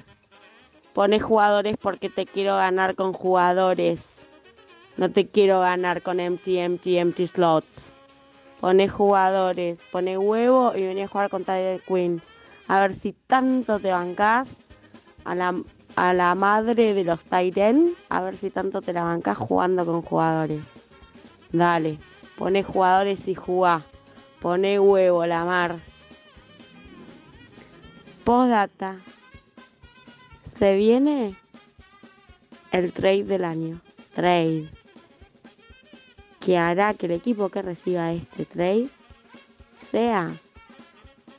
Pone 0.93 1.21
jugadores 1.21 1.77
porque 1.81 2.11
te 2.11 2.27
quiero 2.27 2.57
ganar 2.57 2.95
con 2.95 3.13
jugadores. 3.13 4.21
No 4.97 5.11
te 5.11 5.29
quiero 5.29 5.61
ganar 5.61 6.03
con 6.03 6.21
empty, 6.21 6.59
empty, 6.59 6.99
empty 6.99 7.27
slots. 7.27 7.93
Pone 8.61 8.89
jugadores, 8.89 9.79
pone 9.91 10.19
huevo 10.19 10.75
y 10.77 10.83
vení 10.83 11.03
a 11.03 11.09
jugar 11.09 11.31
con 11.31 11.45
Tyler 11.45 11.81
Queen. 11.83 12.21
A 12.69 12.81
ver 12.81 12.93
si 12.93 13.13
tanto 13.13 13.81
te 13.81 13.91
bancás 13.91 14.59
a 15.25 15.35
la, 15.35 15.55
a 15.97 16.13
la 16.15 16.35
madre 16.35 16.95
de 16.95 17.05
los 17.05 17.25
Tyren. 17.25 17.95
A 18.09 18.21
ver 18.21 18.37
si 18.37 18.51
tanto 18.51 18.81
te 18.83 18.93
la 18.93 19.05
bancás 19.05 19.39
jugando 19.39 19.85
con 19.85 20.03
jugadores. 20.03 20.65
Dale, 21.53 21.99
pone 22.37 22.63
jugadores 22.63 23.27
y 23.29 23.35
jugá. 23.35 23.85
Pone 24.41 24.79
huevo, 24.79 25.27
la 25.27 25.45
mar. 25.45 25.77
Postdata. 28.25 28.97
Se 30.45 30.75
viene 30.77 31.35
el 32.73 32.93
trade 32.93 33.25
del 33.25 33.45
año. 33.45 33.81
Trade. 34.15 34.71
Que 36.39 36.57
hará 36.57 36.95
que 36.95 37.07
el 37.07 37.13
equipo 37.13 37.49
que 37.51 37.63
reciba 37.63 38.13
este 38.13 38.45
trade 38.45 38.89
sea 39.77 40.31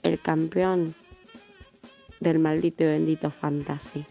el 0.03 0.19
campeón 0.21 0.95
del 2.19 2.39
maldito 2.39 2.83
y 2.83 2.87
bendito 2.87 3.31
fantasy. 3.31 4.05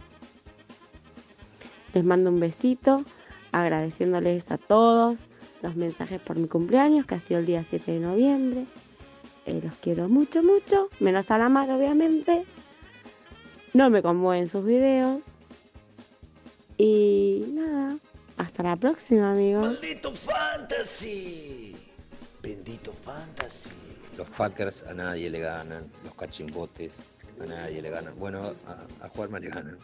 Les 1.94 2.04
mando 2.04 2.30
un 2.30 2.40
besito, 2.40 3.04
agradeciéndoles 3.52 4.50
a 4.50 4.58
todos 4.58 5.20
los 5.62 5.76
mensajes 5.76 6.20
por 6.20 6.36
mi 6.36 6.48
cumpleaños, 6.48 7.06
que 7.06 7.16
ha 7.16 7.18
sido 7.18 7.40
el 7.40 7.46
día 7.46 7.62
7 7.62 7.92
de 7.92 8.00
noviembre. 8.00 8.66
Eh, 9.46 9.60
los 9.62 9.74
quiero 9.74 10.08
mucho, 10.08 10.42
mucho, 10.42 10.88
menos 11.00 11.30
a 11.30 11.38
la 11.38 11.48
mar, 11.48 11.70
obviamente. 11.70 12.44
No 13.72 13.90
me 13.90 14.02
conmueven 14.02 14.48
sus 14.48 14.64
videos. 14.64 15.22
Y 16.76 17.44
nada, 17.52 17.96
hasta 18.36 18.62
la 18.62 18.76
próxima, 18.76 19.32
amigos. 19.32 19.66
¡Maldito 19.66 20.12
fantasy! 20.12 21.76
Bendito 22.42 22.92
fantasy. 22.92 23.70
Los 24.16 24.28
Packers 24.30 24.82
a 24.84 24.94
nadie 24.94 25.30
le 25.30 25.40
ganan, 25.40 25.84
los 26.04 26.14
cachimbotes 26.14 27.02
a 27.42 27.46
nadie 27.46 27.82
le 27.82 27.90
ganan. 27.90 28.18
Bueno, 28.18 28.54
a, 28.66 29.04
a 29.04 29.08
Juarma 29.08 29.38
le 29.38 29.48
ganan 29.48 29.78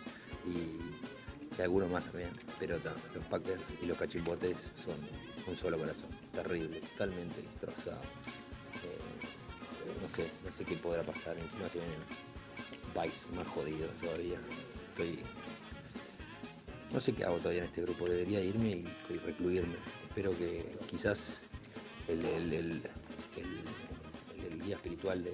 y, 0.47 0.79
y 1.59 1.63
algunos 1.63 1.91
más 1.91 2.05
también, 2.05 2.31
pero 2.59 2.79
ta, 2.79 2.95
los 3.15 3.25
Packers 3.27 3.75
y 3.83 3.87
los 3.87 3.97
cachimbotes 3.99 4.71
son 4.85 4.95
un 5.47 5.57
solo 5.57 5.79
corazón, 5.79 6.11
terrible, 6.33 6.81
totalmente 6.81 7.41
destrozado. 7.43 8.01
Eh, 8.85 10.01
no 10.03 10.09
sé, 10.09 10.29
no 10.45 10.53
sé 10.53 10.65
qué 10.65 10.77
podrá 10.77 11.03
pasar, 11.03 11.37
encima 11.39 11.69
se 11.69 11.79
vienen 11.79 11.99
Vice 12.95 13.27
más 13.35 13.47
jodidos 13.49 13.95
todavía. 14.01 14.39
Estoy. 14.91 15.21
No 16.93 17.01
sé 17.01 17.13
qué 17.13 17.25
hago 17.25 17.37
todavía 17.39 17.63
en 17.63 17.67
este 17.69 17.83
grupo, 17.83 18.09
debería 18.09 18.41
irme 18.41 18.69
y, 18.71 18.87
recluirme. 19.25 19.75
Espero 20.09 20.31
que 20.37 20.77
quizás 20.87 21.41
el, 22.09 22.25
el- 22.25 22.53
el- 22.53 22.83
guía 24.65 24.77
espiritual 24.77 25.23
de, 25.23 25.33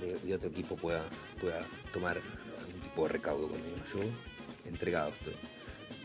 de- 0.00 0.18
de 0.18 0.34
otro 0.34 0.48
equipo 0.50 0.76
pueda, 0.76 1.04
pueda 1.40 1.64
tomar 1.92 2.16
algún 2.58 2.80
tipo 2.82 3.02
de 3.04 3.08
recaudo 3.08 3.48
conmigo. 3.48 3.76
Yo 3.92 4.00
entregado 4.70 5.10
estoy. 5.10 5.34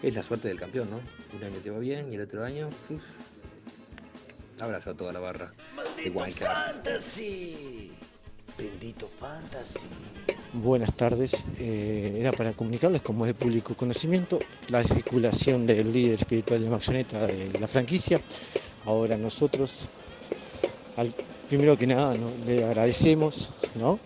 Es 0.03 0.13
la 0.13 0.24
suerte 0.24 0.47
del 0.47 0.59
campeón, 0.59 0.89
¿no? 0.89 0.99
Un 1.36 1.43
año 1.43 1.57
te 1.63 1.72
va 1.72 1.80
bien 1.80 2.11
y 2.11 2.16
el 2.16 2.22
otro 2.22 2.43
año. 2.43 2.68
uf, 2.89 3.01
abrazo 4.59 4.91
a 4.91 4.93
toda 4.93 5.13
la 5.13 5.20
barra. 5.20 5.51
¡Maldito 5.76 6.20
fantasy! 6.45 7.95
Bendito 8.57 9.09
Fantasy. 9.09 9.88
Buenas 10.53 10.95
tardes. 10.95 11.34
Eh, 11.59 12.18
era 12.20 12.32
para 12.32 12.53
comunicarles, 12.53 13.01
como 13.01 13.26
es 13.26 13.34
de 13.34 13.34
público 13.34 13.76
conocimiento, 13.76 14.39
la 14.70 14.80
desvinculación 14.80 15.68
del 15.68 15.91
líder 15.91 16.20
espiritual 16.22 16.63
de 16.63 16.70
Maxoneta 16.70 17.28
de 17.28 17.59
la 17.59 17.68
franquicia. 17.68 18.22
Ahora 18.86 19.18
nosotros, 19.18 19.89
al, 20.95 21.13
primero 21.49 21.78
que 21.78 21.86
nada, 21.86 22.16
¿no? 22.16 22.32
le 22.45 22.63
agradecemos 22.63 23.49
¿no? 23.76 23.99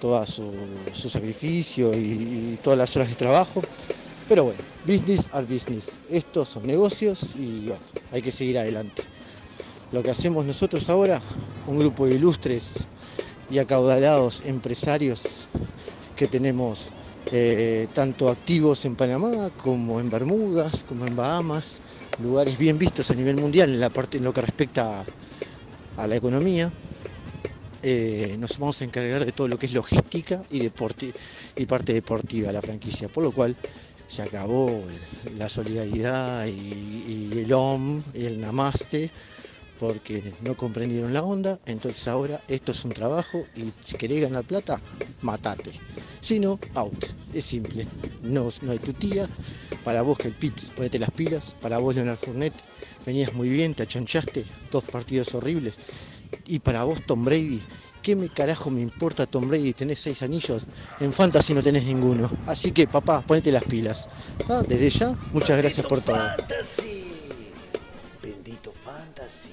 Todo 0.00 0.24
su, 0.26 0.52
su 0.92 1.08
sacrificio 1.08 1.92
y, 1.94 2.58
todas 2.62 2.78
las 2.78 2.96
horas 2.96 3.08
de 3.08 3.14
trabajo. 3.14 3.62
Pero 4.28 4.44
bueno, 4.44 4.60
business 4.84 5.28
al 5.32 5.46
business. 5.46 5.98
Estos 6.10 6.48
son 6.48 6.64
negocios 6.64 7.34
y 7.36 7.66
bueno, 7.66 7.82
hay 8.12 8.22
que 8.22 8.32
seguir 8.32 8.58
adelante. 8.58 9.02
Lo 9.92 10.02
que 10.02 10.10
hacemos 10.10 10.44
nosotros 10.44 10.88
ahora, 10.88 11.20
un 11.66 11.78
grupo 11.78 12.06
de 12.06 12.16
ilustres 12.16 12.74
y 13.50 13.58
acaudalados 13.58 14.42
empresarios 14.44 15.48
que 16.16 16.26
tenemos 16.26 16.90
eh, 17.32 17.88
tanto 17.92 18.28
activos 18.28 18.84
en 18.84 18.96
Panamá 18.96 19.50
como 19.62 20.00
en 20.00 20.10
Bermudas, 20.10 20.84
como 20.88 21.06
en 21.06 21.16
Bahamas, 21.16 21.80
lugares 22.22 22.56
bien 22.56 22.78
vistos 22.78 23.10
a 23.10 23.14
nivel 23.14 23.36
mundial 23.36 23.70
en, 23.70 24.24
lo 24.24 24.32
que 24.32 24.40
respecta 24.40 25.04
a 25.96 26.06
la 26.06 26.16
economía. 26.16 26.72
Eh, 27.82 28.36
nos 28.38 28.58
vamos 28.58 28.80
a 28.80 28.84
encargar 28.84 29.24
de 29.24 29.32
todo 29.32 29.48
lo 29.48 29.58
que 29.58 29.66
es 29.66 29.72
logística 29.72 30.42
y, 30.50 30.68
parte 30.68 31.12
deportiva 31.92 32.48
de 32.48 32.52
la 32.52 32.62
franquicia, 32.62 33.08
por 33.08 33.24
lo 33.24 33.32
cual 33.32 33.56
se 34.06 34.22
acabó 34.22 34.82
la 35.36 35.48
solidaridad 35.48 36.46
y, 36.46 37.32
y 37.32 37.38
el 37.38 37.52
OM 37.52 38.02
y 38.14 38.24
el 38.24 38.40
Namaste 38.40 39.10
porque 39.78 40.32
no 40.40 40.56
comprendieron 40.56 41.12
la 41.12 41.22
onda, 41.22 41.58
entonces 41.66 42.06
ahora 42.08 42.40
esto 42.48 42.72
es 42.72 42.84
un 42.84 42.92
trabajo 42.92 43.44
y 43.54 43.72
si 43.84 43.96
querés 43.96 44.22
ganar 44.22 44.44
plata, 44.44 44.80
matate. 45.22 45.72
Si 46.20 46.38
no, 46.40 46.58
out. 46.74 47.04
Es 47.32 47.44
simple. 47.44 47.86
No, 48.22 48.48
no 48.62 48.72
hay 48.72 48.78
tu 48.78 48.92
tía. 48.94 49.28
Para 49.84 50.02
vos 50.02 50.18
que 50.18 50.28
el 50.28 50.34
Pitts, 50.34 50.72
ponete 50.74 50.98
las 50.98 51.10
pilas. 51.10 51.54
Para 51.60 51.78
vos 51.78 51.94
Leonard 51.94 52.16
Fournette, 52.16 52.60
venías 53.04 53.32
muy 53.34 53.48
bien, 53.48 53.74
te 53.74 53.84
achonchaste, 53.84 54.44
dos 54.70 54.82
partidos 54.84 55.34
horribles. 55.34 55.74
Y 56.46 56.58
para 56.58 56.84
vos 56.84 57.00
Tom 57.06 57.24
Brady, 57.24 57.62
¿qué 58.02 58.16
me 58.16 58.28
carajo 58.28 58.70
me 58.70 58.80
importa 58.80 59.26
Tom 59.26 59.48
Brady? 59.48 59.72
Tenés 59.72 60.00
seis 60.00 60.22
anillos, 60.22 60.66
en 61.00 61.12
Fantasy 61.12 61.54
no 61.54 61.62
tenés 61.62 61.84
ninguno. 61.84 62.30
Así 62.46 62.72
que 62.72 62.86
papá, 62.86 63.22
ponete 63.22 63.50
las 63.52 63.64
pilas. 63.64 64.08
Ah, 64.48 64.62
desde 64.66 64.90
ya, 64.90 65.14
muchas 65.32 65.58
gracias 65.58 65.86
por 65.86 66.00
todo. 66.00 66.16
Fantasy. 66.16 67.04
Bendito 68.22 68.72
Fantasy. 68.72 69.50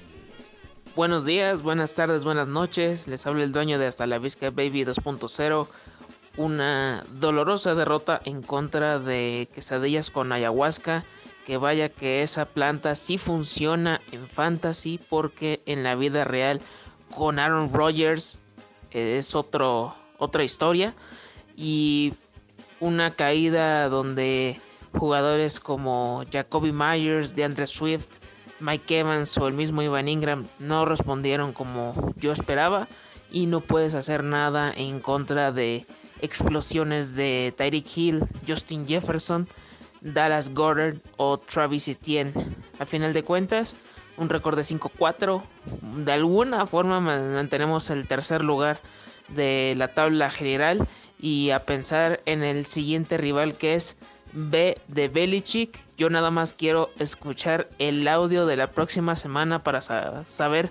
Buenos 0.96 1.24
días, 1.24 1.62
buenas 1.62 1.94
tardes, 1.94 2.24
buenas 2.24 2.46
noches. 2.46 3.08
Les 3.08 3.26
habla 3.26 3.42
el 3.42 3.50
dueño 3.50 3.80
de 3.80 3.88
Hasta 3.88 4.06
la 4.06 4.20
Vizca 4.20 4.50
Baby 4.50 4.84
2.0. 4.84 5.66
Una 6.36 7.04
dolorosa 7.18 7.74
derrota 7.74 8.20
en 8.24 8.42
contra 8.42 9.00
de 9.00 9.48
quesadillas 9.52 10.12
con 10.12 10.30
ayahuasca. 10.30 11.04
Que 11.46 11.56
vaya 11.56 11.88
que 11.88 12.22
esa 12.22 12.46
planta 12.46 12.94
sí 12.94 13.18
funciona 13.18 14.00
en 14.12 14.28
fantasy 14.28 14.98
porque 15.10 15.62
en 15.66 15.82
la 15.82 15.94
vida 15.94 16.24
real 16.24 16.60
con 17.14 17.38
Aaron 17.38 17.72
Rodgers 17.72 18.40
es 18.90 19.34
otro, 19.34 19.94
otra 20.18 20.44
historia. 20.44 20.94
Y 21.56 22.14
una 22.80 23.10
caída 23.10 23.88
donde 23.88 24.60
jugadores 24.92 25.60
como 25.60 26.24
Jacoby 26.30 26.72
Myers, 26.72 27.34
DeAndre 27.34 27.66
Swift, 27.66 28.18
Mike 28.60 29.00
Evans 29.00 29.36
o 29.38 29.48
el 29.48 29.54
mismo 29.54 29.82
Ivan 29.82 30.08
Ingram 30.08 30.46
no 30.58 30.84
respondieron 30.84 31.52
como 31.52 32.14
yo 32.16 32.32
esperaba 32.32 32.88
y 33.30 33.46
no 33.46 33.60
puedes 33.60 33.94
hacer 33.94 34.22
nada 34.22 34.72
en 34.74 35.00
contra 35.00 35.52
de 35.52 35.86
explosiones 36.20 37.16
de 37.16 37.52
Tyreek 37.56 37.96
Hill, 37.96 38.24
Justin 38.46 38.86
Jefferson, 38.86 39.48
Dallas 40.04 40.52
Goddard 40.52 40.98
o 41.16 41.38
Travis 41.38 41.88
Etienne. 41.88 42.32
A 42.78 42.86
final 42.86 43.12
de 43.12 43.22
cuentas, 43.22 43.74
un 44.16 44.28
récord 44.28 44.56
de 44.56 44.62
5-4. 44.62 45.42
De 46.04 46.12
alguna 46.12 46.66
forma 46.66 47.00
mantenemos 47.00 47.90
el 47.90 48.06
tercer 48.06 48.44
lugar 48.44 48.80
de 49.28 49.74
la 49.76 49.88
tabla 49.94 50.30
general 50.30 50.86
y 51.18 51.50
a 51.50 51.60
pensar 51.60 52.20
en 52.26 52.42
el 52.42 52.66
siguiente 52.66 53.16
rival 53.16 53.56
que 53.56 53.74
es 53.74 53.96
B 54.32 54.78
de 54.88 55.08
Belichick. 55.08 55.82
Yo 55.96 56.10
nada 56.10 56.30
más 56.30 56.52
quiero 56.52 56.90
escuchar 56.98 57.68
el 57.78 58.06
audio 58.06 58.46
de 58.46 58.56
la 58.56 58.70
próxima 58.70 59.16
semana 59.16 59.62
para 59.62 59.80
sa 59.80 60.24
saber 60.26 60.70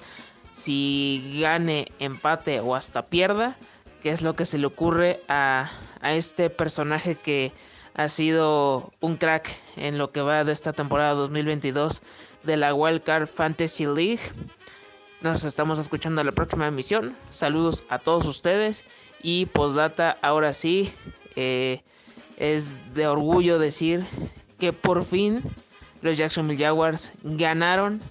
si 0.51 1.39
gane, 1.41 1.88
empate 1.99 2.59
o 2.59 2.75
hasta 2.75 3.07
pierda. 3.07 3.57
Qué 4.03 4.11
es 4.11 4.21
lo 4.21 4.36
que 4.36 4.45
se 4.45 4.57
le 4.57 4.67
ocurre 4.67 5.21
a, 5.27 5.71
a 6.01 6.13
este 6.13 6.49
personaje 6.49 7.15
que 7.15 7.53
ha 7.95 8.09
sido 8.09 8.91
un 8.99 9.17
crack 9.17 9.55
en 9.75 9.97
lo 9.97 10.11
que 10.11 10.21
va 10.21 10.43
de 10.43 10.51
esta 10.51 10.73
temporada 10.73 11.13
2022 11.13 12.01
de 12.43 12.57
la 12.57 12.73
Wildcard 12.73 13.27
Fantasy 13.27 13.85
League. 13.85 14.19
Nos 15.21 15.45
estamos 15.45 15.79
escuchando 15.79 16.21
en 16.21 16.27
la 16.27 16.33
próxima 16.33 16.67
emisión. 16.67 17.15
Saludos 17.29 17.83
a 17.89 17.99
todos 17.99 18.25
ustedes. 18.25 18.83
Y 19.21 19.45
postdata, 19.45 20.17
ahora 20.21 20.51
sí, 20.51 20.93
eh, 21.35 21.81
es 22.37 22.77
de 22.93 23.07
orgullo 23.07 23.57
decir 23.57 24.05
que 24.59 24.73
por 24.73 25.05
fin 25.05 25.41
los 26.01 26.17
Jacksonville 26.17 26.61
Jaguars 26.61 27.11
ganaron 27.23 28.01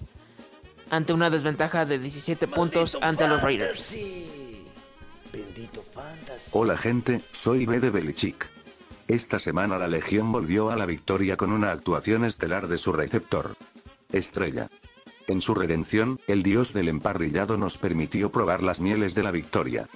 ante 0.89 1.13
una 1.13 1.29
desventaja 1.29 1.85
de 1.85 1.99
17 1.99 2.47
puntos 2.47 2.97
ante 3.01 3.27
los 3.27 3.41
Raiders. 3.41 3.95
Bendito 5.31 5.81
Fantasy. 5.81 6.51
Hola 6.53 6.77
gente, 6.77 7.21
soy 7.31 7.65
B 7.65 7.79
de 7.79 7.89
Belichick. 7.89 8.52
Esta 9.07 9.39
semana 9.39 9.77
la 9.77 9.87
Legión 9.87 10.31
volvió 10.31 10.69
a 10.69 10.77
la 10.77 10.85
victoria 10.85 11.35
con 11.35 11.51
una 11.51 11.71
actuación 11.71 12.23
estelar 12.23 12.67
de 12.67 12.77
su 12.77 12.93
receptor. 12.93 13.57
Estrella. 14.11 14.69
En 15.27 15.41
su 15.41 15.53
redención, 15.53 16.21
el 16.27 16.41
dios 16.41 16.73
del 16.73 16.87
emparrillado 16.87 17.57
nos 17.57 17.77
permitió 17.77 18.31
probar 18.31 18.63
las 18.63 18.79
mieles 18.79 19.13
de 19.13 19.23
la 19.23 19.31
victoria. 19.31 19.89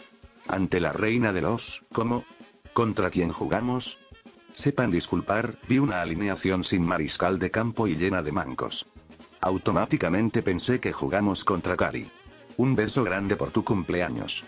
Ante 0.50 0.82
la 0.82 0.92
reina 0.92 1.32
de 1.32 1.42
los, 1.42 1.86
¿cómo? 1.94 2.26
¿Contra 2.74 3.10
quién 3.10 3.32
jugamos? 3.32 3.98
Sepan 4.52 4.92
disculpar, 4.92 5.58
vi 5.70 5.80
una 5.80 6.02
alineación 6.02 6.64
sin 6.64 6.86
mariscal 6.86 7.40
de 7.40 7.50
campo 7.50 7.88
y 7.88 7.96
llena 7.96 8.22
de 8.22 8.34
mancos. 8.34 8.88
Automáticamente 9.40 10.42
pensé 10.42 10.80
que 10.82 10.92
jugamos 10.92 11.46
contra 11.46 11.78
Cari. 11.78 12.10
Un 12.58 12.76
beso 12.76 13.04
grande 13.04 13.38
por 13.38 13.52
tu 13.52 13.64
cumpleaños. 13.64 14.44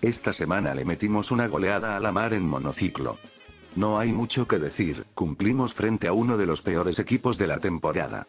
Esta 0.00 0.32
semana 0.32 0.74
le 0.74 0.84
metimos 0.84 1.30
una 1.30 1.46
goleada 1.46 1.96
a 1.96 2.00
la 2.00 2.12
mar 2.12 2.32
en 2.32 2.46
monociclo. 2.46 3.18
No 3.76 3.98
hay 3.98 4.12
mucho 4.12 4.48
que 4.48 4.58
decir, 4.58 5.06
cumplimos 5.14 5.74
frente 5.74 6.08
a 6.08 6.12
uno 6.12 6.36
de 6.36 6.46
los 6.46 6.62
peores 6.62 6.98
equipos 6.98 7.38
de 7.38 7.46
la 7.46 7.58
temporada. 7.58 8.26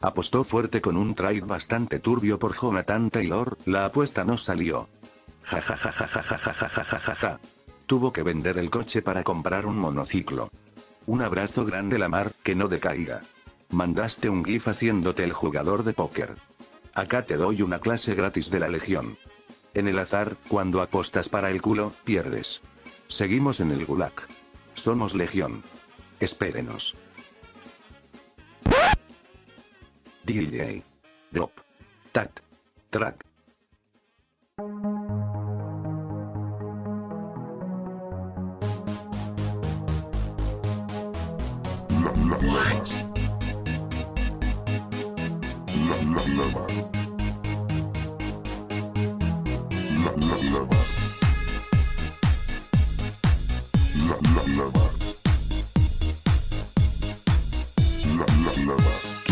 Apostó 0.00 0.44
fuerte 0.44 0.80
con 0.80 0.96
un 0.96 1.14
trade 1.14 1.40
bastante 1.40 1.98
turbio 1.98 2.38
por 2.38 2.54
Jonathan 2.54 3.10
Taylor, 3.10 3.58
la 3.64 3.86
apuesta 3.86 4.24
no 4.24 4.36
salió. 4.38 4.88
Ja 5.42 5.60
ja 5.60 5.76
ja 5.76 5.92
ja 5.92 6.06
ja 6.06 6.22
ja 6.22 6.38
ja 6.38 6.84
ja 6.84 7.14
ja. 7.14 7.40
Tuvo 7.86 8.12
que 8.12 8.22
vender 8.22 8.58
el 8.58 8.70
coche 8.70 9.02
para 9.02 9.24
comprar 9.24 9.66
un 9.66 9.78
monociclo. 9.78 10.50
Un 11.06 11.22
abrazo 11.22 11.64
grande 11.64 11.98
Lamar, 11.98 12.32
que 12.42 12.54
no 12.54 12.68
decaiga. 12.68 13.22
Mandaste 13.70 14.28
un 14.28 14.44
GIF 14.44 14.68
haciéndote 14.68 15.24
el 15.24 15.32
jugador 15.32 15.84
de 15.84 15.94
póker. 15.94 16.36
Acá 16.94 17.24
te 17.24 17.36
doy 17.36 17.62
una 17.62 17.78
clase 17.80 18.14
gratis 18.14 18.50
de 18.50 18.60
la 18.60 18.68
Legión. 18.68 19.16
En 19.74 19.88
el 19.88 19.98
azar, 19.98 20.36
cuando 20.48 20.82
apostas 20.82 21.28
para 21.28 21.50
el 21.50 21.62
culo, 21.62 21.92
pierdes. 22.04 22.60
Seguimos 23.06 23.60
en 23.60 23.70
el 23.72 23.86
gulag. 23.86 24.12
Somos 24.78 25.16
Legión. 25.16 25.64
Espérenos. 26.20 26.94
DJ. 30.22 30.84
Drop. 31.32 31.50
Tat. 32.12 32.30
Track. 32.90 33.27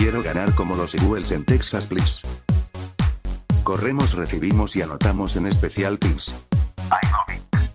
Quiero 0.07 0.23
ganar 0.23 0.55
como 0.55 0.77
los 0.77 0.95
Eagles 0.95 1.33
en 1.33 1.45
Texas, 1.45 1.89
please. 1.89 2.25
Corremos, 3.65 4.15
recibimos 4.15 4.77
y 4.77 4.83
anotamos 4.83 5.35
en 5.35 5.49
especial 5.49 5.99
teams. 5.99 6.33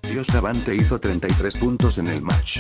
Dios 0.01 0.29
Avante 0.33 0.73
hizo 0.73 0.97
33 0.97 1.57
puntos 1.57 1.97
en 1.97 2.07
el 2.07 2.21
match. 2.21 2.59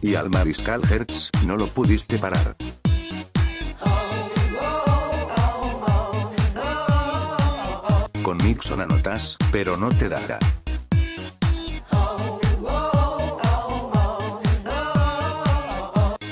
Y 0.00 0.14
al 0.14 0.30
Mariscal 0.30 0.80
Hertz, 0.90 1.28
no 1.44 1.58
lo 1.58 1.66
pudiste 1.66 2.18
parar. 2.18 2.56
Con 8.22 8.38
Mixon 8.38 8.80
anotas, 8.80 9.36
pero 9.50 9.76
no 9.76 9.90
te 9.90 10.08
dará. 10.08 10.38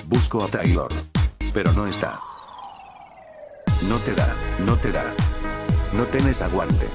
Busco 0.07 0.43
a 0.43 0.49
Taylor. 0.49 0.91
Pero 1.53 1.73
no 1.73 1.87
está. 1.87 2.19
No 3.89 3.97
te 3.99 4.15
da, 4.15 4.29
no 4.65 4.77
te 4.77 4.93
da. 4.93 5.03
No 5.93 6.05
tenés 6.05 6.43
aguante. 6.43 6.87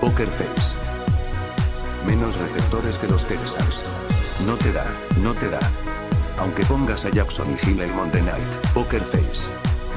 Poker 0.00 0.26
Face. 0.26 0.74
Menos 2.04 2.36
receptores 2.36 2.98
que 2.98 3.06
los 3.06 3.24
Texans. 3.26 3.82
No 4.44 4.56
te 4.56 4.72
da, 4.72 4.84
no 5.22 5.34
te 5.34 5.48
da. 5.48 5.60
Aunque 6.38 6.64
pongas 6.64 7.04
a 7.04 7.10
Jackson 7.10 7.46
y 7.50 7.70
Hill 7.70 7.80
el 7.80 7.92
Monday 7.92 8.22
Night, 8.22 8.46
Poker 8.74 9.02
Face. 9.02 9.46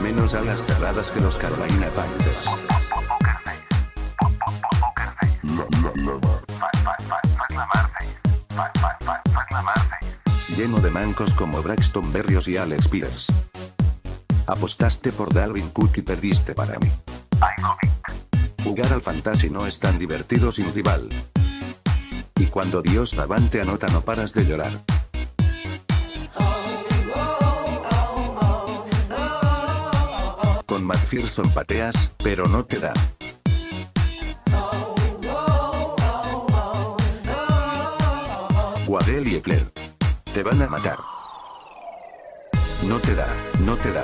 Menos 0.04 0.36
alas 0.36 0.64
cerradas 0.66 1.10
que 1.10 1.20
los 1.22 1.38
Carolina 1.38 1.88
Panthers. 1.96 2.46
Lleno 10.56 10.80
de 10.80 10.92
mancos 10.92 11.34
como 11.34 11.64
Braxton 11.64 12.14
Berrios 12.14 12.48
y 12.48 12.58
Alex 12.58 12.88
Pierce. 12.88 13.32
Apostaste 14.50 15.12
por 15.12 15.32
Dalvin 15.32 15.70
Cook 15.70 15.97
y 15.97 16.02
perdiste 16.02 16.56
para 16.56 16.80
mí. 16.80 16.91
Jugar 18.64 18.91
al 18.91 19.02
fantasy 19.02 19.47
no 19.47 19.68
es 19.68 19.78
tan 19.78 20.00
divertido 20.00 20.52
sin 20.52 20.74
rival. 20.74 21.08
Y 22.36 22.47
cuando 22.47 22.82
Dios 22.82 23.16
avante 23.20 23.62
anota 23.62 23.86
no 23.89 24.02
paras 24.02 24.34
de 24.34 24.45
llorar. 24.45 24.72
Con 30.66 30.84
McPherson 30.84 31.52
pateas, 31.52 32.10
pero 32.18 32.47
no 32.47 32.66
te 32.66 32.80
da. 32.80 32.93
Guadel 38.88 39.28
y 39.28 39.36
Ecler. 39.36 39.72
Te 40.34 40.41
van 40.41 40.60
a 40.64 40.68
matar. 40.68 40.97
No 42.88 42.97
te 42.97 43.14
da, 43.14 43.28
no 43.60 43.76
te 43.76 43.91
da. 43.91 44.02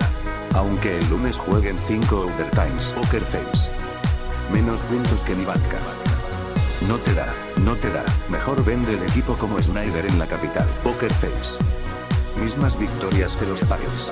Aunque 0.56 0.98
el 0.98 1.10
lunes 1.10 1.38
jueguen 1.38 1.78
5 1.86 2.16
overtimes. 2.16 2.86
Poker 2.96 3.22
Face. 3.22 3.70
Menos 4.54 4.82
puntos 4.84 5.22
que 5.22 5.36
mi 5.36 5.44
banca. 5.44 5.80
No 6.88 6.98
te 6.98 7.14
da, 7.14 7.28
no 7.58 7.76
te 7.76 7.90
da. 7.92 8.06
Mejor 8.30 8.64
vende 8.64 8.94
el 8.94 9.04
equipo 9.04 9.36
como 9.36 9.62
Snyder 9.62 10.06
en 10.06 10.18
la 10.18 10.28
capital. 10.28 10.68
Poker 10.82 11.12
Face. 11.12 11.58
Mismas 12.42 12.80
victorias 12.80 13.36
que 13.36 13.46
los 13.46 13.62
Packers. 13.66 14.10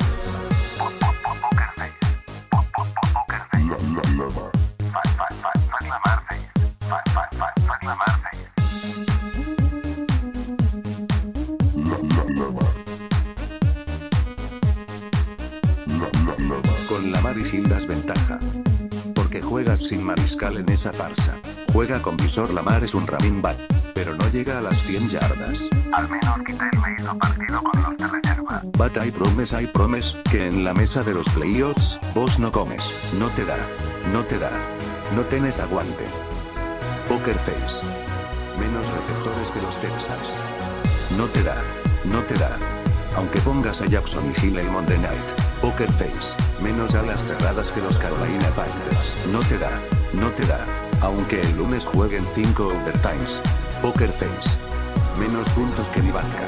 Mariscal 20.15 20.57
en 20.57 20.69
esa 20.69 20.93
farsa. 20.93 21.39
Juega 21.71 22.01
con 22.01 22.17
visor 22.17 22.53
Lamar 22.53 22.83
es 22.83 22.93
un 22.93 23.07
running 23.07 23.41
back. 23.41 23.57
Pero 23.93 24.15
no 24.15 24.27
llega 24.29 24.59
a 24.59 24.61
las 24.61 24.81
100 24.83 25.09
yardas. 25.09 25.61
Al 25.91 26.09
menos 26.09 26.37
quitarle 26.45 26.95
hizo 26.99 27.17
partido 27.17 27.63
con 27.63 27.81
los 27.81 27.97
de 27.97 28.07
reserva. 28.07 28.61
But 28.77 28.97
I 28.97 29.11
promise, 29.11 29.59
I 29.59 29.67
promise, 29.67 30.15
que 30.29 30.47
en 30.47 30.63
la 30.63 30.73
mesa 30.73 31.03
de 31.03 31.13
los 31.13 31.27
playoffs, 31.29 31.99
vos 32.13 32.39
no 32.39 32.51
comes, 32.51 32.83
no 33.19 33.27
te 33.29 33.45
da, 33.45 33.57
no 34.11 34.23
te 34.23 34.37
da, 34.39 34.51
no 35.15 35.21
tenés 35.23 35.59
aguante. 35.59 36.05
Poker 37.07 37.37
Face. 37.37 37.83
Menos 38.59 38.85
receptores 38.87 39.49
que 39.51 39.61
los 39.61 39.77
Texans. 39.79 40.33
No 41.17 41.25
te 41.25 41.43
da, 41.43 41.55
no 42.05 42.19
te 42.21 42.35
da. 42.35 42.51
Aunque 43.15 43.39
pongas 43.41 43.81
a 43.81 43.85
Jackson 43.85 44.23
y 44.31 44.45
Hill 44.45 44.57
el 44.57 44.69
Monday 44.69 44.97
Night. 44.97 45.43
Poker 45.61 45.91
Face. 45.91 46.35
Menos 46.61 46.93
alas 46.95 47.23
cerradas 47.23 47.71
que 47.71 47.81
los 47.81 47.97
Carolina 47.97 48.47
Panthers. 48.55 49.27
No 49.31 49.39
te 49.39 49.57
da, 49.57 49.71
no 50.13 50.29
te 50.31 50.45
da. 50.45 50.59
Aunque 51.01 51.41
el 51.41 51.57
lunes 51.57 51.87
jueguen 51.87 52.25
5 52.33 52.67
overtimes. 52.67 53.39
Poker 53.81 54.09
Face. 54.09 54.55
Menos 55.19 55.49
puntos 55.49 55.89
que 55.89 56.01
mi 56.01 56.11
banca. 56.11 56.45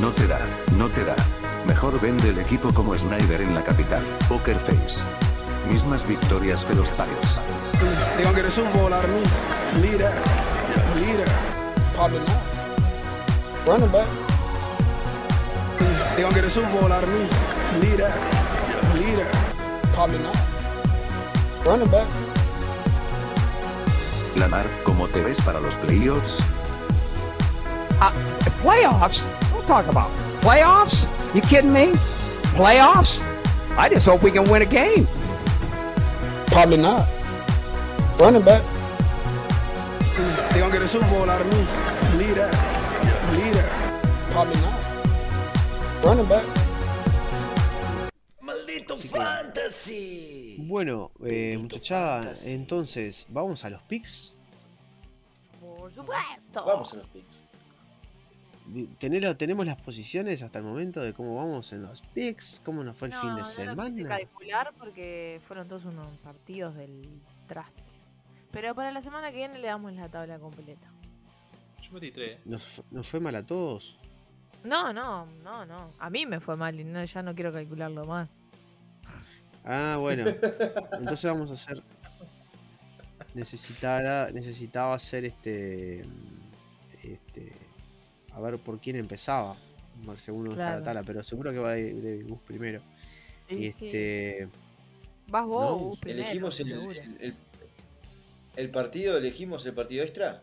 No 0.00 0.10
te 0.10 0.26
da, 0.26 0.40
no 0.76 0.88
te 0.88 1.04
da. 1.04 1.16
Mejor 1.66 2.00
vende 2.00 2.30
el 2.30 2.38
equipo 2.38 2.72
como 2.72 2.96
Snyder 2.98 3.40
en 3.40 3.54
la 3.54 3.62
capital. 3.62 4.02
Poker 4.28 4.58
Face. 4.58 5.02
Mismas 5.70 6.06
victorias 6.06 6.64
que 6.64 6.74
los 6.74 6.90
Packers. 6.90 7.38
They 8.16 8.24
gonna 8.24 8.36
get 8.36 8.46
a 8.46 8.50
Super 8.50 8.72
Bowl 8.78 8.92
out 8.92 9.04
of 9.04 9.10
me. 9.10 9.22
Believe 9.80 9.98
that. 9.98 10.14
Believe 10.94 11.24
that. 11.24 11.30
Probably 11.94 12.18
not. 12.18 12.52
Running 13.66 13.90
back. 13.90 14.06
They 16.16 16.22
gonna 16.22 16.34
get 16.34 16.44
a 16.44 16.50
Super 16.50 16.70
Bowl 16.70 16.92
out 16.92 17.02
of 17.02 17.08
me. 17.08 17.26
Believe 17.80 17.98
that. 17.98 18.12
Believe 18.92 19.16
that. 19.16 19.32
Probably 19.94 20.18
not. 20.18 20.36
Running 21.64 21.88
back. 21.90 22.21
Lamar, 24.42 24.66
¿cómo 24.82 25.06
te 25.06 25.20
ves 25.22 25.40
para 25.42 25.60
los 25.60 25.76
playoffs? 25.76 26.40
Uh, 28.00 28.10
playoffs? 28.60 29.22
Don't 29.52 29.64
talk 29.68 29.86
about 29.86 30.10
playoffs. 30.40 31.06
You 31.32 31.40
kidding 31.42 31.72
me? 31.72 31.92
Playoffs? 32.56 33.22
I 33.78 33.88
just 33.88 34.04
hope 34.04 34.24
we 34.24 34.32
can 34.32 34.42
win 34.50 34.62
a 34.62 34.64
game. 34.64 35.06
Probably 36.48 36.76
not. 36.76 37.06
Running 38.18 38.42
back. 38.42 38.62
They 40.50 40.58
gonna 40.58 40.72
get 40.72 40.82
a 40.82 40.88
Super 40.88 41.08
Bowl 41.08 41.30
out 41.30 41.40
of 41.40 41.46
me. 41.46 41.64
Believe 42.10 42.34
that. 42.34 42.50
Believe 43.30 43.54
that. 43.54 43.70
Probably 44.32 44.60
not. 44.60 44.74
Running 46.02 46.26
back. 46.26 46.44
¡Maldito 48.42 48.96
fantasy! 48.96 50.51
Bueno, 50.72 51.10
eh, 51.22 51.58
muchachada, 51.60 52.32
entonces, 52.46 53.26
¿vamos 53.28 53.62
a 53.66 53.68
los 53.68 53.82
picks? 53.82 54.34
Por 55.60 55.92
supuesto. 55.92 56.64
Vamos 56.64 56.90
a 56.94 56.96
los 56.96 57.06
picks. 57.08 57.44
¿Tener- 58.98 59.34
¿Tenemos 59.34 59.66
las 59.66 59.76
posiciones 59.82 60.42
hasta 60.42 60.60
el 60.60 60.64
momento 60.64 61.02
de 61.02 61.12
cómo 61.12 61.34
vamos 61.36 61.70
en 61.74 61.82
los 61.82 62.00
picks? 62.00 62.62
¿Cómo 62.64 62.82
nos 62.82 62.96
fue 62.96 63.08
el 63.08 63.12
No, 63.12 63.20
fin 63.20 63.34
de 63.34 63.40
no 63.42 63.44
semana? 63.44 64.08
calcular 64.08 64.72
porque 64.78 65.42
fueron 65.46 65.68
todos 65.68 65.84
unos 65.84 66.08
partidos 66.24 66.74
del 66.74 67.06
traste. 67.46 67.82
Pero 68.50 68.74
para 68.74 68.92
la 68.92 69.02
semana 69.02 69.30
que 69.30 69.36
viene 69.36 69.58
le 69.58 69.66
damos 69.68 69.92
la 69.92 70.08
tabla 70.08 70.38
completa. 70.38 70.90
Yo 71.82 71.92
metí 71.92 72.12
3. 72.12 72.46
¿Nos, 72.46 72.82
nos 72.90 73.06
fue 73.06 73.20
mal 73.20 73.34
a 73.36 73.44
todos? 73.44 73.98
No, 74.64 74.90
no, 74.90 75.26
no, 75.44 75.66
no. 75.66 75.90
A 75.98 76.08
mí 76.08 76.24
me 76.24 76.40
fue 76.40 76.56
mal 76.56 76.80
y 76.80 76.84
no, 76.84 77.04
ya 77.04 77.22
no 77.22 77.34
quiero 77.34 77.52
calcularlo 77.52 78.06
más. 78.06 78.30
Ah, 79.64 79.96
bueno. 80.00 80.24
Entonces 80.98 81.24
vamos 81.24 81.50
a 81.50 81.54
hacer. 81.54 81.82
Necesitaba, 83.34 84.30
necesitaba 84.32 84.94
hacer 84.94 85.24
este. 85.24 86.04
Este. 87.02 87.52
A 88.32 88.40
ver 88.40 88.58
por 88.58 88.80
quién 88.80 88.96
empezaba. 88.96 89.56
Según 90.16 90.50
Claro. 90.52 91.02
pero 91.06 91.22
seguro 91.22 91.52
que 91.52 91.58
va 91.58 91.72
de, 91.72 91.94
de 91.94 92.22
Gus 92.24 92.40
primero. 92.40 92.82
Y 93.48 93.70
sí. 93.70 93.86
este. 93.86 94.48
Vas 95.28 95.46
vos, 95.46 95.70
no, 95.70 95.78
Gus, 95.78 96.00
primero, 96.00 96.22
Elegimos 96.24 96.60
el, 96.60 96.66
seguro. 96.66 96.90
el, 96.92 97.16
el- 97.20 97.36
el 98.54 98.70
partido, 98.70 99.16
elegimos 99.16 99.64
el 99.64 99.72
partido 99.72 100.02
extra. 100.04 100.42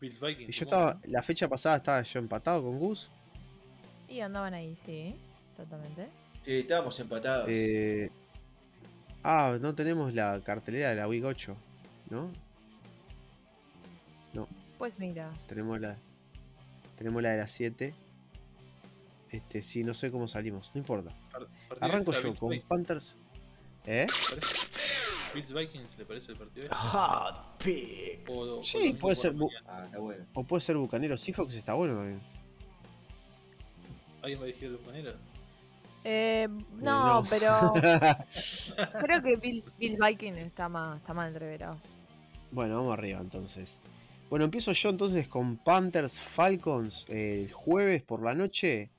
Y 0.00 0.50
yo 0.50 0.64
estaba. 0.64 0.98
La 1.04 1.22
fecha 1.22 1.46
pasada 1.48 1.76
estaba 1.76 2.02
yo 2.02 2.18
empatado 2.18 2.62
con 2.62 2.78
Gus. 2.78 3.10
Y 4.08 4.20
andaban 4.20 4.54
ahí, 4.54 4.74
sí, 4.74 5.14
exactamente. 5.52 6.08
Sí, 6.42 6.60
estábamos 6.60 6.98
empatados. 7.00 7.46
Eh, 7.50 8.10
ah, 9.22 9.58
no 9.60 9.74
tenemos 9.74 10.14
la 10.14 10.40
cartelera 10.42 10.90
de 10.90 10.96
la 10.96 11.08
Week 11.08 11.24
8, 11.24 11.56
¿no? 12.10 12.30
No, 14.32 14.48
Pues 14.78 14.98
mira, 14.98 15.30
tenemos 15.46 15.80
la. 15.80 15.96
Tenemos 16.96 17.22
la 17.22 17.30
de 17.30 17.38
las 17.38 17.52
7. 17.52 17.94
Este, 19.30 19.62
sí, 19.62 19.84
no 19.84 19.94
sé 19.94 20.10
cómo 20.10 20.26
salimos, 20.28 20.70
no 20.74 20.78
importa. 20.80 21.14
Par- 21.30 21.46
Arranco 21.80 22.12
yo 22.12 22.34
con 22.34 22.50
Vikings, 22.50 22.68
Panthers. 22.68 23.16
¿Eh? 23.86 24.06
Bills 25.34 25.52
Vikings, 25.52 25.96
¿le 25.98 26.04
parece 26.04 26.32
el 26.32 26.38
partido? 26.38 26.66
Hot 26.74 27.62
O- 28.28 28.32
o 28.32 28.62
Sí, 28.64 28.92
puede 28.94 29.14
ser. 29.16 29.34
Ah, 29.66 29.84
está 29.84 29.98
bueno. 29.98 30.26
O 30.34 30.42
puede 30.44 30.60
ser 30.60 30.76
Bucanero 30.76 31.16
Seahawks, 31.16 31.54
está 31.54 31.74
bueno 31.74 31.94
también. 31.94 32.20
¿Alguien 34.22 34.40
va 34.40 34.44
a 34.44 34.48
elegir 34.48 34.64
el 34.68 34.76
bucanero? 34.76 35.12
Eh, 36.04 36.48
Eh, 36.48 36.48
no, 36.78 37.22
pero 37.28 37.72
creo 39.00 39.22
que 39.22 39.36
Bill, 39.36 39.64
Bill 39.78 39.98
Viking 40.00 40.32
está 40.34 40.68
más, 40.68 40.98
está 40.98 41.14
más 41.14 41.28
entreverado. 41.28 41.76
bueno, 42.50 42.76
vamos 42.76 42.92
arriba 42.92 43.20
entonces. 43.20 43.78
Bueno, 44.28 44.44
empiezo 44.44 44.72
yo 44.72 44.90
entonces 44.90 45.26
con 45.28 45.56
Panthers 45.56 46.20
Falcons 46.20 47.04
el 47.08 47.52
jueves 47.52 48.02
por 48.02 48.22
la 48.22 48.34
noche. 48.34 48.90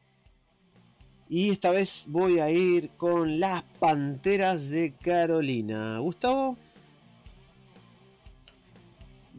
Y 1.29 1.51
esta 1.51 1.71
vez 1.71 2.05
voy 2.09 2.39
a 2.39 2.49
ir 2.49 2.89
con 2.97 3.39
las 3.39 3.63
Panteras 3.79 4.69
de 4.69 4.93
Carolina. 4.93 5.97
¿Gustavo? 5.99 6.57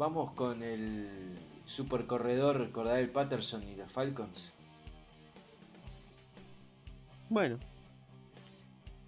vamos 0.03 0.33
con 0.33 0.63
el 0.63 1.39
supercorredor 1.65 2.71
Cordell 2.73 3.09
Patterson 3.11 3.63
y 3.63 3.77
los 3.77 3.91
Falcons. 3.93 4.53
Bueno. 7.33 7.59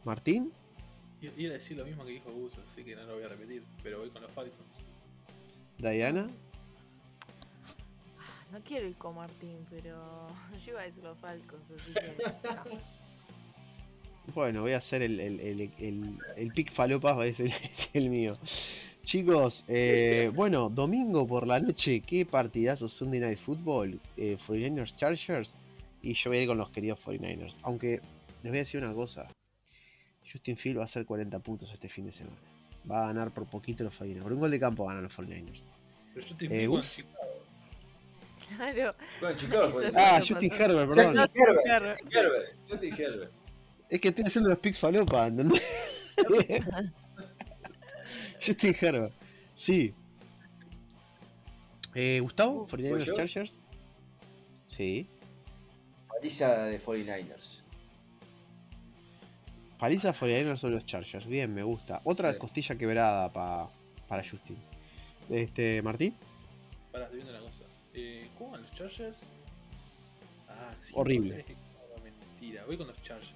Martín. 0.02 0.50
Iba 1.20 1.50
a 1.50 1.52
decir 1.54 1.76
lo 1.76 1.84
mismo 1.84 2.06
que 2.06 2.12
dijo 2.12 2.32
Gus, 2.32 2.52
así 2.70 2.82
que 2.82 2.96
no 2.96 3.02
lo 3.04 3.16
voy 3.16 3.24
a 3.24 3.28
repetir, 3.28 3.62
pero 3.82 3.98
voy 3.98 4.08
con 4.08 4.22
los 4.22 4.30
Falcons. 4.30 4.84
Diana. 5.76 6.26
No 8.50 8.60
quiero 8.64 8.88
ir 8.88 8.96
con 8.96 9.16
Martín, 9.16 9.58
pero 9.68 10.26
yo 10.64 10.72
iba 10.72 10.80
a 10.80 10.84
decir 10.84 11.04
los 11.04 11.18
Falcons, 11.18 11.70
así 11.70 11.92
que. 11.92 12.70
no. 12.72 12.80
Bueno, 14.34 14.62
voy 14.62 14.72
a 14.72 14.78
hacer 14.78 15.02
el, 15.02 15.20
el, 15.20 15.40
el, 15.40 15.60
el, 15.78 16.18
el 16.36 16.52
pick 16.54 16.72
falopa, 16.72 17.26
es 17.26 17.40
el, 17.40 17.48
es 17.48 17.90
el 17.92 18.08
mío. 18.08 18.32
Chicos, 19.04 19.66
eh, 19.68 20.30
bueno, 20.34 20.70
domingo 20.70 21.26
por 21.26 21.46
la 21.46 21.60
noche, 21.60 22.00
qué 22.00 22.24
partidazo 22.24 22.88
Sunday 22.88 23.20
Night 23.20 23.38
Football, 23.38 24.00
eh, 24.16 24.38
49ers 24.38 24.94
Chargers, 24.94 25.56
y 26.00 26.14
yo 26.14 26.30
voy 26.30 26.38
a 26.38 26.42
ir 26.42 26.48
con 26.48 26.56
los 26.56 26.70
queridos 26.70 27.00
49ers. 27.04 27.58
Aunque 27.62 28.00
les 28.44 28.50
voy 28.52 28.58
a 28.58 28.60
decir 28.60 28.82
una 28.84 28.92
cosa, 28.92 29.26
Justin 30.30 30.56
Field 30.56 30.76
va 30.78 30.82
a 30.82 30.84
hacer 30.84 31.06
40 31.06 31.38
puntos 31.40 31.72
este 31.72 31.88
fin 31.88 32.04
de 32.04 32.12
semana. 32.12 32.36
Va 32.90 33.04
a 33.04 33.06
ganar 33.06 33.32
por 33.32 33.46
poquito 33.46 33.82
los 33.84 33.98
49ers. 33.98 34.22
Por 34.22 34.32
un 34.34 34.38
gol 34.38 34.50
de 34.50 34.60
campo 34.60 34.84
ganan 34.86 35.02
los 35.04 35.16
49ers. 35.18 35.66
Pero 36.12 36.26
te 36.36 36.44
Eh. 36.44 36.68
Chicago. 36.68 36.80
Claro. 38.56 38.94
Con 39.20 39.36
Chicago, 39.38 39.72
Ah, 39.96 40.18
Justin 40.18 40.50
pasó. 40.50 40.62
Herbert, 40.62 40.88
perdón. 40.94 41.16
Justin 41.16 41.42
Herbert, 41.42 41.66
Herbert. 41.66 41.98
Justin 42.00 42.18
Herbert, 42.18 42.56
Justin 42.68 42.94
Herbert. 42.94 43.32
Es 43.88 44.00
que 44.00 44.08
estoy 44.08 44.24
haciendo 44.26 44.50
los 44.50 44.58
picks 44.58 44.78
falopa, 44.78 45.26
¿entendés? 45.26 45.62
Justin 48.44 48.74
Herbert. 48.78 49.12
Sí. 49.54 49.94
Eh, 51.94 52.20
Gustavo, 52.20 52.66
49ers 52.66 52.90
¿Voy 52.90 53.04
yo? 53.04 53.14
Chargers. 53.14 53.58
Sí. 54.68 55.08
Paliza 56.08 56.64
de 56.64 56.78
49ers. 56.80 57.62
Paliza 59.84 60.14
49ers 60.14 60.56
sobre 60.56 60.76
los 60.76 60.86
Chargers. 60.86 61.26
Bien, 61.26 61.52
me 61.52 61.62
gusta. 61.62 62.00
Otra 62.04 62.32
Sí. 62.32 62.38
costilla 62.38 62.74
quebrada 62.74 63.30
pa- 63.30 63.68
para 64.08 64.22
Justin. 64.24 64.56
Este, 65.28 65.82
Martín. 65.82 66.14
Pará, 66.90 67.04
estoy 67.04 67.18
viendo 67.20 67.34
una 67.38 67.44
cosa. 67.44 67.64
Eh, 67.92 68.30
¿Cómo 68.38 68.52
van 68.52 68.62
los 68.62 68.72
Chargers? 68.72 69.18
Ah, 70.48 70.72
sí. 70.80 70.94
Horrible. 70.96 71.44
que- 71.44 71.52
no, 71.52 72.02
mentira, 72.02 72.64
voy 72.64 72.78
con 72.78 72.86
los 72.86 73.02
Chargers. 73.02 73.28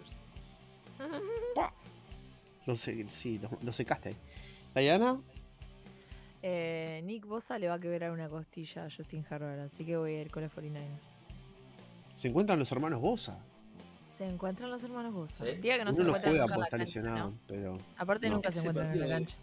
Pa. 1.54 1.74
Lo 2.64 2.76
sé, 2.76 3.06
sí, 3.10 3.38
lo, 3.38 3.50
lo 3.62 3.70
secaste 3.70 4.08
ahí. 4.08 4.16
Diana. 4.84 5.20
Eh, 6.42 7.02
Nick 7.04 7.26
Bosa 7.26 7.58
le 7.58 7.68
va 7.68 7.74
a 7.74 7.78
quebrar 7.78 8.10
una 8.10 8.30
costilla 8.30 8.86
a 8.86 8.90
Justin 8.90 9.22
Herbert, 9.30 9.70
así 9.70 9.84
que 9.84 9.98
voy 9.98 10.14
a 10.14 10.22
ir 10.22 10.30
con 10.30 10.42
los 10.44 10.52
49ers. 10.52 10.86
Se 12.14 12.28
encuentran 12.28 12.58
los 12.58 12.72
hermanos 12.72 13.02
Bosa. 13.02 13.36
Se 14.18 14.26
encuentran 14.26 14.70
los 14.70 14.82
hermanos 14.82 15.14
Bosa. 15.14 15.44
Sí. 15.44 15.50
El 15.52 15.60
día 15.60 15.78
que 15.78 15.84
no 15.84 15.90
Uno 15.92 15.96
se 15.96 16.04
no 16.04 16.10
juega 16.12 16.22
porque 16.22 16.38
la 16.58 16.64
está 16.64 16.68
cancha, 16.70 16.76
lesionado, 16.78 17.30
¿no? 17.30 17.38
pero. 17.46 17.78
Aparte 17.96 18.28
No. 18.28 18.34
nunca 18.34 18.52
se 18.52 18.58
encuentran 18.58 18.92
en 18.92 18.92
la 18.92 18.98
partido 19.06 19.08
de- 19.08 19.14
cancha. 19.24 19.36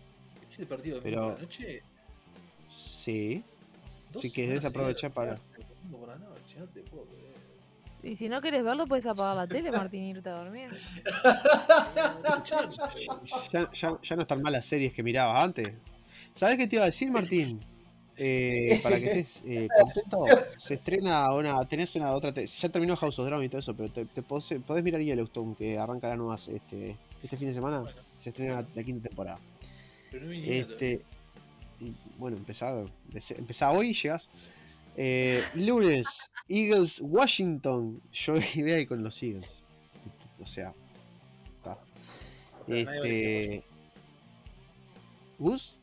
¿Es 0.48 0.60
el 0.60 0.68
partido 0.68 0.98
domingo 0.98 1.22
Pero- 1.22 1.36
la 1.36 1.42
noche? 1.42 1.84
Sí. 2.68 3.44
Dos 4.12 4.22
Sí 4.22 4.30
que 4.32 4.42
semanas 4.44 4.64
desaproveché 4.64 5.00
seguidas, 5.00 5.16
para. 5.16 5.36
Domingo 5.36 5.98
por 6.00 6.08
la 6.10 6.16
noche, 6.18 6.60
no 6.60 6.66
te 6.68 6.82
puedo 6.82 7.06
creer. 7.06 7.26
Y 8.04 8.16
si 8.18 8.30
no 8.30 8.40
querés 8.42 8.64
verlo, 8.64 8.86
puedes 8.86 9.06
apagar 9.08 9.36
la 9.36 9.48
tele, 9.48 9.72
Martín, 9.72 10.04
y 10.04 10.10
irte 10.12 10.30
a 10.30 10.34
dormir. 10.44 10.70
Ya, 13.52 13.72
ya, 13.72 13.98
ya 14.02 14.16
no 14.16 14.22
están 14.22 14.42
mal 14.42 14.54
las 14.54 14.66
series 14.66 14.94
que 14.94 15.04
mirabas 15.04 15.44
antes. 15.44 15.72
¿Sabes 16.34 16.58
qué 16.58 16.68
te 16.68 16.76
iba 16.76 16.84
a 16.84 16.88
decir, 16.88 17.10
Martín? 17.12 17.60
Eh, 18.18 18.80
para 18.82 18.98
que 19.00 19.20
estés 19.20 19.44
eh, 19.46 19.68
contento, 19.82 20.26
se 20.58 20.76
estrena 20.76 21.34
una. 21.34 21.64
Tenés 21.68 21.96
una 21.96 22.12
otra. 22.14 22.34
te- 22.34 22.46
ya 22.48 22.70
terminó 22.70 22.96
House 22.96 23.20
of 23.20 23.26
Dragon 23.26 23.44
y 23.44 23.50
todo 23.50 23.60
eso, 23.60 23.76
pero 23.76 23.90
te, 23.90 24.06
te 24.06 24.22
podés, 24.22 24.54
podés 24.66 24.84
mirar 24.84 25.02
Yellowstone, 25.02 25.56
que 25.56 25.78
arranca 25.78 26.08
la 26.10 26.16
nueva 26.16 26.36
este, 26.36 26.96
este 27.24 27.38
fin 27.38 27.48
de 27.50 27.54
semana. 27.54 27.84
Se 28.20 28.30
estrena 28.30 28.66
la 28.74 28.84
quinta 28.84 29.10
temporada. 29.10 29.40
Pero 30.12 30.26
no 30.28 30.32
Este. 30.32 31.02
y, 31.82 31.94
bueno, 32.18 32.38
empezá, 32.38 32.74
empezá 33.38 33.72
hoy 33.72 33.90
y 33.90 33.94
llegás. 33.94 34.30
Eh, 34.96 35.44
lunes, 35.56 36.30
Eagles, 36.48 37.02
Washington. 37.04 38.02
Yo 38.14 38.34
voy 38.56 38.72
a 38.72 38.80
ir 38.80 38.88
con 38.88 39.04
los 39.04 39.22
Eagles. 39.22 39.60
O 40.42 40.46
sea, 40.48 40.74
está. 41.58 41.78
Este. 42.68 43.64
Gus, 45.38 45.82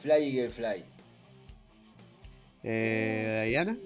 Fly 0.00 0.12
Eagle 0.12 0.50
Fly. 0.50 0.84
eh, 2.62 3.46
Diana 3.48 3.76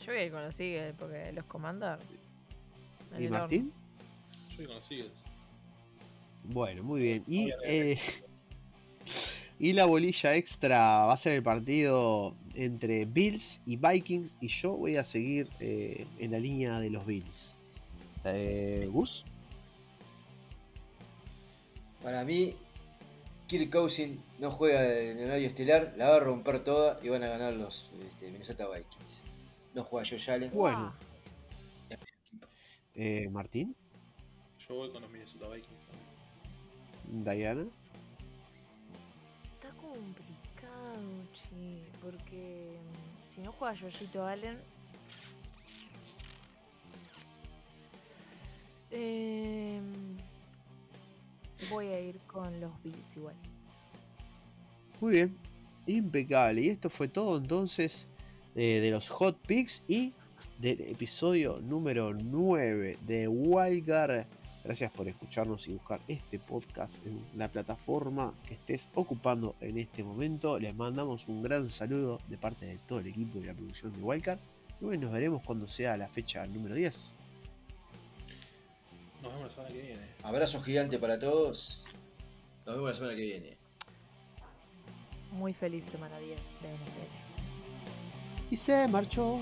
Yo 0.00 0.12
voy 0.12 0.16
a 0.16 0.24
ir 0.24 0.32
con 0.32 0.42
los 0.42 0.60
Eagles 0.60 0.94
porque 0.98 1.32
los 1.32 1.44
comandan. 1.46 1.98
y 3.18 3.28
Martín. 3.28 3.72
Yo 4.50 4.56
voy 4.58 4.66
con 4.66 4.74
los 4.76 4.90
Eagles. 4.90 5.12
Bueno, 6.44 6.82
muy 6.82 7.00
bien. 7.00 7.24
Y, 7.26 7.50
eh, 7.64 7.98
y 9.58 9.72
la 9.72 9.86
bolilla 9.86 10.34
extra 10.34 11.06
va 11.06 11.12
a 11.12 11.16
ser 11.16 11.32
el 11.32 11.42
partido 11.42 12.34
entre 12.54 13.04
Bills 13.04 13.62
y 13.66 13.76
Vikings. 13.76 14.36
Y 14.40 14.48
yo 14.48 14.76
voy 14.76 14.96
a 14.96 15.04
seguir 15.04 15.48
eh, 15.60 16.06
en 16.18 16.32
la 16.32 16.38
línea 16.38 16.78
de 16.78 16.90
los 16.90 17.06
Bills. 17.06 17.56
Eh, 18.24 18.88
Gus. 18.90 19.24
Para 22.02 22.24
mí, 22.24 22.54
Kirk 23.50 23.68
Cousins 23.68 24.20
no 24.38 24.48
juega 24.52 24.96
en 25.00 25.18
el 25.18 25.24
horario 25.24 25.48
estelar, 25.48 25.92
la 25.96 26.10
va 26.10 26.16
a 26.18 26.20
romper 26.20 26.62
toda 26.62 27.00
y 27.02 27.08
van 27.08 27.24
a 27.24 27.28
ganar 27.28 27.52
los 27.54 27.90
este, 28.08 28.30
Minnesota 28.30 28.68
Vikings. 28.68 29.22
No 29.74 29.82
juega 29.82 30.08
Josh 30.08 30.30
Allen. 30.30 30.52
Bueno. 30.54 30.94
Eh, 32.94 33.28
Martín. 33.28 33.74
Yo 34.56 34.76
voy 34.76 34.92
con 34.92 35.02
los 35.02 35.10
Minnesota 35.10 35.48
Vikings. 35.48 35.80
Diana. 37.08 37.66
Está 39.54 39.70
complicado, 39.70 41.08
che, 41.32 41.82
porque 42.00 42.78
mm, 42.78 43.34
si 43.34 43.40
no 43.40 43.50
juega 43.50 43.74
Georgito 43.74 44.24
Allen. 44.24 44.58
em, 48.92 50.09
voy 51.68 51.86
a 51.88 52.00
ir 52.00 52.18
con 52.26 52.60
los 52.60 52.70
Bills 52.82 53.16
igual. 53.16 53.34
Muy 55.00 55.12
bien. 55.12 55.36
Impecable. 55.86 56.62
Y 56.62 56.68
esto 56.68 56.90
fue 56.90 57.08
todo 57.08 57.36
entonces 57.38 58.06
eh, 58.54 58.80
de 58.80 58.90
los 58.90 59.08
hot 59.08 59.38
picks 59.46 59.82
y 59.88 60.12
del 60.58 60.80
episodio 60.82 61.58
número 61.62 62.12
9 62.12 62.98
de 63.06 63.28
Wildcard. 63.28 64.26
Gracias 64.62 64.90
por 64.90 65.08
escucharnos 65.08 65.66
y 65.68 65.72
buscar 65.72 66.00
este 66.06 66.38
podcast 66.38 67.04
en 67.06 67.24
la 67.34 67.48
plataforma 67.48 68.34
que 68.46 68.54
estés 68.54 68.90
ocupando 68.94 69.56
en 69.60 69.78
este 69.78 70.04
momento. 70.04 70.58
Les 70.58 70.74
mandamos 70.74 71.28
un 71.28 71.42
gran 71.42 71.70
saludo 71.70 72.20
de 72.28 72.36
parte 72.36 72.66
de 72.66 72.76
todo 72.86 72.98
el 72.98 73.06
equipo 73.06 73.40
de 73.40 73.46
la 73.46 73.54
producción 73.54 73.92
de 73.94 74.02
Wildcard. 74.02 74.38
Y 74.80 74.84
bueno, 74.84 75.04
nos 75.04 75.12
veremos 75.12 75.42
cuando 75.42 75.66
sea 75.66 75.96
la 75.96 76.08
fecha 76.08 76.46
número 76.46 76.74
10. 76.74 77.16
Nos 79.22 79.32
vemos 79.32 79.44
la 79.44 79.50
semana 79.50 79.74
que 79.74 79.82
viene. 79.82 80.08
Abrazo 80.22 80.60
gigante 80.62 80.98
para 80.98 81.18
todos. 81.18 81.84
Nos 82.64 82.74
vemos 82.76 82.90
la 82.90 82.94
semana 82.94 83.16
que 83.16 83.22
viene. 83.22 83.56
Muy 85.32 85.52
feliz 85.52 85.84
semana 85.84 86.18
10 86.18 86.28
de 86.30 86.68
NFL. 86.74 88.50
Y 88.50 88.56
se 88.56 88.88
marchó. 88.88 89.40